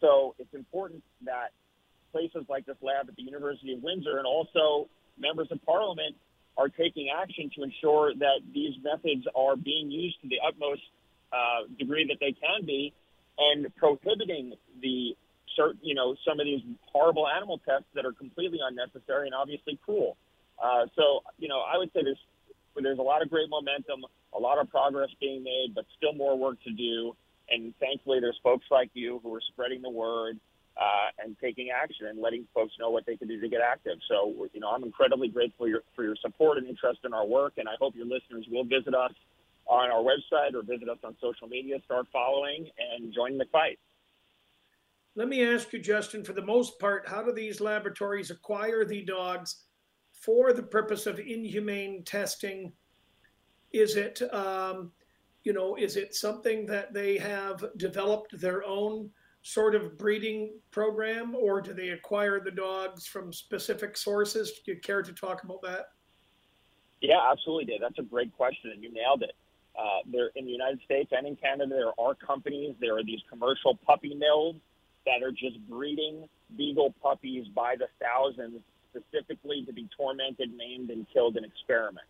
So 0.01 0.35
it's 0.37 0.53
important 0.53 1.03
that 1.25 1.49
places 2.11 2.45
like 2.47 2.65
this 2.65 2.77
lab 2.81 3.09
at 3.09 3.15
the 3.15 3.23
University 3.23 3.73
of 3.73 3.81
Windsor 3.81 4.17
and 4.17 4.27
also 4.27 4.87
members 5.17 5.47
of 5.51 5.63
parliament 5.65 6.15
are 6.57 6.69
taking 6.69 7.09
action 7.09 7.49
to 7.55 7.63
ensure 7.63 8.13
that 8.13 8.39
these 8.53 8.75
methods 8.83 9.25
are 9.35 9.55
being 9.55 9.91
used 9.91 10.21
to 10.21 10.29
the 10.29 10.37
utmost 10.45 10.81
uh, 11.33 11.67
degree 11.77 12.07
that 12.07 12.17
they 12.19 12.31
can 12.31 12.65
be 12.65 12.93
and 13.37 13.73
prohibiting 13.75 14.53
the 14.81 15.15
certain, 15.55 15.79
you 15.83 15.95
know, 15.95 16.15
some 16.27 16.39
of 16.39 16.45
these 16.45 16.61
horrible 16.91 17.27
animal 17.27 17.59
tests 17.65 17.87
that 17.95 18.05
are 18.05 18.13
completely 18.13 18.59
unnecessary 18.61 19.27
and 19.27 19.35
obviously 19.35 19.79
cruel. 19.83 20.17
Uh, 20.61 20.85
so, 20.95 21.21
you 21.37 21.47
know, 21.47 21.61
I 21.61 21.77
would 21.77 21.91
say 21.93 22.01
there's 22.03 22.19
there's 22.75 22.99
a 22.99 23.03
lot 23.03 23.21
of 23.21 23.29
great 23.29 23.49
momentum, 23.49 24.03
a 24.35 24.39
lot 24.39 24.59
of 24.59 24.69
progress 24.69 25.09
being 25.19 25.43
made, 25.43 25.73
but 25.73 25.85
still 25.95 26.13
more 26.13 26.37
work 26.37 26.61
to 26.63 26.71
do. 26.71 27.15
And 27.49 27.73
thankfully, 27.79 28.19
there's 28.19 28.39
folks 28.43 28.65
like 28.69 28.89
you 28.93 29.21
who 29.23 29.33
are 29.33 29.41
spreading 29.53 29.81
the 29.81 29.89
word 29.89 30.39
uh, 30.75 31.23
and 31.23 31.37
taking 31.39 31.69
action 31.69 32.07
and 32.07 32.19
letting 32.19 32.45
folks 32.53 32.73
know 32.79 32.89
what 32.89 33.05
they 33.05 33.15
can 33.15 33.29
do 33.29 33.39
to 33.39 33.47
get 33.47 33.61
active. 33.61 33.97
So, 34.09 34.47
you 34.53 34.59
know, 34.59 34.69
I'm 34.69 34.83
incredibly 34.83 35.29
grateful 35.29 35.65
for 35.65 35.69
your, 35.69 35.81
for 35.95 36.03
your 36.03 36.15
support 36.21 36.57
and 36.57 36.67
interest 36.67 36.99
in 37.05 37.13
our 37.13 37.25
work, 37.25 37.53
and 37.57 37.69
I 37.69 37.73
hope 37.79 37.95
your 37.95 38.07
listeners 38.07 38.45
will 38.51 38.65
visit 38.65 38.93
us 38.93 39.13
on 39.67 39.91
our 39.91 40.03
website 40.03 40.53
or 40.53 40.63
visit 40.63 40.89
us 40.89 40.97
on 41.03 41.15
social 41.21 41.47
media, 41.47 41.77
start 41.85 42.07
following 42.11 42.67
and 42.77 43.13
join 43.13 43.37
the 43.37 43.45
fight. 43.51 43.79
Let 45.15 45.27
me 45.29 45.43
ask 45.43 45.71
you, 45.71 45.79
Justin, 45.79 46.23
for 46.23 46.33
the 46.33 46.45
most 46.45 46.77
part, 46.79 47.07
how 47.07 47.23
do 47.23 47.31
these 47.31 47.61
laboratories 47.61 48.31
acquire 48.31 48.83
the 48.83 49.03
dogs 49.03 49.63
for 50.11 50.51
the 50.53 50.63
purpose 50.63 51.07
of 51.07 51.19
inhumane 51.19 52.03
testing? 52.03 52.73
Is 53.71 53.95
it, 53.95 54.21
um, 54.33 54.91
you 55.43 55.53
know, 55.53 55.75
is 55.75 55.95
it 55.95 56.15
something 56.15 56.65
that 56.65 56.93
they 56.93 57.17
have 57.17 57.63
developed 57.77 58.39
their 58.39 58.63
own 58.65 59.09
sort 59.41 59.75
of 59.75 59.97
breeding 59.97 60.59
program, 60.71 61.35
or 61.35 61.61
do 61.61 61.71
they 61.71 61.89
acquire 61.89 62.39
the 62.39 62.51
dogs 62.51 63.05
from 63.05 63.31
specific 63.31 63.95
sources? 63.95 64.51
Do 64.65 64.71
you 64.73 64.79
care 64.79 65.03
to 65.03 65.13
talk 65.13 65.43
about 65.43 65.61
that? 65.61 65.89
Yeah, 66.99 67.19
absolutely, 67.31 67.65
Dave. 67.65 67.81
That's 67.81 67.99
a 67.99 68.03
great 68.03 68.33
question, 68.35 68.71
and 68.71 68.81
you 68.81 68.91
nailed 68.91 69.21
it. 69.21 69.35
Uh, 69.77 69.99
there 70.09 70.31
in 70.35 70.45
the 70.45 70.51
United 70.51 70.79
States 70.85 71.11
and 71.11 71.27
in 71.27 71.35
Canada, 71.35 71.75
there 71.75 71.93
are 71.99 72.15
companies. 72.15 72.75
There 72.79 72.97
are 72.97 73.03
these 73.03 73.19
commercial 73.29 73.75
puppy 73.85 74.15
mills 74.15 74.55
that 75.05 75.21
are 75.23 75.31
just 75.31 75.59
breeding 75.69 76.27
beagle 76.57 76.93
puppies 77.01 77.47
by 77.53 77.75
the 77.77 77.87
thousands, 77.99 78.61
specifically 78.89 79.63
to 79.65 79.73
be 79.73 79.87
tormented, 79.97 80.55
maimed, 80.55 80.89
and 80.89 81.05
killed 81.11 81.37
in 81.37 81.43
experiments. 81.43 82.09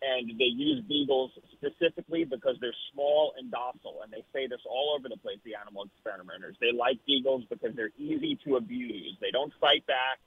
And 0.00 0.38
they 0.38 0.46
use 0.54 0.82
beagles 0.88 1.32
specifically 1.52 2.24
because 2.24 2.56
they're 2.60 2.76
small 2.92 3.34
and 3.36 3.50
docile. 3.50 4.00
And 4.02 4.12
they 4.12 4.24
say 4.32 4.46
this 4.46 4.60
all 4.64 4.94
over 4.96 5.08
the 5.08 5.18
place, 5.18 5.38
the 5.44 5.56
animal 5.56 5.84
experimenters. 5.90 6.56
They 6.60 6.72
like 6.72 7.04
beagles 7.04 7.44
because 7.50 7.74
they're 7.74 7.90
easy 7.98 8.38
to 8.46 8.56
abuse. 8.56 9.16
They 9.20 9.32
don't 9.32 9.52
fight 9.60 9.84
back 9.86 10.18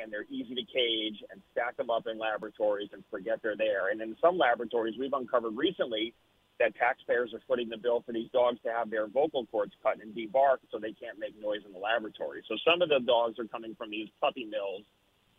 and 0.00 0.12
they're 0.12 0.26
easy 0.28 0.54
to 0.54 0.64
cage 0.64 1.22
and 1.30 1.40
stack 1.52 1.76
them 1.76 1.90
up 1.90 2.06
in 2.06 2.18
laboratories 2.18 2.90
and 2.92 3.02
forget 3.10 3.40
they're 3.42 3.56
there. 3.56 3.90
And 3.90 4.00
in 4.00 4.16
some 4.20 4.38
laboratories, 4.38 4.94
we've 4.98 5.12
uncovered 5.12 5.56
recently 5.56 6.14
that 6.60 6.74
taxpayers 6.76 7.34
are 7.34 7.42
footing 7.48 7.68
the 7.68 7.76
bill 7.76 8.02
for 8.06 8.12
these 8.12 8.30
dogs 8.30 8.58
to 8.64 8.70
have 8.70 8.90
their 8.90 9.06
vocal 9.06 9.46
cords 9.46 9.72
cut 9.82 9.98
and 10.00 10.14
debarked 10.14 10.66
so 10.70 10.78
they 10.78 10.92
can't 10.92 11.18
make 11.18 11.34
noise 11.40 11.62
in 11.66 11.72
the 11.72 11.78
laboratory. 11.78 12.42
So 12.48 12.56
some 12.62 12.82
of 12.82 12.88
the 12.88 13.00
dogs 13.00 13.38
are 13.38 13.46
coming 13.46 13.74
from 13.74 13.90
these 13.90 14.08
puppy 14.20 14.44
mills 14.44 14.82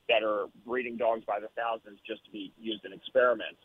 that 0.09 0.23
are 0.23 0.47
breeding 0.65 0.97
dogs 0.97 1.23
by 1.25 1.39
the 1.39 1.47
thousands 1.55 1.99
just 2.05 2.23
to 2.25 2.31
be 2.31 2.51
used 2.59 2.83
in 2.85 2.93
experiments. 2.93 3.59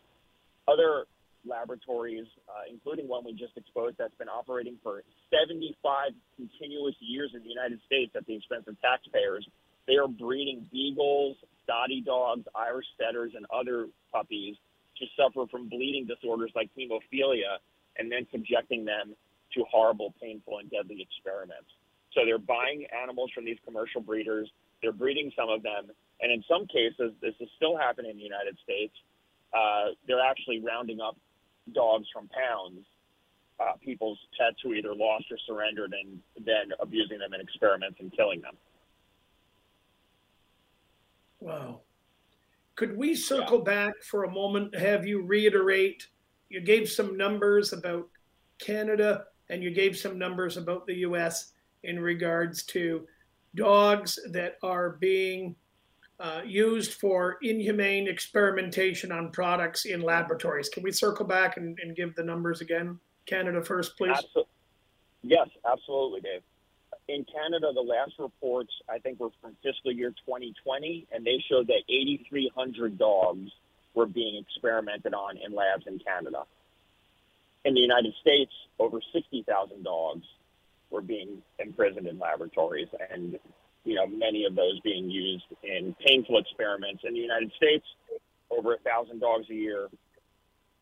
Other 0.68 1.04
laboratories, 1.44 2.26
uh, 2.48 2.68
including 2.70 3.08
one 3.08 3.24
we 3.24 3.32
just 3.32 3.56
exposed 3.56 3.96
that's 3.98 4.14
been 4.14 4.28
operating 4.28 4.76
for 4.82 5.02
75 5.32 6.12
continuous 6.36 6.94
years 7.00 7.32
in 7.34 7.42
the 7.42 7.48
United 7.48 7.80
States 7.86 8.12
at 8.14 8.26
the 8.26 8.36
expense 8.36 8.64
of 8.68 8.80
taxpayers, 8.80 9.46
they 9.90 9.96
are 9.96 10.06
breeding 10.06 10.64
beagles, 10.70 11.36
dotty 11.66 12.00
dogs, 12.00 12.46
Irish 12.54 12.86
setters, 12.96 13.32
and 13.34 13.44
other 13.50 13.88
puppies 14.12 14.54
to 14.98 15.04
suffer 15.18 15.50
from 15.50 15.68
bleeding 15.68 16.06
disorders 16.06 16.52
like 16.54 16.70
hemophilia 16.78 17.58
and 17.98 18.10
then 18.10 18.24
subjecting 18.30 18.84
them 18.84 19.16
to 19.52 19.64
horrible, 19.68 20.14
painful, 20.22 20.58
and 20.58 20.70
deadly 20.70 21.02
experiments. 21.02 21.66
So 22.14 22.20
they're 22.24 22.38
buying 22.38 22.86
animals 23.02 23.32
from 23.34 23.44
these 23.44 23.58
commercial 23.66 24.00
breeders, 24.00 24.48
they're 24.80 24.92
breeding 24.92 25.32
some 25.36 25.48
of 25.48 25.64
them, 25.64 25.90
and 26.20 26.30
in 26.30 26.44
some 26.46 26.66
cases, 26.66 27.10
this 27.20 27.34
is 27.40 27.48
still 27.56 27.76
happening 27.76 28.12
in 28.12 28.16
the 28.16 28.22
United 28.22 28.56
States. 28.62 28.94
Uh, 29.52 29.98
they're 30.06 30.22
actually 30.22 30.62
rounding 30.62 31.00
up 31.00 31.16
dogs 31.74 32.06
from 32.14 32.28
pounds 32.30 32.86
uh, 33.58 33.72
people's 33.84 34.18
pets 34.38 34.56
who 34.62 34.72
either 34.72 34.94
lost 34.94 35.26
or 35.30 35.38
surrendered 35.46 35.92
and 35.92 36.20
then 36.46 36.70
abusing 36.80 37.18
them 37.18 37.34
in 37.34 37.40
experiments 37.40 37.98
and 38.00 38.12
killing 38.16 38.40
them. 38.40 38.54
Wow. 41.40 41.80
Could 42.76 42.96
we 42.96 43.14
circle 43.14 43.60
back 43.60 43.94
for 44.02 44.24
a 44.24 44.30
moment, 44.30 44.74
have 44.74 45.06
you 45.06 45.22
reiterate? 45.22 46.06
You 46.48 46.60
gave 46.60 46.88
some 46.88 47.16
numbers 47.16 47.72
about 47.72 48.08
Canada 48.58 49.24
and 49.48 49.62
you 49.62 49.70
gave 49.70 49.96
some 49.96 50.18
numbers 50.18 50.56
about 50.56 50.86
the 50.86 50.96
US 50.96 51.52
in 51.82 51.98
regards 52.00 52.62
to 52.64 53.06
dogs 53.54 54.18
that 54.30 54.56
are 54.62 54.90
being 55.00 55.56
uh, 56.20 56.42
used 56.46 56.94
for 56.94 57.38
inhumane 57.42 58.06
experimentation 58.06 59.10
on 59.10 59.30
products 59.32 59.86
in 59.86 60.02
laboratories. 60.02 60.68
Can 60.68 60.82
we 60.82 60.92
circle 60.92 61.26
back 61.26 61.56
and, 61.56 61.78
and 61.82 61.96
give 61.96 62.14
the 62.14 62.22
numbers 62.22 62.60
again? 62.60 62.98
Canada 63.26 63.62
first, 63.62 63.96
please. 63.96 64.16
Absol- 64.36 64.46
yes, 65.22 65.48
absolutely, 65.70 66.20
Dave. 66.20 66.42
In 67.10 67.24
Canada, 67.24 67.72
the 67.74 67.82
last 67.82 68.12
reports, 68.20 68.70
I 68.88 69.00
think, 69.00 69.18
were 69.18 69.30
from 69.42 69.56
fiscal 69.64 69.90
year 69.90 70.10
2020, 70.10 71.08
and 71.10 71.26
they 71.26 71.42
showed 71.50 71.66
that 71.66 71.82
8,300 71.88 72.96
dogs 72.96 73.50
were 73.94 74.06
being 74.06 74.36
experimented 74.40 75.12
on 75.12 75.36
in 75.36 75.52
labs 75.52 75.88
in 75.88 75.98
Canada. 75.98 76.44
In 77.64 77.74
the 77.74 77.80
United 77.80 78.14
States, 78.20 78.52
over 78.78 79.00
60,000 79.12 79.42
dogs 79.82 80.22
were 80.90 81.02
being 81.02 81.42
imprisoned 81.58 82.06
in 82.06 82.16
laboratories, 82.20 82.86
and 83.10 83.40
you 83.84 83.96
know 83.96 84.06
many 84.06 84.44
of 84.44 84.54
those 84.54 84.78
being 84.80 85.10
used 85.10 85.50
in 85.64 85.96
painful 86.06 86.38
experiments. 86.38 87.02
In 87.02 87.14
the 87.14 87.20
United 87.20 87.50
States, 87.56 87.86
over 88.52 88.74
a 88.74 88.78
thousand 88.78 89.18
dogs 89.18 89.50
a 89.50 89.54
year 89.54 89.88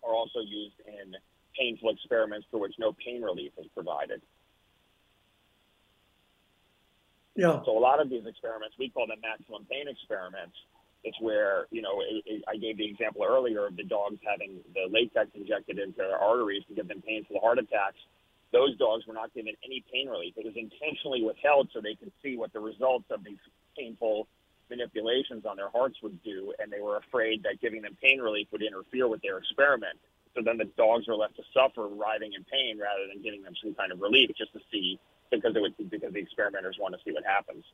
are 0.04 0.12
also 0.14 0.40
used 0.40 0.76
in 0.86 1.16
painful 1.58 1.88
experiments 1.88 2.46
for 2.50 2.60
which 2.60 2.74
no 2.78 2.92
pain 2.92 3.22
relief 3.22 3.52
is 3.56 3.66
provided. 3.74 4.20
Yeah. 7.38 7.62
So 7.62 7.70
a 7.70 7.78
lot 7.78 8.02
of 8.02 8.10
these 8.10 8.26
experiments, 8.26 8.74
we 8.82 8.90
call 8.90 9.06
them 9.06 9.22
maximum 9.22 9.62
pain 9.70 9.86
experiments. 9.86 10.58
It's 11.06 11.14
where, 11.22 11.70
you 11.70 11.80
know, 11.80 12.02
it, 12.02 12.26
it, 12.26 12.42
I 12.50 12.58
gave 12.58 12.76
the 12.76 12.90
example 12.90 13.22
earlier 13.22 13.70
of 13.70 13.78
the 13.78 13.86
dogs 13.86 14.18
having 14.26 14.58
the 14.74 14.90
latex 14.90 15.30
injected 15.38 15.78
into 15.78 16.02
their 16.02 16.18
arteries 16.18 16.66
to 16.66 16.74
give 16.74 16.90
them 16.90 16.98
painful 17.06 17.38
heart 17.38 17.62
attacks. 17.62 18.02
Those 18.50 18.74
dogs 18.76 19.06
were 19.06 19.14
not 19.14 19.30
given 19.38 19.54
any 19.62 19.86
pain 19.86 20.10
relief. 20.10 20.34
It 20.34 20.50
was 20.50 20.58
intentionally 20.58 21.22
withheld 21.22 21.70
so 21.70 21.78
they 21.78 21.94
could 21.94 22.10
see 22.26 22.34
what 22.34 22.52
the 22.52 22.58
results 22.58 23.06
of 23.14 23.22
these 23.22 23.38
painful 23.78 24.26
manipulations 24.66 25.46
on 25.46 25.54
their 25.54 25.70
hearts 25.70 25.94
would 26.02 26.18
do, 26.26 26.52
and 26.58 26.72
they 26.72 26.82
were 26.82 26.98
afraid 26.98 27.46
that 27.46 27.62
giving 27.62 27.82
them 27.86 27.96
pain 28.02 28.18
relief 28.18 28.48
would 28.50 28.66
interfere 28.66 29.06
with 29.06 29.22
their 29.22 29.38
experiment. 29.38 29.94
So 30.34 30.42
then 30.42 30.58
the 30.58 30.66
dogs 30.74 31.06
are 31.06 31.14
left 31.14 31.36
to 31.36 31.46
suffer, 31.54 31.86
writhing 31.86 32.34
in 32.34 32.42
pain, 32.50 32.82
rather 32.82 33.06
than 33.06 33.22
giving 33.22 33.46
them 33.46 33.54
some 33.62 33.78
kind 33.78 33.92
of 33.92 34.00
relief, 34.02 34.34
just 34.34 34.52
to 34.58 34.60
see 34.72 34.98
because 35.30 35.54
it 35.56 35.60
would 35.60 35.74
because 35.90 36.12
the 36.12 36.20
experimenters 36.20 36.76
want 36.80 36.94
to 36.94 37.00
see 37.04 37.12
what 37.12 37.24
happens. 37.24 37.64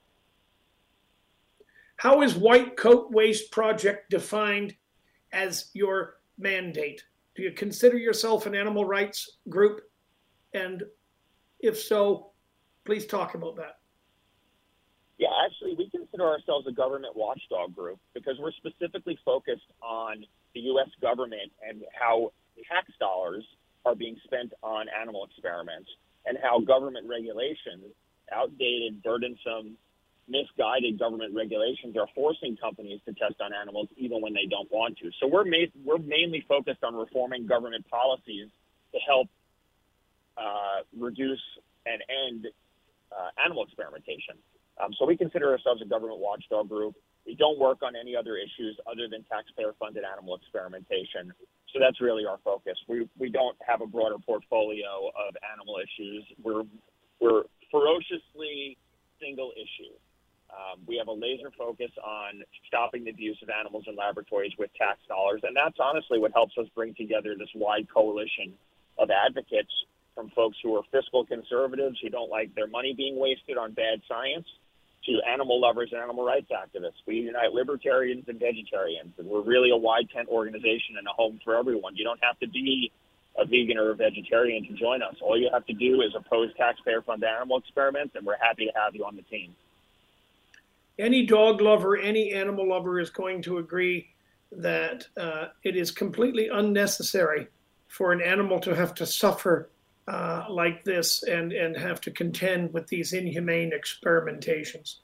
How 1.96 2.22
is 2.22 2.34
White 2.34 2.76
Coat 2.76 3.10
Waste 3.12 3.50
Project 3.50 4.10
defined 4.10 4.74
as 5.32 5.70
your 5.74 6.16
mandate? 6.38 7.04
Do 7.34 7.42
you 7.42 7.52
consider 7.52 7.96
yourself 7.96 8.46
an 8.46 8.54
animal 8.54 8.84
rights 8.84 9.38
group? 9.48 9.82
And 10.52 10.84
if 11.60 11.80
so, 11.80 12.30
please 12.84 13.06
talk 13.06 13.34
about 13.34 13.56
that. 13.56 13.78
Yeah, 15.18 15.28
actually, 15.44 15.74
we 15.76 15.88
consider 15.90 16.24
ourselves 16.24 16.66
a 16.66 16.72
government 16.72 17.16
watchdog 17.16 17.74
group 17.74 17.98
because 18.14 18.36
we're 18.38 18.52
specifically 18.52 19.18
focused 19.24 19.72
on 19.80 20.24
the 20.54 20.60
U.S. 20.60 20.88
government 21.00 21.52
and 21.66 21.82
how 21.98 22.32
tax 22.68 22.90
dollars 22.98 23.44
are 23.84 23.94
being 23.94 24.16
spent 24.24 24.52
on 24.62 24.86
animal 25.00 25.24
experiments 25.24 25.88
and 26.26 26.38
how 26.42 26.60
government 26.60 27.06
regulations, 27.08 27.92
outdated, 28.32 29.02
burdensome, 29.02 29.76
misguided 30.28 30.98
government 30.98 31.34
regulations 31.34 31.96
are 31.96 32.08
forcing 32.14 32.56
companies 32.56 33.00
to 33.04 33.12
test 33.12 33.40
on 33.40 33.52
animals 33.52 33.88
even 33.96 34.22
when 34.22 34.32
they 34.32 34.46
don't 34.48 34.70
want 34.72 34.96
to. 34.98 35.10
So 35.20 35.26
we're 35.26 35.44
we're 35.84 35.98
mainly 35.98 36.44
focused 36.48 36.82
on 36.82 36.94
reforming 36.94 37.46
government 37.46 37.86
policies 37.90 38.48
to 38.92 38.98
help 39.06 39.28
uh, 40.38 40.82
reduce 40.98 41.42
and 41.86 42.02
end 42.08 42.46
uh, 43.12 43.28
animal 43.44 43.64
experimentation. 43.64 44.36
Um, 44.82 44.92
so 44.98 45.06
we 45.06 45.16
consider 45.16 45.52
ourselves 45.52 45.82
a 45.82 45.84
government 45.84 46.18
watchdog 46.20 46.68
group. 46.68 46.94
We 47.26 47.34
don't 47.34 47.58
work 47.58 47.82
on 47.82 47.94
any 47.96 48.16
other 48.16 48.36
issues 48.36 48.78
other 48.90 49.08
than 49.08 49.24
taxpayer-funded 49.24 50.02
animal 50.04 50.36
experimentation. 50.36 51.32
So 51.74 51.80
that's 51.82 52.00
really 52.00 52.24
our 52.24 52.38
focus. 52.44 52.78
We 52.88 53.08
we 53.18 53.28
don't 53.28 53.56
have 53.66 53.82
a 53.82 53.86
broader 53.86 54.16
portfolio 54.24 55.10
of 55.10 55.34
animal 55.52 55.82
issues. 55.82 56.24
We're 56.40 56.62
we're 57.20 57.42
ferociously 57.70 58.78
single 59.20 59.50
issue. 59.58 59.90
Um, 60.54 60.86
we 60.86 60.96
have 60.98 61.08
a 61.08 61.12
laser 61.12 61.50
focus 61.58 61.90
on 61.98 62.44
stopping 62.68 63.02
the 63.02 63.10
abuse 63.10 63.38
of 63.42 63.50
animals 63.50 63.84
in 63.88 63.96
laboratories 63.96 64.52
with 64.56 64.70
tax 64.78 65.00
dollars, 65.08 65.40
and 65.42 65.56
that's 65.56 65.78
honestly 65.82 66.20
what 66.20 66.30
helps 66.32 66.54
us 66.56 66.66
bring 66.76 66.94
together 66.94 67.34
this 67.36 67.50
wide 67.56 67.88
coalition 67.92 68.54
of 68.96 69.10
advocates 69.10 69.72
from 70.14 70.30
folks 70.30 70.56
who 70.62 70.76
are 70.76 70.82
fiscal 70.92 71.26
conservatives 71.26 71.98
who 72.00 72.08
don't 72.08 72.30
like 72.30 72.54
their 72.54 72.68
money 72.68 72.94
being 72.96 73.18
wasted 73.18 73.58
on 73.58 73.72
bad 73.72 73.98
science 74.06 74.46
to 75.06 75.20
animal 75.28 75.60
lovers 75.60 75.90
and 75.92 76.00
animal 76.00 76.24
rights 76.24 76.50
activists. 76.50 77.02
We 77.06 77.16
unite 77.16 77.52
libertarians 77.52 78.24
and 78.28 78.38
vegetarians, 78.38 79.12
and 79.18 79.28
we're 79.28 79.42
really 79.42 79.70
a 79.70 79.76
wide 79.76 80.08
tent 80.14 80.28
organization 80.28 80.96
and 80.98 81.06
a 81.06 81.12
home 81.12 81.40
for 81.44 81.56
everyone. 81.56 81.96
You 81.96 82.04
don't 82.04 82.20
have 82.22 82.38
to 82.40 82.48
be 82.48 82.90
a 83.36 83.44
vegan 83.44 83.78
or 83.78 83.90
a 83.90 83.94
vegetarian 83.94 84.64
to 84.64 84.72
join 84.74 85.02
us. 85.02 85.16
All 85.20 85.38
you 85.38 85.50
have 85.52 85.66
to 85.66 85.72
do 85.72 86.00
is 86.02 86.14
oppose 86.14 86.50
taxpayer 86.56 87.02
funded 87.02 87.28
animal 87.28 87.58
experiments, 87.58 88.14
and 88.14 88.24
we're 88.24 88.38
happy 88.40 88.66
to 88.66 88.72
have 88.74 88.94
you 88.94 89.04
on 89.04 89.16
the 89.16 89.22
team. 89.22 89.54
Any 90.98 91.26
dog 91.26 91.60
lover, 91.60 91.96
any 91.96 92.32
animal 92.32 92.68
lover 92.68 93.00
is 93.00 93.10
going 93.10 93.42
to 93.42 93.58
agree 93.58 94.08
that 94.52 95.06
uh, 95.16 95.46
it 95.64 95.76
is 95.76 95.90
completely 95.90 96.48
unnecessary 96.48 97.48
for 97.88 98.12
an 98.12 98.20
animal 98.20 98.60
to 98.60 98.74
have 98.74 98.94
to 98.94 99.06
suffer 99.06 99.68
uh, 100.06 100.44
like 100.50 100.84
this 100.84 101.22
and, 101.22 101.52
and 101.52 101.76
have 101.76 102.00
to 102.02 102.10
contend 102.10 102.72
with 102.72 102.86
these 102.88 103.12
inhumane 103.12 103.72
experimentations. 103.72 104.96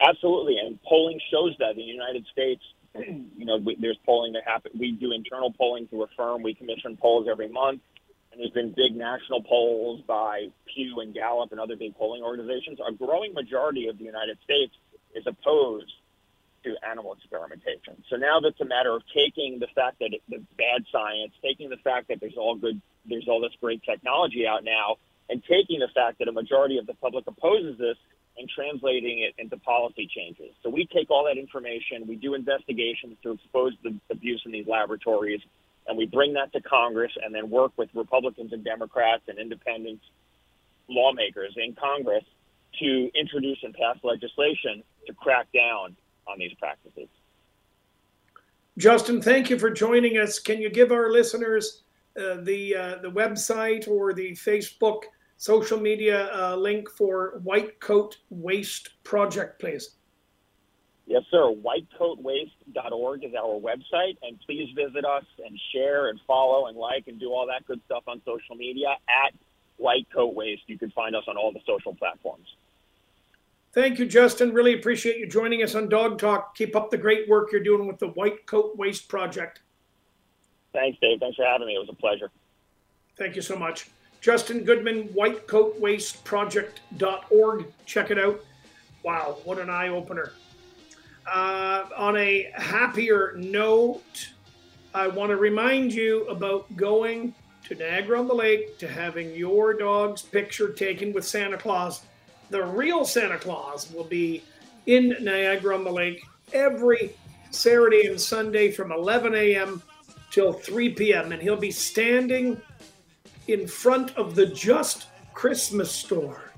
Absolutely, 0.00 0.58
and 0.58 0.82
polling 0.82 1.20
shows 1.30 1.54
that 1.60 1.70
in 1.70 1.76
the 1.76 1.82
United 1.82 2.26
States, 2.26 2.62
you 2.94 3.46
know, 3.46 3.58
we, 3.58 3.76
there's 3.76 3.98
polling 4.04 4.32
that 4.32 4.42
happen. 4.44 4.72
We 4.78 4.92
do 4.92 5.12
internal 5.12 5.52
polling 5.52 5.86
through 5.86 6.04
a 6.04 6.08
firm. 6.16 6.42
We 6.42 6.54
commission 6.54 6.96
polls 6.96 7.28
every 7.30 7.48
month, 7.48 7.80
and 8.32 8.40
there's 8.40 8.50
been 8.50 8.72
big 8.76 8.96
national 8.96 9.42
polls 9.42 10.02
by 10.06 10.48
Pew 10.66 11.00
and 11.00 11.14
Gallup 11.14 11.52
and 11.52 11.60
other 11.60 11.76
big 11.76 11.94
polling 11.94 12.22
organizations. 12.22 12.80
A 12.86 12.92
growing 12.92 13.32
majority 13.32 13.88
of 13.88 13.98
the 13.98 14.04
United 14.04 14.38
States 14.44 14.74
is 15.14 15.24
opposed 15.26 15.92
to 16.64 16.74
animal 16.88 17.12
experimentation. 17.14 18.02
So 18.08 18.16
now 18.16 18.40
that's 18.40 18.60
a 18.60 18.64
matter 18.64 18.94
of 18.94 19.02
taking 19.14 19.58
the 19.58 19.66
fact 19.74 19.98
that 20.00 20.12
it, 20.12 20.22
the 20.28 20.42
bad 20.56 20.84
science, 20.90 21.32
taking 21.42 21.70
the 21.70 21.76
fact 21.78 22.08
that 22.08 22.20
there's 22.20 22.36
all 22.36 22.54
good, 22.56 22.80
there's 23.06 23.26
all 23.28 23.40
this 23.40 23.52
great 23.60 23.82
technology 23.82 24.46
out 24.46 24.64
now, 24.64 24.96
and 25.28 25.42
taking 25.44 25.80
the 25.80 25.88
fact 25.94 26.18
that 26.18 26.28
a 26.28 26.32
majority 26.32 26.78
of 26.78 26.86
the 26.86 26.94
public 26.94 27.26
opposes 27.26 27.78
this 27.78 27.96
and 28.38 28.48
translating 28.48 29.20
it 29.20 29.34
into 29.38 29.56
policy 29.58 30.08
changes. 30.14 30.54
So 30.62 30.70
we 30.70 30.86
take 30.86 31.10
all 31.10 31.24
that 31.26 31.38
information, 31.38 32.06
we 32.06 32.16
do 32.16 32.34
investigations 32.34 33.16
to 33.22 33.32
expose 33.32 33.72
the 33.82 33.94
abuse 34.10 34.42
in 34.46 34.52
these 34.52 34.66
laboratories, 34.66 35.40
and 35.86 35.98
we 35.98 36.06
bring 36.06 36.32
that 36.34 36.52
to 36.52 36.60
Congress 36.60 37.12
and 37.22 37.34
then 37.34 37.50
work 37.50 37.72
with 37.76 37.90
Republicans 37.94 38.52
and 38.52 38.64
Democrats 38.64 39.22
and 39.28 39.38
independent 39.38 40.00
lawmakers 40.88 41.54
in 41.56 41.74
Congress 41.74 42.24
to 42.78 43.10
introduce 43.14 43.58
and 43.62 43.74
pass 43.74 43.96
legislation 44.02 44.82
to 45.06 45.12
crack 45.14 45.46
down 45.52 45.96
on 46.26 46.38
these 46.38 46.52
practices. 46.54 47.08
Justin, 48.78 49.20
thank 49.20 49.50
you 49.50 49.58
for 49.58 49.70
joining 49.70 50.16
us. 50.16 50.38
Can 50.38 50.60
you 50.60 50.70
give 50.70 50.92
our 50.92 51.10
listeners 51.10 51.82
the 52.14 52.74
uh, 52.76 53.02
the 53.02 53.10
website 53.10 53.88
or 53.88 54.12
the 54.12 54.32
Facebook 54.32 55.02
social 55.36 55.80
media 55.80 56.30
uh, 56.32 56.56
link 56.56 56.88
for 56.88 57.40
White 57.42 57.80
Coat 57.80 58.18
Waste 58.30 58.90
Project, 59.02 59.58
please? 59.60 59.96
Yes, 61.06 61.24
sir. 61.30 61.52
Whitecoatwaste.org 61.52 63.24
is 63.24 63.34
our 63.34 63.60
website, 63.60 64.16
and 64.22 64.38
please 64.46 64.72
visit 64.76 65.04
us 65.04 65.24
and 65.44 65.58
share 65.72 66.08
and 66.10 66.20
follow 66.26 66.68
and 66.68 66.76
like 66.78 67.08
and 67.08 67.18
do 67.18 67.30
all 67.32 67.46
that 67.48 67.66
good 67.66 67.80
stuff 67.86 68.04
on 68.06 68.22
social 68.24 68.54
media 68.54 68.88
at 69.08 69.34
White 69.78 70.06
Coat 70.14 70.34
Waste. 70.34 70.62
You 70.68 70.78
can 70.78 70.90
find 70.92 71.16
us 71.16 71.24
on 71.26 71.36
all 71.36 71.52
the 71.52 71.60
social 71.66 71.94
platforms. 71.94 72.46
Thank 73.74 73.98
you, 73.98 74.06
Justin. 74.06 74.52
Really 74.52 74.74
appreciate 74.74 75.18
you 75.18 75.26
joining 75.26 75.62
us 75.62 75.74
on 75.74 75.88
Dog 75.88 76.18
Talk. 76.18 76.54
Keep 76.54 76.76
up 76.76 76.90
the 76.90 76.98
great 76.98 77.28
work 77.28 77.50
you're 77.50 77.62
doing 77.62 77.86
with 77.88 77.98
the 77.98 78.08
White 78.08 78.46
Coat 78.46 78.76
Waste 78.76 79.08
Project. 79.08 79.60
Thanks, 80.72 80.98
Dave. 81.00 81.20
Thanks 81.20 81.36
for 81.36 81.44
having 81.44 81.66
me. 81.66 81.74
It 81.74 81.78
was 81.78 81.88
a 81.88 81.94
pleasure. 81.94 82.30
Thank 83.16 83.36
you 83.36 83.42
so 83.42 83.56
much. 83.56 83.88
Justin 84.20 84.64
Goodman, 84.64 85.08
whitecoatwasteproject.org. 85.08 87.66
Check 87.86 88.10
it 88.10 88.18
out. 88.18 88.44
Wow, 89.02 89.38
what 89.44 89.58
an 89.58 89.68
eye 89.68 89.88
opener. 89.88 90.32
Uh, 91.26 91.84
on 91.96 92.16
a 92.16 92.50
happier 92.54 93.34
note, 93.36 94.30
I 94.94 95.08
want 95.08 95.30
to 95.30 95.36
remind 95.36 95.92
you 95.92 96.26
about 96.28 96.76
going 96.76 97.34
to 97.64 97.74
Niagara 97.74 98.20
on 98.20 98.28
the 98.28 98.34
Lake 98.34 98.78
to 98.78 98.88
having 98.88 99.34
your 99.34 99.74
dog's 99.74 100.22
picture 100.22 100.68
taken 100.68 101.12
with 101.12 101.24
Santa 101.24 101.56
Claus. 101.56 102.02
The 102.50 102.64
real 102.64 103.04
Santa 103.04 103.38
Claus 103.38 103.92
will 103.92 104.04
be 104.04 104.44
in 104.86 105.16
Niagara 105.20 105.76
on 105.76 105.84
the 105.84 105.92
Lake 105.92 106.24
every 106.52 107.14
Saturday 107.50 108.06
and 108.06 108.20
Sunday 108.20 108.70
from 108.70 108.92
11 108.92 109.34
a.m. 109.34 109.82
till 110.32 110.52
3 110.52 110.94
p.m. 110.94 111.30
And 111.30 111.40
he'll 111.40 111.56
be 111.56 111.70
standing 111.70 112.60
in 113.46 113.68
front 113.68 114.16
of 114.16 114.34
the 114.34 114.46
Just 114.46 115.06
Christmas 115.34 115.92
store. 115.92 116.50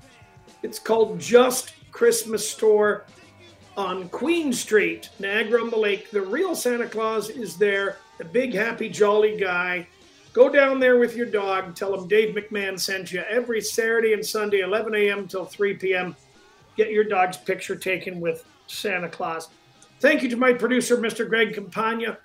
It's 0.63 0.79
called 0.79 1.19
Just 1.19 1.73
Christmas 1.91 2.49
Store 2.49 3.05
on 3.77 4.09
Queen 4.09 4.51
Street, 4.51 5.09
Niagara 5.19 5.61
on 5.61 5.69
the 5.69 5.77
Lake. 5.77 6.09
The 6.09 6.21
real 6.21 6.55
Santa 6.55 6.87
Claus 6.87 7.29
is 7.29 7.57
there, 7.57 7.97
the 8.17 8.25
big, 8.25 8.53
happy, 8.53 8.89
jolly 8.89 9.37
guy. 9.37 9.87
Go 10.33 10.49
down 10.49 10.79
there 10.79 10.97
with 10.97 11.15
your 11.15 11.25
dog. 11.25 11.75
Tell 11.75 11.93
him 11.93 12.07
Dave 12.07 12.35
McMahon 12.35 12.79
sent 12.79 13.11
you 13.11 13.21
every 13.29 13.61
Saturday 13.61 14.13
and 14.13 14.25
Sunday, 14.25 14.59
11 14.61 14.95
a.m. 14.95 15.27
till 15.27 15.45
3 15.45 15.75
p.m. 15.75 16.15
Get 16.75 16.91
your 16.91 17.05
dog's 17.05 17.37
picture 17.37 17.75
taken 17.75 18.19
with 18.19 18.45
Santa 18.67 19.07
Claus. 19.07 19.49
Thank 19.99 20.23
you 20.23 20.29
to 20.29 20.35
my 20.35 20.51
producer, 20.51 20.97
Mr. 20.97 21.27
Greg 21.27 21.55
Campagna. 21.55 22.17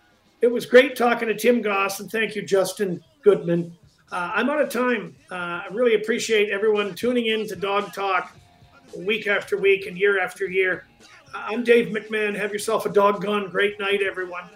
It 0.42 0.50
was 0.50 0.64
great 0.64 0.96
talking 0.96 1.28
to 1.28 1.34
Tim 1.34 1.60
Goss, 1.60 2.00
and 2.00 2.10
thank 2.10 2.34
you, 2.34 2.40
Justin 2.40 3.04
Goodman. 3.22 3.76
Uh, 4.10 4.32
I'm 4.34 4.48
out 4.48 4.60
of 4.60 4.70
time. 4.70 5.14
Uh, 5.30 5.34
I 5.34 5.66
really 5.70 5.94
appreciate 5.96 6.48
everyone 6.48 6.94
tuning 6.94 7.26
in 7.26 7.46
to 7.48 7.56
Dog 7.56 7.92
Talk 7.92 8.34
week 8.96 9.26
after 9.26 9.58
week 9.58 9.86
and 9.86 9.98
year 9.98 10.18
after 10.18 10.48
year. 10.48 10.86
Uh, 11.34 11.44
I'm 11.46 11.62
Dave 11.62 11.88
McMahon. 11.88 12.34
Have 12.34 12.54
yourself 12.54 12.86
a 12.86 12.88
doggone 12.88 13.50
great 13.50 13.78
night, 13.78 14.00
everyone. 14.02 14.48